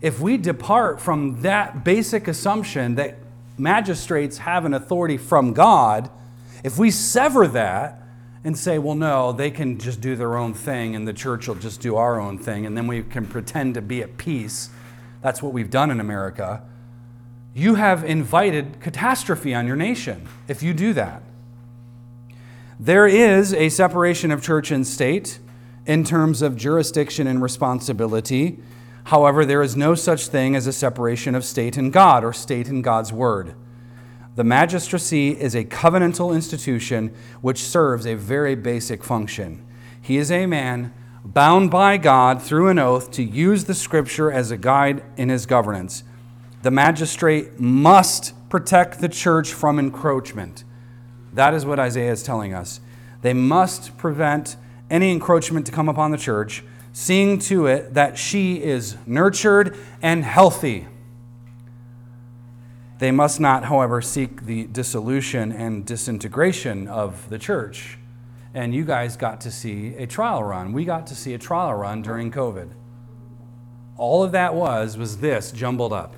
If 0.00 0.18
we 0.18 0.38
depart 0.38 0.98
from 0.98 1.42
that 1.42 1.84
basic 1.84 2.26
assumption 2.26 2.94
that 2.94 3.18
magistrates 3.58 4.38
have 4.38 4.64
an 4.64 4.72
authority 4.72 5.18
from 5.18 5.52
God, 5.52 6.08
if 6.64 6.78
we 6.78 6.90
sever 6.90 7.46
that 7.48 8.02
and 8.44 8.56
say, 8.56 8.78
well, 8.78 8.94
no, 8.94 9.30
they 9.32 9.50
can 9.50 9.78
just 9.78 10.00
do 10.00 10.16
their 10.16 10.38
own 10.38 10.54
thing 10.54 10.96
and 10.96 11.06
the 11.06 11.12
church 11.12 11.48
will 11.48 11.54
just 11.54 11.82
do 11.82 11.96
our 11.96 12.18
own 12.18 12.38
thing, 12.38 12.64
and 12.64 12.74
then 12.74 12.86
we 12.86 13.02
can 13.02 13.26
pretend 13.26 13.74
to 13.74 13.82
be 13.82 14.02
at 14.02 14.16
peace, 14.16 14.70
that's 15.20 15.42
what 15.42 15.52
we've 15.52 15.70
done 15.70 15.90
in 15.90 16.00
America 16.00 16.62
you 17.54 17.76
have 17.76 18.02
invited 18.02 18.80
catastrophe 18.80 19.54
on 19.54 19.66
your 19.66 19.76
nation 19.76 20.28
if 20.48 20.62
you 20.62 20.74
do 20.74 20.92
that. 20.92 21.22
There 22.80 23.06
is 23.06 23.54
a 23.54 23.68
separation 23.68 24.32
of 24.32 24.42
church 24.42 24.72
and 24.72 24.84
state 24.84 25.38
in 25.86 26.02
terms 26.02 26.42
of 26.42 26.56
jurisdiction 26.56 27.28
and 27.28 27.40
responsibility. 27.40 28.58
However, 29.04 29.44
there 29.44 29.62
is 29.62 29.76
no 29.76 29.94
such 29.94 30.26
thing 30.26 30.56
as 30.56 30.66
a 30.66 30.72
separation 30.72 31.36
of 31.36 31.44
state 31.44 31.76
and 31.76 31.92
God 31.92 32.24
or 32.24 32.32
state 32.32 32.68
and 32.68 32.82
God's 32.82 33.12
word. 33.12 33.54
The 34.34 34.42
magistracy 34.42 35.40
is 35.40 35.54
a 35.54 35.64
covenantal 35.64 36.34
institution 36.34 37.14
which 37.40 37.62
serves 37.62 38.04
a 38.04 38.16
very 38.16 38.56
basic 38.56 39.04
function. 39.04 39.64
He 40.00 40.16
is 40.16 40.32
a 40.32 40.46
man 40.46 40.92
bound 41.24 41.70
by 41.70 41.98
God 41.98 42.42
through 42.42 42.68
an 42.68 42.80
oath 42.80 43.12
to 43.12 43.22
use 43.22 43.64
the 43.64 43.74
scripture 43.74 44.32
as 44.32 44.50
a 44.50 44.56
guide 44.56 45.04
in 45.16 45.28
his 45.28 45.46
governance 45.46 46.02
the 46.64 46.70
magistrate 46.70 47.60
must 47.60 48.32
protect 48.48 48.98
the 48.98 49.08
church 49.08 49.52
from 49.52 49.78
encroachment. 49.78 50.64
That 51.34 51.52
is 51.52 51.66
what 51.66 51.78
Isaiah 51.78 52.10
is 52.10 52.22
telling 52.22 52.54
us. 52.54 52.80
They 53.20 53.34
must 53.34 53.98
prevent 53.98 54.56
any 54.88 55.12
encroachment 55.12 55.66
to 55.66 55.72
come 55.72 55.90
upon 55.90 56.10
the 56.10 56.16
church, 56.16 56.64
seeing 56.94 57.38
to 57.40 57.66
it 57.66 57.92
that 57.92 58.16
she 58.16 58.62
is 58.62 58.96
nurtured 59.04 59.76
and 60.00 60.24
healthy. 60.24 60.86
They 62.98 63.10
must 63.10 63.40
not, 63.40 63.64
however, 63.64 64.00
seek 64.00 64.46
the 64.46 64.64
dissolution 64.64 65.52
and 65.52 65.84
disintegration 65.84 66.88
of 66.88 67.28
the 67.28 67.38
church. 67.38 67.98
And 68.54 68.74
you 68.74 68.86
guys 68.86 69.18
got 69.18 69.42
to 69.42 69.50
see 69.50 69.96
a 69.96 70.06
trial 70.06 70.42
run. 70.42 70.72
We 70.72 70.86
got 70.86 71.08
to 71.08 71.14
see 71.14 71.34
a 71.34 71.38
trial 71.38 71.74
run 71.74 72.00
during 72.00 72.32
COVID. 72.32 72.70
All 73.98 74.24
of 74.24 74.32
that 74.32 74.54
was 74.54 74.96
was 74.96 75.18
this 75.18 75.52
jumbled 75.52 75.92
up. 75.92 76.16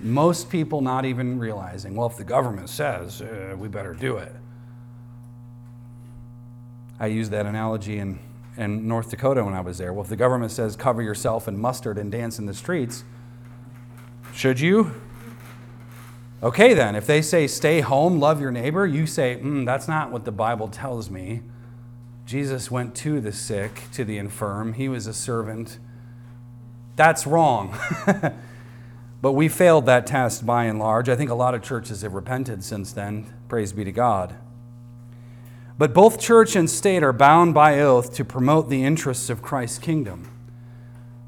Most 0.00 0.50
people 0.50 0.80
not 0.80 1.04
even 1.04 1.38
realizing, 1.38 1.94
well, 1.94 2.08
if 2.08 2.16
the 2.16 2.24
government 2.24 2.68
says, 2.68 3.20
uh, 3.20 3.54
we 3.58 3.68
better 3.68 3.94
do 3.94 4.16
it. 4.16 4.32
I 7.00 7.06
used 7.06 7.30
that 7.30 7.46
analogy 7.46 7.98
in, 7.98 8.18
in 8.56 8.88
North 8.88 9.10
Dakota 9.10 9.44
when 9.44 9.54
I 9.54 9.60
was 9.60 9.78
there. 9.78 9.92
Well, 9.92 10.02
if 10.02 10.08
the 10.08 10.16
government 10.16 10.50
says, 10.50 10.76
cover 10.76 11.02
yourself 11.02 11.46
in 11.46 11.56
mustard 11.58 11.98
and 11.98 12.10
dance 12.10 12.38
in 12.38 12.46
the 12.46 12.54
streets, 12.54 13.04
should 14.32 14.60
you? 14.60 14.92
Okay, 16.42 16.74
then, 16.74 16.94
if 16.94 17.06
they 17.06 17.20
say 17.22 17.46
stay 17.48 17.80
home, 17.80 18.20
love 18.20 18.40
your 18.40 18.52
neighbor, 18.52 18.86
you 18.86 19.06
say, 19.06 19.40
mm, 19.42 19.66
that's 19.66 19.88
not 19.88 20.12
what 20.12 20.24
the 20.24 20.32
Bible 20.32 20.68
tells 20.68 21.10
me. 21.10 21.42
Jesus 22.24 22.70
went 22.70 22.94
to 22.96 23.20
the 23.20 23.32
sick, 23.32 23.82
to 23.92 24.04
the 24.04 24.18
infirm, 24.18 24.74
he 24.74 24.88
was 24.88 25.06
a 25.06 25.14
servant. 25.14 25.78
That's 26.94 27.26
wrong. 27.26 27.76
But 29.20 29.32
we 29.32 29.48
failed 29.48 29.86
that 29.86 30.06
test 30.06 30.46
by 30.46 30.64
and 30.64 30.78
large. 30.78 31.08
I 31.08 31.16
think 31.16 31.30
a 31.30 31.34
lot 31.34 31.54
of 31.54 31.62
churches 31.62 32.02
have 32.02 32.14
repented 32.14 32.62
since 32.62 32.92
then. 32.92 33.32
Praise 33.48 33.72
be 33.72 33.84
to 33.84 33.92
God. 33.92 34.36
But 35.76 35.94
both 35.94 36.20
church 36.20 36.56
and 36.56 36.68
state 36.68 37.02
are 37.02 37.12
bound 37.12 37.54
by 37.54 37.80
oath 37.80 38.14
to 38.14 38.24
promote 38.24 38.68
the 38.68 38.84
interests 38.84 39.30
of 39.30 39.42
Christ's 39.42 39.78
kingdom. 39.78 40.30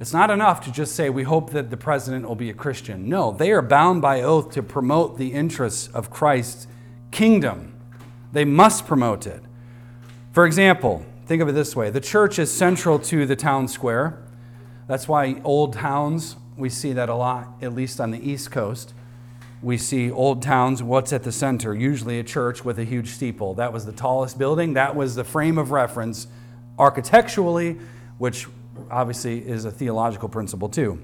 It's 0.00 0.12
not 0.12 0.30
enough 0.30 0.64
to 0.64 0.72
just 0.72 0.94
say, 0.96 1.10
we 1.10 1.24
hope 1.24 1.50
that 1.50 1.70
the 1.70 1.76
president 1.76 2.26
will 2.26 2.34
be 2.34 2.48
a 2.48 2.54
Christian. 2.54 3.08
No, 3.08 3.32
they 3.32 3.52
are 3.52 3.62
bound 3.62 4.00
by 4.00 4.22
oath 4.22 4.50
to 4.52 4.62
promote 4.62 5.18
the 5.18 5.32
interests 5.32 5.88
of 5.88 6.10
Christ's 6.10 6.66
kingdom. 7.10 7.74
They 8.32 8.44
must 8.44 8.86
promote 8.86 9.26
it. 9.26 9.42
For 10.32 10.46
example, 10.46 11.04
think 11.26 11.42
of 11.42 11.48
it 11.48 11.52
this 11.52 11.76
way 11.76 11.90
the 11.90 12.00
church 12.00 12.38
is 12.38 12.50
central 12.50 12.98
to 13.00 13.26
the 13.26 13.36
town 13.36 13.68
square. 13.68 14.22
That's 14.86 15.06
why 15.06 15.40
old 15.44 15.74
towns 15.74 16.36
we 16.60 16.68
see 16.68 16.92
that 16.92 17.08
a 17.08 17.14
lot, 17.14 17.48
at 17.60 17.74
least 17.74 18.00
on 18.00 18.10
the 18.10 18.30
East 18.30 18.50
Coast. 18.50 18.94
We 19.62 19.76
see 19.76 20.10
old 20.10 20.42
towns, 20.42 20.82
what's 20.82 21.12
at 21.12 21.22
the 21.22 21.32
center? 21.32 21.74
Usually 21.74 22.18
a 22.18 22.24
church 22.24 22.64
with 22.64 22.78
a 22.78 22.84
huge 22.84 23.08
steeple. 23.08 23.54
That 23.54 23.72
was 23.72 23.84
the 23.84 23.92
tallest 23.92 24.38
building. 24.38 24.74
That 24.74 24.94
was 24.94 25.14
the 25.14 25.24
frame 25.24 25.58
of 25.58 25.70
reference 25.70 26.26
architecturally, 26.78 27.78
which 28.18 28.46
obviously 28.90 29.46
is 29.46 29.64
a 29.64 29.70
theological 29.70 30.28
principle 30.28 30.68
too. 30.68 31.00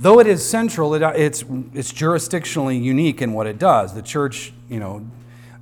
Though 0.00 0.20
it 0.20 0.26
is 0.26 0.48
central, 0.48 0.94
it, 0.94 1.02
it's, 1.16 1.42
it's 1.74 1.92
jurisdictionally 1.92 2.80
unique 2.80 3.20
in 3.20 3.32
what 3.32 3.46
it 3.46 3.58
does. 3.58 3.94
The 3.94 4.02
church, 4.02 4.52
you 4.68 4.78
know, 4.78 5.08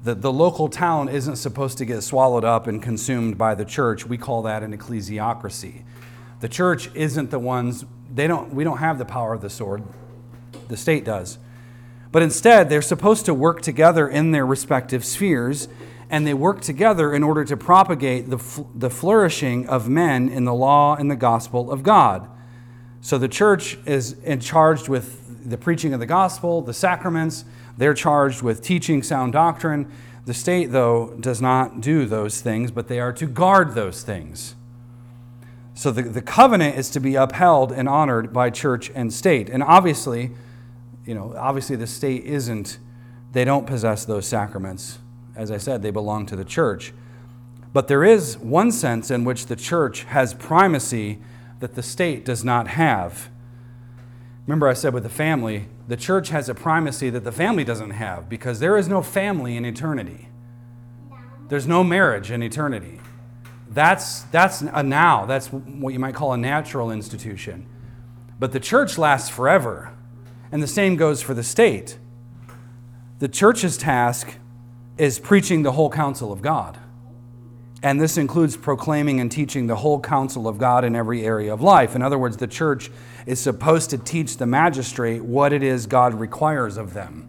the, 0.04 0.14
the 0.14 0.32
local 0.32 0.68
town 0.68 1.08
isn't 1.08 1.36
supposed 1.36 1.78
to 1.78 1.84
get 1.84 2.02
swallowed 2.02 2.44
up 2.44 2.66
and 2.66 2.82
consumed 2.82 3.36
by 3.36 3.54
the 3.54 3.64
church. 3.64 4.06
We 4.06 4.16
call 4.16 4.42
that 4.42 4.62
an 4.62 4.76
ecclesiocracy. 4.76 5.82
The 6.40 6.48
church 6.48 6.90
isn't 6.94 7.30
the 7.30 7.38
ones 7.38 7.84
they 8.16 8.26
don't, 8.26 8.52
we 8.52 8.64
don't 8.64 8.78
have 8.78 8.98
the 8.98 9.04
power 9.04 9.32
of 9.32 9.42
the 9.42 9.50
sword, 9.50 9.84
the 10.68 10.76
state 10.76 11.04
does. 11.04 11.38
But 12.10 12.22
instead, 12.22 12.68
they're 12.68 12.82
supposed 12.82 13.26
to 13.26 13.34
work 13.34 13.62
together 13.62 14.08
in 14.08 14.30
their 14.30 14.46
respective 14.46 15.04
spheres, 15.04 15.68
and 16.08 16.26
they 16.26 16.34
work 16.34 16.62
together 16.62 17.12
in 17.12 17.22
order 17.22 17.44
to 17.44 17.56
propagate 17.56 18.30
the, 18.30 18.64
the 18.74 18.90
flourishing 18.90 19.68
of 19.68 19.88
men 19.88 20.28
in 20.28 20.44
the 20.44 20.54
law 20.54 20.96
and 20.96 21.10
the 21.10 21.16
gospel 21.16 21.70
of 21.70 21.82
God. 21.82 22.28
So 23.02 23.18
the 23.18 23.28
church 23.28 23.78
is 23.86 24.16
charged 24.40 24.88
with 24.88 25.48
the 25.48 25.58
preaching 25.58 25.92
of 25.92 26.00
the 26.00 26.06
gospel, 26.06 26.62
the 26.62 26.74
sacraments, 26.74 27.44
they're 27.76 27.94
charged 27.94 28.42
with 28.42 28.62
teaching 28.62 29.02
sound 29.02 29.32
doctrine. 29.32 29.92
The 30.24 30.34
state, 30.34 30.72
though, 30.72 31.14
does 31.20 31.40
not 31.40 31.80
do 31.80 32.06
those 32.06 32.40
things, 32.40 32.70
but 32.70 32.88
they 32.88 32.98
are 32.98 33.12
to 33.12 33.26
guard 33.26 33.74
those 33.74 34.02
things. 34.02 34.55
So 35.76 35.90
the, 35.90 36.02
the 36.02 36.22
covenant 36.22 36.76
is 36.78 36.88
to 36.90 37.00
be 37.00 37.16
upheld 37.16 37.70
and 37.70 37.86
honored 37.86 38.32
by 38.32 38.48
church 38.48 38.90
and 38.94 39.12
state. 39.12 39.50
And 39.50 39.62
obviously, 39.62 40.30
you 41.04 41.14
know, 41.14 41.34
obviously 41.36 41.76
the 41.76 41.86
state 41.86 42.24
isn't, 42.24 42.78
they 43.32 43.44
don't 43.44 43.66
possess 43.66 44.06
those 44.06 44.26
sacraments. 44.26 44.98
As 45.36 45.50
I 45.50 45.58
said, 45.58 45.82
they 45.82 45.90
belong 45.90 46.24
to 46.26 46.36
the 46.36 46.46
church. 46.46 46.94
But 47.74 47.88
there 47.88 48.04
is 48.04 48.38
one 48.38 48.72
sense 48.72 49.10
in 49.10 49.24
which 49.24 49.46
the 49.46 49.54
church 49.54 50.04
has 50.04 50.32
primacy 50.32 51.18
that 51.60 51.74
the 51.74 51.82
state 51.82 52.24
does 52.24 52.42
not 52.42 52.68
have. 52.68 53.28
Remember, 54.46 54.68
I 54.68 54.72
said 54.72 54.94
with 54.94 55.02
the 55.02 55.10
family, 55.10 55.68
the 55.88 55.96
church 55.96 56.30
has 56.30 56.48
a 56.48 56.54
primacy 56.54 57.10
that 57.10 57.24
the 57.24 57.32
family 57.32 57.64
doesn't 57.64 57.90
have 57.90 58.30
because 58.30 58.60
there 58.60 58.78
is 58.78 58.88
no 58.88 59.02
family 59.02 59.58
in 59.58 59.66
eternity. 59.66 60.30
There's 61.48 61.66
no 61.66 61.84
marriage 61.84 62.30
in 62.30 62.42
eternity. 62.42 63.00
That's, 63.76 64.22
that's 64.22 64.62
a 64.62 64.82
now. 64.82 65.26
That's 65.26 65.48
what 65.48 65.92
you 65.92 65.98
might 65.98 66.14
call 66.14 66.32
a 66.32 66.38
natural 66.38 66.90
institution. 66.90 67.66
But 68.38 68.52
the 68.52 68.58
church 68.58 68.96
lasts 68.96 69.28
forever. 69.28 69.92
And 70.50 70.62
the 70.62 70.66
same 70.66 70.96
goes 70.96 71.20
for 71.20 71.34
the 71.34 71.42
state. 71.42 71.98
The 73.18 73.28
church's 73.28 73.76
task 73.76 74.34
is 74.96 75.18
preaching 75.18 75.62
the 75.62 75.72
whole 75.72 75.90
counsel 75.90 76.32
of 76.32 76.40
God. 76.40 76.78
And 77.82 78.00
this 78.00 78.16
includes 78.16 78.56
proclaiming 78.56 79.20
and 79.20 79.30
teaching 79.30 79.66
the 79.66 79.76
whole 79.76 80.00
counsel 80.00 80.48
of 80.48 80.56
God 80.56 80.82
in 80.82 80.96
every 80.96 81.22
area 81.22 81.52
of 81.52 81.60
life. 81.60 81.94
In 81.94 82.00
other 82.00 82.18
words, 82.18 82.38
the 82.38 82.46
church 82.46 82.90
is 83.26 83.40
supposed 83.40 83.90
to 83.90 83.98
teach 83.98 84.38
the 84.38 84.46
magistrate 84.46 85.22
what 85.22 85.52
it 85.52 85.62
is 85.62 85.86
God 85.86 86.14
requires 86.14 86.78
of 86.78 86.94
them. 86.94 87.28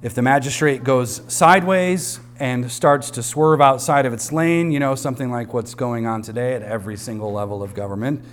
If 0.00 0.14
the 0.14 0.22
magistrate 0.22 0.82
goes 0.82 1.20
sideways 1.28 2.20
and 2.40 2.72
starts 2.72 3.10
to 3.12 3.22
swerve 3.22 3.60
outside 3.60 4.06
of 4.06 4.12
its 4.12 4.32
lane, 4.32 4.72
you 4.72 4.80
know, 4.80 4.96
something 4.96 5.30
like 5.30 5.54
what's 5.54 5.74
going 5.74 6.06
on 6.06 6.22
today 6.22 6.54
at 6.54 6.62
every 6.62 6.96
single 6.96 7.32
level 7.32 7.62
of 7.62 7.74
government, 7.74 8.24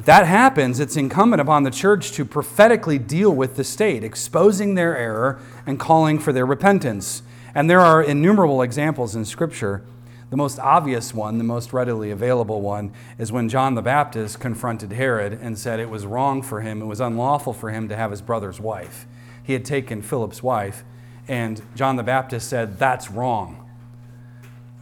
if 0.00 0.06
that 0.06 0.26
happens, 0.26 0.80
it's 0.80 0.96
incumbent 0.96 1.42
upon 1.42 1.64
the 1.64 1.70
church 1.70 2.12
to 2.12 2.24
prophetically 2.24 2.98
deal 2.98 3.32
with 3.32 3.56
the 3.56 3.64
state, 3.64 4.02
exposing 4.02 4.74
their 4.74 4.96
error 4.96 5.38
and 5.66 5.78
calling 5.78 6.18
for 6.18 6.32
their 6.32 6.46
repentance. 6.46 7.22
And 7.54 7.68
there 7.68 7.80
are 7.80 8.02
innumerable 8.02 8.62
examples 8.62 9.14
in 9.14 9.26
Scripture. 9.26 9.84
The 10.30 10.38
most 10.38 10.58
obvious 10.58 11.12
one, 11.12 11.36
the 11.36 11.44
most 11.44 11.74
readily 11.74 12.10
available 12.10 12.62
one, 12.62 12.94
is 13.18 13.30
when 13.30 13.50
John 13.50 13.74
the 13.74 13.82
Baptist 13.82 14.40
confronted 14.40 14.92
Herod 14.92 15.34
and 15.34 15.58
said 15.58 15.80
it 15.80 15.90
was 15.90 16.06
wrong 16.06 16.40
for 16.40 16.62
him, 16.62 16.80
it 16.80 16.86
was 16.86 17.00
unlawful 17.00 17.52
for 17.52 17.70
him 17.70 17.86
to 17.90 17.96
have 17.96 18.12
his 18.12 18.22
brother's 18.22 18.58
wife. 18.58 19.06
He 19.42 19.52
had 19.52 19.66
taken 19.66 20.00
Philip's 20.00 20.42
wife, 20.42 20.82
and 21.30 21.62
John 21.76 21.94
the 21.94 22.02
Baptist 22.02 22.48
said, 22.48 22.76
That's 22.76 23.08
wrong. 23.08 23.70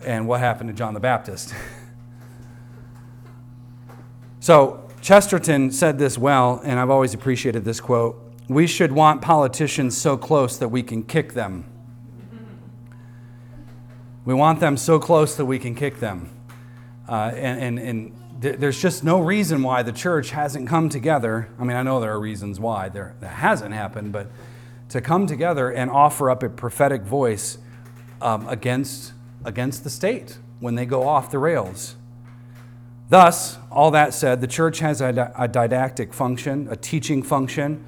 And 0.04 0.26
what 0.26 0.40
happened 0.40 0.70
to 0.70 0.74
John 0.74 0.94
the 0.94 1.00
Baptist? 1.00 1.54
so, 4.40 4.88
Chesterton 5.02 5.70
said 5.70 5.98
this 5.98 6.16
well, 6.16 6.62
and 6.64 6.80
I've 6.80 6.88
always 6.88 7.12
appreciated 7.12 7.66
this 7.66 7.80
quote 7.80 8.18
We 8.48 8.66
should 8.66 8.92
want 8.92 9.20
politicians 9.20 9.94
so 9.94 10.16
close 10.16 10.56
that 10.56 10.68
we 10.68 10.82
can 10.82 11.02
kick 11.02 11.34
them. 11.34 11.66
We 14.24 14.32
want 14.32 14.60
them 14.60 14.78
so 14.78 14.98
close 14.98 15.36
that 15.36 15.44
we 15.44 15.58
can 15.58 15.74
kick 15.74 16.00
them. 16.00 16.30
Uh, 17.06 17.30
and, 17.34 17.78
and, 17.78 17.78
and 17.78 18.14
there's 18.40 18.80
just 18.80 19.04
no 19.04 19.20
reason 19.20 19.62
why 19.62 19.82
the 19.82 19.92
church 19.92 20.30
hasn't 20.30 20.66
come 20.66 20.88
together. 20.88 21.50
I 21.58 21.64
mean, 21.64 21.76
I 21.76 21.82
know 21.82 22.00
there 22.00 22.12
are 22.12 22.20
reasons 22.20 22.58
why 22.58 22.88
there, 22.88 23.14
that 23.20 23.28
hasn't 23.28 23.74
happened, 23.74 24.12
but 24.12 24.28
to 24.88 25.00
come 25.00 25.26
together 25.26 25.70
and 25.70 25.90
offer 25.90 26.30
up 26.30 26.42
a 26.42 26.48
prophetic 26.48 27.02
voice 27.02 27.58
um, 28.20 28.48
against, 28.48 29.12
against 29.44 29.84
the 29.84 29.90
state 29.90 30.38
when 30.60 30.74
they 30.74 30.86
go 30.86 31.06
off 31.06 31.30
the 31.30 31.38
rails. 31.38 31.96
Thus, 33.08 33.58
all 33.70 33.90
that 33.92 34.12
said, 34.12 34.40
the 34.40 34.46
church 34.46 34.80
has 34.80 35.00
a, 35.00 35.32
a 35.36 35.48
didactic 35.48 36.12
function, 36.12 36.68
a 36.70 36.76
teaching 36.76 37.22
function. 37.22 37.84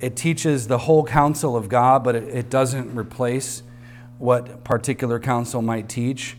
It 0.00 0.14
teaches 0.14 0.68
the 0.68 0.78
whole 0.78 1.04
counsel 1.04 1.56
of 1.56 1.68
God, 1.68 2.04
but 2.04 2.14
it, 2.14 2.24
it 2.24 2.50
doesn't 2.50 2.94
replace 2.94 3.62
what 4.18 4.64
particular 4.64 5.18
counsel 5.18 5.62
might 5.62 5.88
teach. 5.88 6.36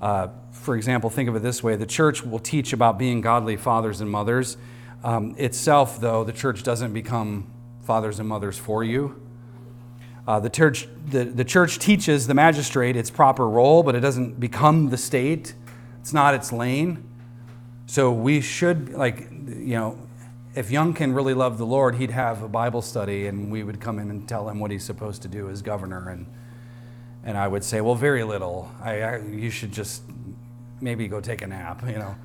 Uh, 0.00 0.28
for 0.52 0.76
example, 0.76 1.10
think 1.10 1.28
of 1.28 1.36
it 1.36 1.42
this 1.42 1.62
way 1.62 1.76
the 1.76 1.86
church 1.86 2.24
will 2.24 2.38
teach 2.38 2.72
about 2.72 2.98
being 2.98 3.20
godly 3.20 3.56
fathers 3.56 4.00
and 4.00 4.10
mothers. 4.10 4.56
Um, 5.04 5.34
itself, 5.38 6.00
though, 6.00 6.24
the 6.24 6.32
church 6.32 6.62
doesn't 6.62 6.92
become 6.92 7.50
fathers 7.82 8.18
and 8.18 8.28
mothers 8.28 8.58
for 8.58 8.82
you. 8.82 9.27
Uh, 10.28 10.38
the, 10.38 10.50
church, 10.50 10.86
the, 11.06 11.24
the 11.24 11.42
church 11.42 11.78
teaches 11.78 12.26
the 12.26 12.34
magistrate 12.34 12.96
its 12.96 13.08
proper 13.08 13.48
role, 13.48 13.82
but 13.82 13.94
it 13.94 14.00
doesn't 14.00 14.38
become 14.38 14.90
the 14.90 14.96
state. 14.98 15.54
It's 16.02 16.12
not 16.12 16.34
its 16.34 16.52
lane. 16.52 17.02
So 17.86 18.12
we 18.12 18.42
should, 18.42 18.90
like, 18.90 19.30
you 19.30 19.74
know, 19.74 19.98
if 20.54 20.68
Youngkin 20.68 21.16
really 21.16 21.32
loved 21.32 21.56
the 21.56 21.64
Lord, 21.64 21.94
he'd 21.94 22.10
have 22.10 22.42
a 22.42 22.48
Bible 22.48 22.82
study 22.82 23.26
and 23.26 23.50
we 23.50 23.62
would 23.62 23.80
come 23.80 23.98
in 23.98 24.10
and 24.10 24.28
tell 24.28 24.46
him 24.50 24.60
what 24.60 24.70
he's 24.70 24.84
supposed 24.84 25.22
to 25.22 25.28
do 25.28 25.48
as 25.48 25.62
governor. 25.62 26.10
And, 26.10 26.26
and 27.24 27.38
I 27.38 27.48
would 27.48 27.64
say, 27.64 27.80
well, 27.80 27.94
very 27.94 28.22
little. 28.22 28.70
I, 28.82 29.00
I, 29.00 29.18
you 29.22 29.48
should 29.48 29.72
just 29.72 30.02
maybe 30.82 31.08
go 31.08 31.22
take 31.22 31.40
a 31.40 31.46
nap, 31.46 31.82
you 31.86 31.98
know. 31.98 32.16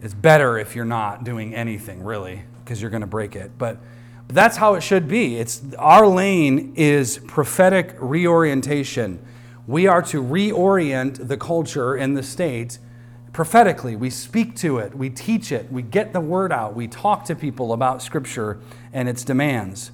It's 0.00 0.14
better 0.14 0.58
if 0.58 0.74
you're 0.74 0.86
not 0.86 1.24
doing 1.24 1.54
anything, 1.54 2.02
really, 2.02 2.44
because 2.64 2.80
you're 2.80 2.90
going 2.90 3.02
to 3.02 3.06
break 3.06 3.36
it. 3.36 3.58
But 3.58 3.76
that's 4.34 4.56
how 4.56 4.74
it 4.74 4.82
should 4.82 5.08
be. 5.08 5.36
It's 5.36 5.62
our 5.78 6.06
lane 6.06 6.74
is 6.76 7.18
prophetic 7.26 7.96
reorientation. 7.98 9.24
We 9.66 9.86
are 9.86 10.02
to 10.02 10.22
reorient 10.22 11.28
the 11.28 11.36
culture 11.36 11.96
in 11.96 12.14
the 12.14 12.22
state 12.22 12.78
prophetically. 13.32 13.96
We 13.96 14.10
speak 14.10 14.56
to 14.56 14.78
it, 14.78 14.94
we 14.94 15.10
teach 15.10 15.52
it, 15.52 15.70
we 15.70 15.82
get 15.82 16.12
the 16.12 16.20
word 16.20 16.52
out, 16.52 16.74
we 16.74 16.88
talk 16.88 17.24
to 17.26 17.36
people 17.36 17.72
about 17.72 18.02
Scripture 18.02 18.60
and 18.92 19.08
its 19.08 19.24
demands. 19.24 19.92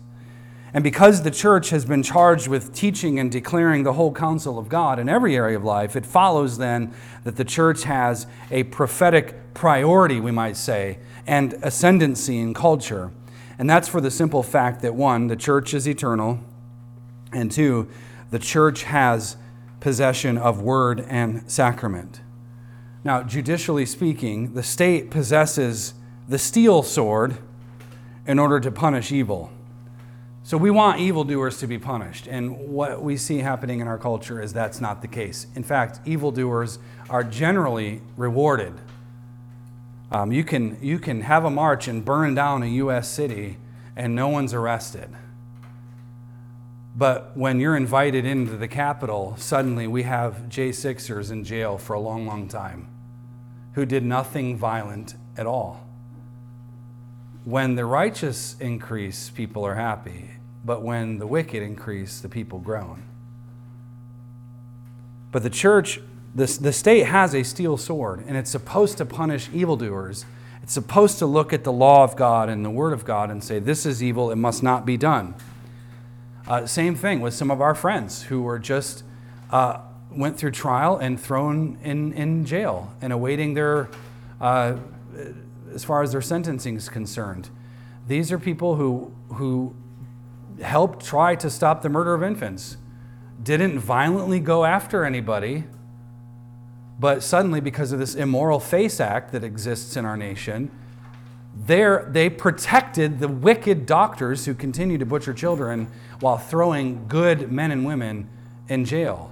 And 0.72 0.82
because 0.82 1.22
the 1.22 1.30
church 1.30 1.70
has 1.70 1.84
been 1.84 2.02
charged 2.02 2.48
with 2.48 2.74
teaching 2.74 3.18
and 3.18 3.30
declaring 3.30 3.82
the 3.82 3.94
whole 3.94 4.12
counsel 4.12 4.58
of 4.58 4.68
God 4.68 4.98
in 4.98 5.08
every 5.08 5.36
area 5.36 5.56
of 5.56 5.64
life, 5.64 5.96
it 5.96 6.04
follows 6.04 6.58
then 6.58 6.92
that 7.24 7.36
the 7.36 7.44
church 7.44 7.84
has 7.84 8.26
a 8.50 8.64
prophetic 8.64 9.54
priority, 9.54 10.20
we 10.20 10.32
might 10.32 10.56
say, 10.56 10.98
and 11.26 11.54
ascendancy 11.62 12.38
in 12.38 12.52
culture. 12.52 13.10
And 13.58 13.68
that's 13.68 13.88
for 13.88 14.00
the 14.00 14.10
simple 14.10 14.42
fact 14.42 14.82
that 14.82 14.94
one, 14.94 15.28
the 15.28 15.36
church 15.36 15.72
is 15.72 15.88
eternal, 15.88 16.40
and 17.32 17.50
two, 17.50 17.88
the 18.30 18.38
church 18.38 18.84
has 18.84 19.36
possession 19.80 20.36
of 20.36 20.60
word 20.60 21.04
and 21.08 21.50
sacrament. 21.50 22.20
Now, 23.04 23.22
judicially 23.22 23.86
speaking, 23.86 24.54
the 24.54 24.62
state 24.62 25.10
possesses 25.10 25.94
the 26.28 26.38
steel 26.38 26.82
sword 26.82 27.38
in 28.26 28.38
order 28.38 28.58
to 28.58 28.70
punish 28.72 29.12
evil. 29.12 29.50
So 30.42 30.56
we 30.56 30.70
want 30.70 31.00
evildoers 31.00 31.58
to 31.58 31.66
be 31.66 31.78
punished. 31.78 32.26
And 32.26 32.68
what 32.68 33.02
we 33.02 33.16
see 33.16 33.38
happening 33.38 33.80
in 33.80 33.88
our 33.88 33.98
culture 33.98 34.40
is 34.40 34.52
that's 34.52 34.80
not 34.80 35.02
the 35.02 35.08
case. 35.08 35.46
In 35.54 35.62
fact, 35.62 36.00
evildoers 36.04 36.78
are 37.10 37.24
generally 37.24 38.00
rewarded. 38.16 38.72
Um, 40.10 40.32
you, 40.32 40.44
can, 40.44 40.78
you 40.80 40.98
can 40.98 41.22
have 41.22 41.44
a 41.44 41.50
march 41.50 41.88
and 41.88 42.04
burn 42.04 42.34
down 42.34 42.62
a 42.62 42.66
U.S. 42.66 43.08
city 43.08 43.56
and 43.96 44.14
no 44.14 44.28
one's 44.28 44.54
arrested. 44.54 45.10
But 46.96 47.36
when 47.36 47.60
you're 47.60 47.76
invited 47.76 48.24
into 48.24 48.56
the 48.56 48.68
Capitol, 48.68 49.34
suddenly 49.38 49.86
we 49.86 50.04
have 50.04 50.46
J6ers 50.48 51.30
in 51.30 51.44
jail 51.44 51.76
for 51.76 51.94
a 51.94 52.00
long, 52.00 52.26
long 52.26 52.48
time 52.48 52.88
who 53.74 53.84
did 53.84 54.02
nothing 54.02 54.56
violent 54.56 55.14
at 55.36 55.46
all. 55.46 55.86
When 57.44 57.74
the 57.74 57.84
righteous 57.84 58.56
increase, 58.58 59.28
people 59.28 59.64
are 59.66 59.74
happy, 59.74 60.30
but 60.64 60.82
when 60.82 61.18
the 61.18 61.26
wicked 61.26 61.62
increase, 61.62 62.20
the 62.20 62.28
people 62.28 62.58
groan. 62.58 63.02
But 65.30 65.42
the 65.42 65.50
church, 65.50 66.00
the, 66.36 66.58
the 66.60 66.72
state 66.72 67.04
has 67.04 67.34
a 67.34 67.42
steel 67.42 67.78
sword, 67.78 68.22
and 68.26 68.36
it's 68.36 68.50
supposed 68.50 68.98
to 68.98 69.06
punish 69.06 69.48
evildoers. 69.54 70.26
It's 70.62 70.74
supposed 70.74 71.18
to 71.20 71.26
look 71.26 71.54
at 71.54 71.64
the 71.64 71.72
law 71.72 72.04
of 72.04 72.14
God 72.14 72.50
and 72.50 72.62
the 72.62 72.70
word 72.70 72.92
of 72.92 73.06
God 73.06 73.30
and 73.30 73.42
say, 73.42 73.58
This 73.58 73.86
is 73.86 74.02
evil, 74.02 74.30
it 74.30 74.36
must 74.36 74.62
not 74.62 74.84
be 74.84 74.98
done. 74.98 75.34
Uh, 76.46 76.66
same 76.66 76.94
thing 76.94 77.20
with 77.20 77.32
some 77.32 77.50
of 77.50 77.62
our 77.62 77.74
friends 77.74 78.24
who 78.24 78.42
were 78.42 78.58
just 78.58 79.02
uh, 79.50 79.80
went 80.10 80.36
through 80.36 80.50
trial 80.50 80.98
and 80.98 81.18
thrown 81.18 81.78
in, 81.82 82.12
in 82.12 82.44
jail 82.44 82.92
and 83.00 83.14
awaiting 83.14 83.54
their, 83.54 83.88
uh, 84.38 84.76
as 85.72 85.84
far 85.84 86.02
as 86.02 86.12
their 86.12 86.20
sentencing 86.20 86.76
is 86.76 86.90
concerned. 86.90 87.48
These 88.06 88.30
are 88.30 88.38
people 88.38 88.76
who, 88.76 89.10
who 89.32 89.74
helped 90.60 91.02
try 91.02 91.34
to 91.36 91.48
stop 91.48 91.80
the 91.80 91.88
murder 91.88 92.12
of 92.12 92.22
infants, 92.22 92.76
didn't 93.42 93.78
violently 93.78 94.38
go 94.38 94.66
after 94.66 95.02
anybody, 95.02 95.64
but 96.98 97.22
suddenly, 97.22 97.60
because 97.60 97.92
of 97.92 97.98
this 97.98 98.14
immoral 98.14 98.58
FACE 98.58 99.00
Act 99.00 99.32
that 99.32 99.44
exists 99.44 99.96
in 99.96 100.04
our 100.04 100.16
nation, 100.16 100.70
they 101.64 102.30
protected 102.30 103.18
the 103.18 103.28
wicked 103.28 103.86
doctors 103.86 104.46
who 104.46 104.54
continue 104.54 104.98
to 104.98 105.06
butcher 105.06 105.34
children 105.34 105.88
while 106.20 106.38
throwing 106.38 107.06
good 107.08 107.50
men 107.50 107.70
and 107.70 107.84
women 107.84 108.28
in 108.68 108.84
jail. 108.84 109.30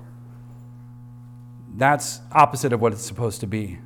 That's 1.77 2.21
opposite 2.33 2.73
of 2.73 2.81
what 2.81 2.93
it's 2.93 3.05
supposed 3.05 3.41
to 3.41 3.47
be. 3.47 3.79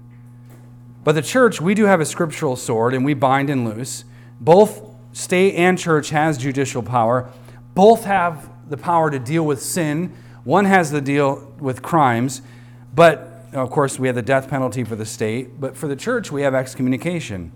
But 1.05 1.14
the 1.14 1.22
church, 1.22 1.61
we 1.61 1.74
do 1.74 1.85
have 1.87 2.01
a 2.01 2.05
scriptural 2.05 2.55
sword 2.57 2.95
and 2.95 3.05
we 3.05 3.14
bind 3.14 3.49
and 3.49 3.64
loose. 3.64 4.05
Both 4.41 4.83
state 5.12 5.55
and 5.55 5.79
church 5.79 6.11
has 6.11 6.37
judicial 6.37 6.83
power. 6.83 7.31
Both 7.74 8.05
have 8.05 8.51
the 8.68 8.76
power 8.76 9.11
to 9.11 9.18
deal 9.18 9.47
with 9.47 9.62
sin. 9.62 10.12
One 10.45 10.64
has 10.66 10.91
the 10.91 11.01
deal 11.01 11.55
with 11.59 11.83
crimes, 11.83 12.43
but 12.95 13.28
of 13.53 13.70
course 13.70 13.99
we 13.99 14.09
have 14.09 14.14
the 14.16 14.22
death 14.22 14.49
penalty 14.49 14.84
for 14.84 14.96
the 14.96 15.07
state, 15.07 15.61
but 15.61 15.76
for 15.76 15.88
the 15.88 15.96
church 15.96 16.30
we 16.30 16.42
have 16.42 16.55
excommunication. 16.55 17.53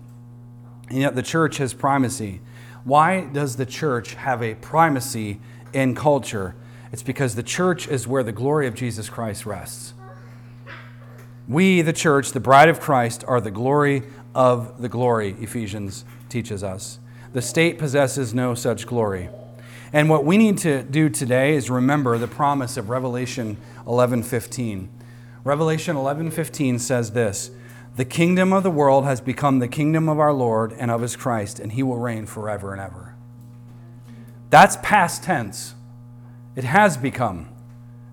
and 0.89 0.99
yet 0.99 1.15
the 1.15 1.23
church 1.23 1.57
has 1.57 1.73
primacy. 1.73 2.41
Why 2.83 3.21
does 3.21 3.55
the 3.55 3.65
church 3.65 4.15
have 4.15 4.43
a 4.43 4.55
primacy 4.55 5.39
in 5.71 5.95
culture? 5.95 6.55
It's 6.91 7.03
because 7.03 7.35
the 7.35 7.43
church 7.43 7.87
is 7.87 8.07
where 8.07 8.23
the 8.23 8.31
glory 8.31 8.67
of 8.67 8.75
Jesus 8.75 9.09
Christ 9.09 9.45
rests. 9.45 9.93
We, 11.47 11.81
the 11.81 11.93
church, 11.93 12.31
the 12.31 12.39
bride 12.39 12.69
of 12.69 12.79
Christ, 12.79 13.23
are 13.27 13.41
the 13.41 13.51
glory 13.51 14.03
of 14.35 14.81
the 14.81 14.89
glory, 14.89 15.35
Ephesians 15.39 16.05
teaches 16.29 16.63
us. 16.63 16.99
The 17.33 17.41
state 17.41 17.77
possesses 17.77 18.33
no 18.33 18.53
such 18.53 18.85
glory. 18.85 19.29
And 19.91 20.09
what 20.09 20.25
we 20.25 20.37
need 20.37 20.57
to 20.59 20.83
do 20.83 21.09
today 21.09 21.55
is 21.55 21.69
remember 21.69 22.17
the 22.17 22.27
promise 22.27 22.77
of 22.77 22.89
Revelation 22.89 23.57
11:15. 23.85 24.89
Revelation 25.43 25.95
11:15 25.97 26.79
says 26.79 27.11
this, 27.11 27.51
"The 27.97 28.05
kingdom 28.05 28.53
of 28.53 28.63
the 28.63 28.71
world 28.71 29.03
has 29.03 29.19
become 29.19 29.59
the 29.59 29.67
kingdom 29.67 30.07
of 30.07 30.19
our 30.19 30.33
Lord 30.33 30.73
and 30.77 30.89
of 30.89 31.01
his 31.01 31.15
Christ, 31.15 31.59
and 31.59 31.73
he 31.73 31.83
will 31.83 31.97
reign 31.97 32.25
forever 32.25 32.71
and 32.71 32.81
ever." 32.81 33.13
That's 34.49 34.77
past 34.81 35.23
tense. 35.23 35.73
It 36.55 36.63
has 36.63 36.95
become. 36.95 37.47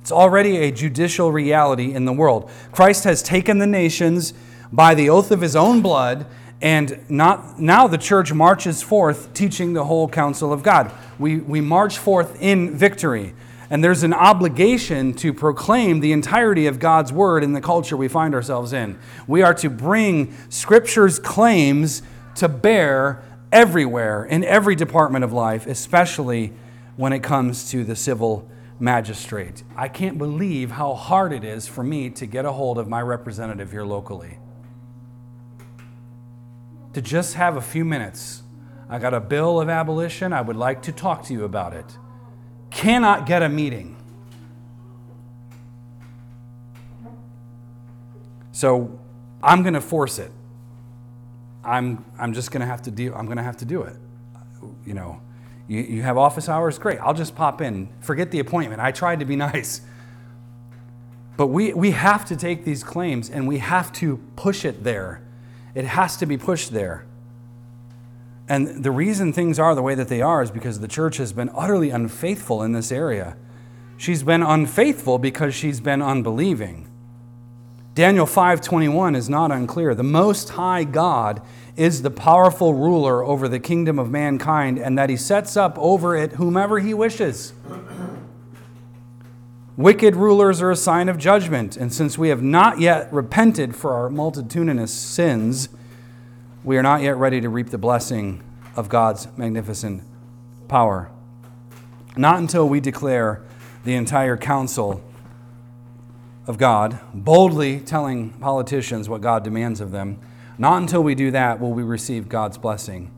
It's 0.00 0.10
already 0.10 0.56
a 0.56 0.72
judicial 0.72 1.30
reality 1.30 1.92
in 1.92 2.04
the 2.04 2.12
world. 2.12 2.50
Christ 2.72 3.04
has 3.04 3.22
taken 3.22 3.58
the 3.58 3.66
nations 3.66 4.32
by 4.72 4.94
the 4.94 5.10
oath 5.10 5.30
of 5.30 5.40
his 5.40 5.54
own 5.54 5.82
blood, 5.82 6.26
and 6.62 6.98
not, 7.08 7.60
now 7.60 7.86
the 7.86 7.98
church 7.98 8.32
marches 8.32 8.82
forth 8.82 9.32
teaching 9.34 9.72
the 9.72 9.84
whole 9.84 10.08
counsel 10.08 10.52
of 10.52 10.62
God. 10.62 10.90
We, 11.18 11.36
we 11.36 11.60
march 11.60 11.98
forth 11.98 12.36
in 12.40 12.74
victory. 12.74 13.34
And 13.70 13.84
there's 13.84 14.02
an 14.02 14.12
obligation 14.12 15.14
to 15.14 15.32
proclaim 15.32 16.00
the 16.00 16.10
entirety 16.10 16.66
of 16.66 16.80
God's 16.80 17.12
word 17.12 17.44
in 17.44 17.52
the 17.52 17.60
culture 17.60 17.96
we 17.96 18.08
find 18.08 18.34
ourselves 18.34 18.72
in. 18.72 18.98
We 19.28 19.42
are 19.42 19.54
to 19.54 19.70
bring 19.70 20.36
Scripture's 20.48 21.20
claims 21.20 22.02
to 22.34 22.48
bear 22.48 23.22
everywhere, 23.52 24.24
in 24.24 24.44
every 24.44 24.74
department 24.74 25.24
of 25.24 25.32
life, 25.32 25.66
especially 25.66 26.52
when 26.96 27.12
it 27.12 27.20
comes 27.20 27.70
to 27.70 27.84
the 27.84 27.96
civil 27.96 28.48
magistrate. 28.80 29.62
I 29.76 29.88
can't 29.88 30.18
believe 30.18 30.72
how 30.72 30.94
hard 30.94 31.32
it 31.32 31.44
is 31.44 31.68
for 31.68 31.84
me 31.84 32.10
to 32.10 32.26
get 32.26 32.44
a 32.44 32.52
hold 32.52 32.78
of 32.78 32.88
my 32.88 33.02
representative 33.02 33.70
here 33.70 33.84
locally. 33.84 34.38
To 36.94 37.02
just 37.02 37.34
have 37.34 37.56
a 37.56 37.60
few 37.60 37.84
minutes. 37.84 38.42
I 38.88 38.98
got 38.98 39.14
a 39.14 39.20
bill 39.20 39.60
of 39.60 39.68
abolition. 39.68 40.32
I 40.32 40.40
would 40.40 40.56
like 40.56 40.82
to 40.82 40.92
talk 40.92 41.24
to 41.24 41.32
you 41.32 41.44
about 41.44 41.72
it. 41.72 41.86
Cannot 42.70 43.26
get 43.26 43.42
a 43.42 43.48
meeting. 43.48 43.96
So 48.52 48.98
I'm 49.42 49.62
going 49.62 49.74
to 49.74 49.80
force 49.80 50.18
it. 50.18 50.30
I'm, 51.64 52.04
I'm 52.18 52.32
just 52.32 52.50
going 52.50 52.60
to 52.60 52.66
have 52.66 52.82
to 52.82 52.90
deal, 52.90 53.14
I'm 53.14 53.26
going 53.26 53.36
to 53.36 53.42
have 53.42 53.56
to 53.58 53.64
do 53.64 53.82
it. 53.82 53.96
You 54.84 54.94
know, 54.94 55.20
you, 55.66 55.80
you 55.80 56.02
have 56.02 56.18
office 56.18 56.48
hours? 56.48 56.78
Great. 56.78 56.98
I'll 56.98 57.14
just 57.14 57.34
pop 57.34 57.60
in. 57.60 57.88
Forget 58.00 58.30
the 58.30 58.38
appointment. 58.38 58.80
I 58.80 58.92
tried 58.92 59.20
to 59.20 59.24
be 59.24 59.36
nice. 59.50 59.82
But 61.36 61.46
we, 61.46 61.72
we 61.72 61.92
have 61.92 62.26
to 62.26 62.36
take 62.36 62.64
these 62.64 62.84
claims 62.84 63.30
and 63.30 63.48
we 63.48 63.58
have 63.58 63.92
to 63.94 64.18
push 64.36 64.64
it 64.64 64.84
there. 64.84 65.22
It 65.74 65.84
has 65.86 66.16
to 66.18 66.26
be 66.26 66.36
pushed 66.36 66.72
there. 66.72 67.06
And 68.50 68.82
the 68.82 68.90
reason 68.90 69.32
things 69.32 69.60
are 69.60 69.76
the 69.76 69.80
way 69.80 69.94
that 69.94 70.08
they 70.08 70.20
are 70.20 70.42
is 70.42 70.50
because 70.50 70.80
the 70.80 70.88
church 70.88 71.18
has 71.18 71.32
been 71.32 71.50
utterly 71.54 71.90
unfaithful 71.90 72.64
in 72.64 72.72
this 72.72 72.90
area. 72.90 73.36
She's 73.96 74.24
been 74.24 74.42
unfaithful 74.42 75.18
because 75.18 75.54
she's 75.54 75.80
been 75.80 76.02
unbelieving. 76.02 76.88
Daniel 77.94 78.26
5:21 78.26 79.14
is 79.14 79.30
not 79.30 79.52
unclear. 79.52 79.94
The 79.94 80.02
most 80.02 80.48
high 80.50 80.82
God 80.82 81.42
is 81.76 82.02
the 82.02 82.10
powerful 82.10 82.74
ruler 82.74 83.22
over 83.22 83.46
the 83.46 83.60
kingdom 83.60 84.00
of 84.00 84.10
mankind 84.10 84.78
and 84.78 84.98
that 84.98 85.10
he 85.10 85.16
sets 85.16 85.56
up 85.56 85.78
over 85.78 86.16
it 86.16 86.32
whomever 86.32 86.80
he 86.80 86.92
wishes. 86.92 87.52
Wicked 89.76 90.16
rulers 90.16 90.60
are 90.60 90.72
a 90.72 90.76
sign 90.76 91.08
of 91.08 91.18
judgment, 91.18 91.76
and 91.76 91.92
since 91.92 92.18
we 92.18 92.30
have 92.30 92.42
not 92.42 92.80
yet 92.80 93.12
repented 93.12 93.76
for 93.76 93.94
our 93.94 94.10
multitudinous 94.10 94.92
sins, 94.92 95.68
we 96.62 96.76
are 96.76 96.82
not 96.82 97.00
yet 97.00 97.16
ready 97.16 97.40
to 97.40 97.48
reap 97.48 97.70
the 97.70 97.78
blessing 97.78 98.42
of 98.76 98.88
God's 98.88 99.26
magnificent 99.38 100.02
power. 100.68 101.10
Not 102.16 102.38
until 102.38 102.68
we 102.68 102.80
declare 102.80 103.42
the 103.84 103.94
entire 103.94 104.36
counsel 104.36 105.02
of 106.46 106.58
God, 106.58 107.00
boldly 107.14 107.80
telling 107.80 108.30
politicians 108.30 109.08
what 109.08 109.22
God 109.22 109.42
demands 109.42 109.80
of 109.80 109.90
them, 109.90 110.20
not 110.58 110.82
until 110.82 111.02
we 111.02 111.14
do 111.14 111.30
that 111.30 111.60
will 111.60 111.72
we 111.72 111.82
receive 111.82 112.28
God's 112.28 112.58
blessing. 112.58 113.10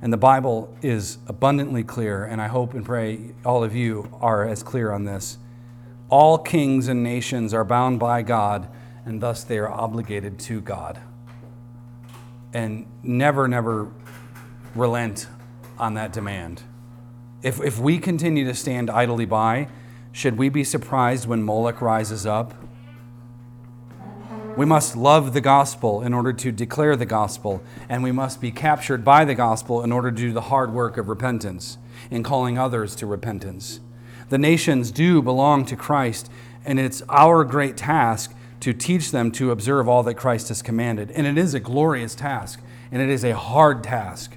And 0.00 0.12
the 0.12 0.18
Bible 0.18 0.72
is 0.82 1.18
abundantly 1.26 1.82
clear, 1.82 2.24
and 2.24 2.40
I 2.40 2.46
hope 2.46 2.74
and 2.74 2.84
pray 2.84 3.32
all 3.44 3.64
of 3.64 3.74
you 3.74 4.16
are 4.20 4.46
as 4.46 4.62
clear 4.62 4.92
on 4.92 5.04
this. 5.04 5.38
All 6.08 6.38
kings 6.38 6.86
and 6.86 7.02
nations 7.02 7.52
are 7.54 7.64
bound 7.64 7.98
by 7.98 8.22
God, 8.22 8.68
and 9.04 9.20
thus 9.20 9.42
they 9.42 9.58
are 9.58 9.70
obligated 9.70 10.38
to 10.40 10.60
God. 10.60 11.00
And 12.52 12.86
never, 13.02 13.48
never 13.48 13.88
relent 14.74 15.26
on 15.78 15.94
that 15.94 16.12
demand. 16.12 16.62
If, 17.42 17.60
if 17.60 17.78
we 17.78 17.98
continue 17.98 18.44
to 18.44 18.54
stand 18.54 18.90
idly 18.90 19.24
by, 19.24 19.68
should 20.12 20.36
we 20.36 20.48
be 20.48 20.62
surprised 20.62 21.26
when 21.26 21.42
Moloch 21.42 21.80
rises 21.80 22.26
up? 22.26 22.54
We 24.54 24.66
must 24.66 24.94
love 24.94 25.32
the 25.32 25.40
gospel 25.40 26.02
in 26.02 26.12
order 26.12 26.34
to 26.34 26.52
declare 26.52 26.94
the 26.94 27.06
gospel, 27.06 27.62
and 27.88 28.02
we 28.02 28.12
must 28.12 28.38
be 28.38 28.50
captured 28.50 29.02
by 29.02 29.24
the 29.24 29.34
gospel 29.34 29.82
in 29.82 29.90
order 29.90 30.10
to 30.10 30.16
do 30.16 30.32
the 30.32 30.42
hard 30.42 30.74
work 30.74 30.98
of 30.98 31.08
repentance 31.08 31.78
in 32.10 32.22
calling 32.22 32.58
others 32.58 32.94
to 32.96 33.06
repentance. 33.06 33.80
The 34.28 34.36
nations 34.36 34.90
do 34.90 35.22
belong 35.22 35.64
to 35.66 35.76
Christ, 35.76 36.30
and 36.66 36.78
it's 36.78 37.02
our 37.08 37.44
great 37.44 37.78
task 37.78 38.34
to 38.62 38.72
teach 38.72 39.10
them 39.10 39.30
to 39.32 39.50
observe 39.50 39.88
all 39.88 40.02
that 40.02 40.14
Christ 40.14 40.48
has 40.48 40.62
commanded. 40.62 41.10
And 41.12 41.26
it 41.26 41.38
is 41.38 41.54
a 41.54 41.60
glorious 41.60 42.14
task, 42.14 42.60
and 42.90 43.02
it 43.02 43.08
is 43.08 43.24
a 43.24 43.36
hard 43.36 43.84
task. 43.84 44.36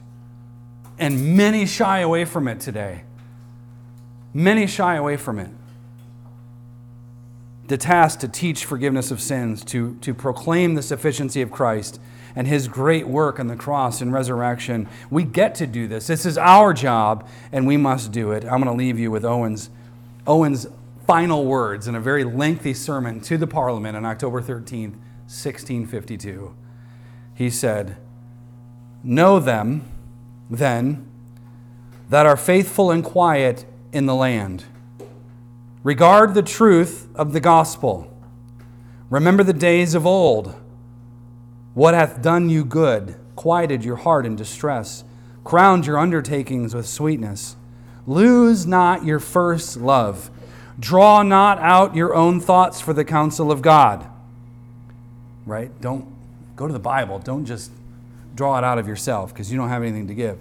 And 1.00 1.36
many 1.36 1.66
shy 1.66 2.00
away 2.00 2.26
from 2.26 2.48
it 2.48 2.60
today. 2.60 3.04
Many 4.34 4.68
shy 4.68 4.96
away 4.96 5.18
from 5.18 5.40
it 5.40 5.50
the 7.68 7.78
task 7.78 8.20
to 8.20 8.28
teach 8.28 8.66
forgiveness 8.66 9.12
of 9.12 9.20
sins, 9.20 9.64
to, 9.66 9.96
to 10.02 10.14
proclaim 10.14 10.76
the 10.76 10.84
sufficiency 10.84 11.42
of 11.42 11.52
Christ 11.52 12.00
and 12.36 12.48
his 12.48 12.68
great 12.68 13.08
work 13.08 13.40
on 13.40 13.48
the 13.48 13.56
cross 13.56 14.02
and 14.02 14.14
resurrection. 14.14 14.88
We 15.10 15.24
get 15.24 15.56
to 15.56 15.68
do 15.68 15.88
this. 15.88 16.08
This 16.08 16.26
is 16.26 16.38
our 16.38 16.74
job, 16.74 17.28
and 17.52 17.66
we 17.66 17.78
must 17.78 18.12
do 18.12 18.32
it. 18.32 18.44
I'm 18.44 18.62
going 18.62 18.66
to 18.66 18.74
leave 18.74 19.00
you 19.00 19.10
with 19.10 19.26
Owen's, 19.26 19.70
Owen's 20.28 20.68
final 21.06 21.46
words 21.46 21.88
in 21.88 21.96
a 21.96 22.00
very 22.00 22.24
lengthy 22.24 22.74
sermon 22.74 23.20
to 23.22 23.38
the 23.38 23.48
Parliament 23.48 23.96
on 23.96 24.06
October 24.06 24.42
13th, 24.42 24.96
1652. 25.28 26.56
He 27.34 27.50
said, 27.50 27.98
Know 29.04 29.40
them, 29.40 29.90
then, 30.50 31.08
that 32.10 32.26
are 32.26 32.38
faithful 32.38 32.92
and 32.92 33.04
quiet 33.04 33.66
in 33.92 34.06
the 34.06 34.16
land 34.16 34.66
Regard 35.86 36.34
the 36.34 36.42
truth 36.42 37.08
of 37.14 37.32
the 37.32 37.40
gospel. 37.40 38.12
Remember 39.12 39.44
the 39.44 39.54
days 39.54 39.94
of 39.94 40.04
old. 40.08 40.56
What 41.76 41.94
hath 41.94 42.24
done 42.24 42.50
you 42.50 42.66
good, 42.66 43.16
quieted 43.36 43.86
your 43.86 43.98
heart 43.98 44.26
in 44.26 44.36
distress, 44.36 45.04
crowned 45.44 45.86
your 45.86 46.00
undertakings 46.00 46.74
with 46.74 46.88
sweetness. 46.88 47.56
Lose 48.08 48.66
not 48.66 49.06
your 49.06 49.20
first 49.20 49.78
love. 49.78 50.32
Draw 50.80 51.24
not 51.24 51.60
out 51.60 51.96
your 51.96 52.14
own 52.14 52.40
thoughts 52.40 52.82
for 52.82 52.94
the 52.94 53.06
counsel 53.06 53.52
of 53.52 53.62
God. 53.62 54.06
Right? 55.46 55.70
Don't 55.82 56.08
go 56.56 56.68
to 56.68 56.74
the 56.74 56.80
Bible. 56.80 57.20
Don't 57.20 57.46
just 57.46 57.72
draw 58.36 58.58
it 58.58 58.64
out 58.64 58.78
of 58.78 58.88
yourself 58.88 59.34
because 59.34 59.52
you 59.52 59.58
don't 59.58 59.70
have 59.70 59.84
anything 59.84 60.08
to 60.08 60.14
give. 60.14 60.38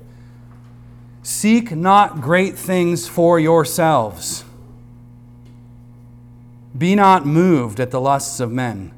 Seek 1.22 1.72
not 1.72 2.20
great 2.20 2.56
things 2.56 3.08
for 3.08 3.38
yourselves 3.38 4.44
be 6.76 6.94
not 6.94 7.24
moved 7.24 7.78
at 7.78 7.90
the 7.90 8.00
lusts 8.00 8.40
of 8.40 8.50
men. 8.50 8.90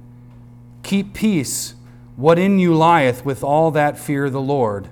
Keep 0.82 1.12
peace, 1.12 1.74
what 2.16 2.38
in 2.38 2.58
you 2.58 2.74
lieth, 2.74 3.24
with 3.24 3.44
all 3.44 3.70
that 3.72 3.98
fear 3.98 4.30
the 4.30 4.40
Lord. 4.40 4.88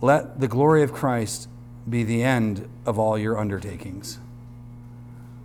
Let 0.00 0.40
the 0.40 0.48
glory 0.48 0.82
of 0.82 0.92
Christ 0.92 1.48
be 1.88 2.04
the 2.04 2.22
end 2.22 2.68
of 2.84 2.98
all 2.98 3.16
your 3.16 3.38
undertakings. 3.38 4.18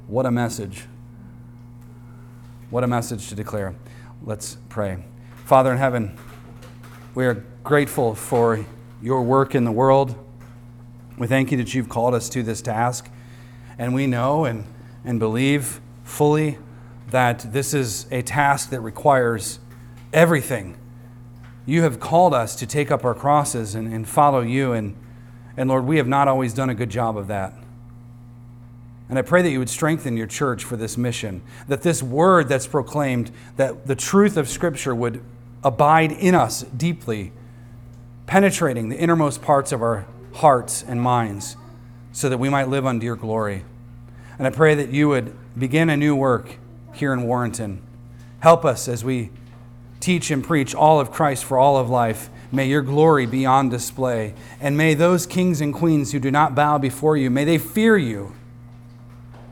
What 0.08 0.26
a 0.26 0.32
message. 0.32 0.86
What 2.70 2.84
a 2.84 2.88
message 2.88 3.30
to 3.30 3.36
declare. 3.36 3.76
Let's 4.24 4.58
pray. 4.70 5.04
Father 5.46 5.72
in 5.72 5.78
heaven, 5.78 6.18
we 7.16 7.26
are 7.26 7.46
grateful 7.64 8.16
for 8.16 8.66
your 9.02 9.22
work 9.22 9.56
in 9.56 9.64
the 9.64 9.72
world. 9.72 10.16
We 11.18 11.28
thank 11.28 11.52
you 11.52 11.58
that 11.58 11.74
you've 11.74 11.90
called 11.90 12.14
us 12.14 12.30
to 12.30 12.44
this 12.44 12.62
task. 12.62 13.10
And 13.78 13.94
we 13.94 14.08
know 14.08 14.46
and, 14.46 14.66
and 15.06 15.20
believe 15.20 15.80
fully 16.04 16.58
that 17.10 17.54
this 17.54 17.74
is 17.74 18.08
a 18.12 18.22
task 18.22 18.70
that 18.72 18.82
requires 18.82 19.60
everything 20.12 20.78
you 21.66 21.84
have 21.84 22.00
called 22.00 22.34
us 22.34 22.56
to 22.58 22.68
take 22.68 22.92
up 22.92 23.06
our 23.06 23.14
crosses 23.14 23.76
and, 23.76 23.94
and 23.94 24.08
follow 24.08 24.42
you. 24.42 24.74
And, 24.74 24.96
and 25.58 25.70
Lord, 25.70 25.86
we 25.86 25.98
have 25.98 26.08
not 26.08 26.28
always 26.28 26.54
done 26.54 26.70
a 26.70 26.76
good 26.76 26.90
job 26.90 27.18
of 27.18 27.28
that. 27.28 27.54
And 29.10 29.20
I 29.20 29.22
pray 29.22 29.42
that 29.42 29.52
you 29.52 29.60
would 29.60 29.70
strengthen 29.70 30.18
your 30.18 30.28
church 30.28 30.64
for 30.64 30.76
this 30.76 30.98
mission, 30.98 31.42
that 31.68 31.82
this 31.82 32.02
word 32.02 32.50
that's 32.50 32.66
proclaimed, 32.66 33.32
that 33.58 33.86
the 33.86 33.96
truth 33.96 34.38
of 34.38 34.50
Scripture 34.50 34.96
would 34.96 35.22
abide 35.64 36.12
in 36.12 36.34
us 36.34 36.64
deeply, 36.64 37.32
penetrating 38.26 38.90
the 38.90 38.98
innermost 38.98 39.42
parts 39.42 39.72
of 39.72 39.82
our 39.82 40.08
hearts 40.36 40.84
and 40.88 41.02
minds, 41.02 41.58
so 42.12 42.30
that 42.30 42.38
we 42.38 42.50
might 42.50 42.70
live 42.70 42.86
unto 42.86 43.06
your 43.06 43.16
glory. 43.16 43.64
And 44.38 44.48
I 44.48 44.50
pray 44.50 44.74
that 44.76 44.90
you 44.90 45.10
would 45.10 45.36
begin 45.58 45.90
a 45.90 45.98
new 45.98 46.16
work 46.16 46.58
here 46.94 47.14
in 47.14 47.24
Warrenton. 47.24 47.82
Help 48.40 48.66
us 48.66 48.88
as 48.88 49.04
we 49.04 49.30
teach 50.00 50.32
and 50.32 50.44
preach 50.44 50.74
all 50.74 51.00
of 51.00 51.12
Christ 51.12 51.44
for 51.44 51.58
all 51.58 51.78
of 51.78 51.90
life. 51.90 52.30
May 52.54 52.68
your 52.68 52.84
glory 52.84 53.26
be 53.26 53.48
on 53.48 53.70
display. 53.70 54.36
And 54.62 54.78
may 54.78 54.94
those 54.94 55.26
kings 55.26 55.60
and 55.60 55.74
queens 55.74 56.12
who 56.12 56.20
do 56.20 56.30
not 56.30 56.54
bow 56.54 56.78
before 56.78 57.18
you, 57.18 57.32
may 57.32 57.46
they 57.46 57.58
fear 57.58 57.98
you. 57.98 58.36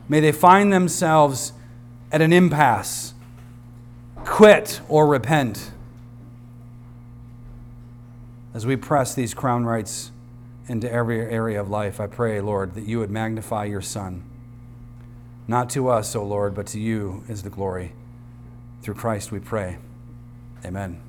May 0.08 0.20
they 0.20 0.32
find 0.32 0.72
themselves 0.72 1.52
at 2.12 2.22
an 2.22 2.32
impasse. 2.32 3.16
Quit 4.24 4.82
or 4.88 5.08
repent. 5.08 5.72
As 8.54 8.68
we 8.68 8.76
press 8.76 9.16
these 9.16 9.34
crown 9.34 9.66
rights 9.66 10.12
into 10.68 10.92
every 10.92 11.22
area 11.22 11.60
of 11.60 11.72
life, 11.72 12.00
I 12.00 12.06
pray, 12.06 12.40
Lord, 12.40 12.76
that 12.76 12.86
you 12.86 13.00
would 13.00 13.10
magnify 13.10 13.66
your 13.66 13.82
Son. 13.82 14.22
Not 15.48 15.72
to 15.72 15.88
us, 15.88 16.16
O 16.16 16.24
Lord, 16.24 16.54
but 16.54 16.68
to 16.68 16.80
you 16.80 17.24
is 17.28 17.42
the 17.42 17.50
glory. 17.50 17.94
Through 18.84 18.94
Christ 18.94 19.32
we 19.32 19.40
pray. 19.40 19.80
Amen. 20.64 21.02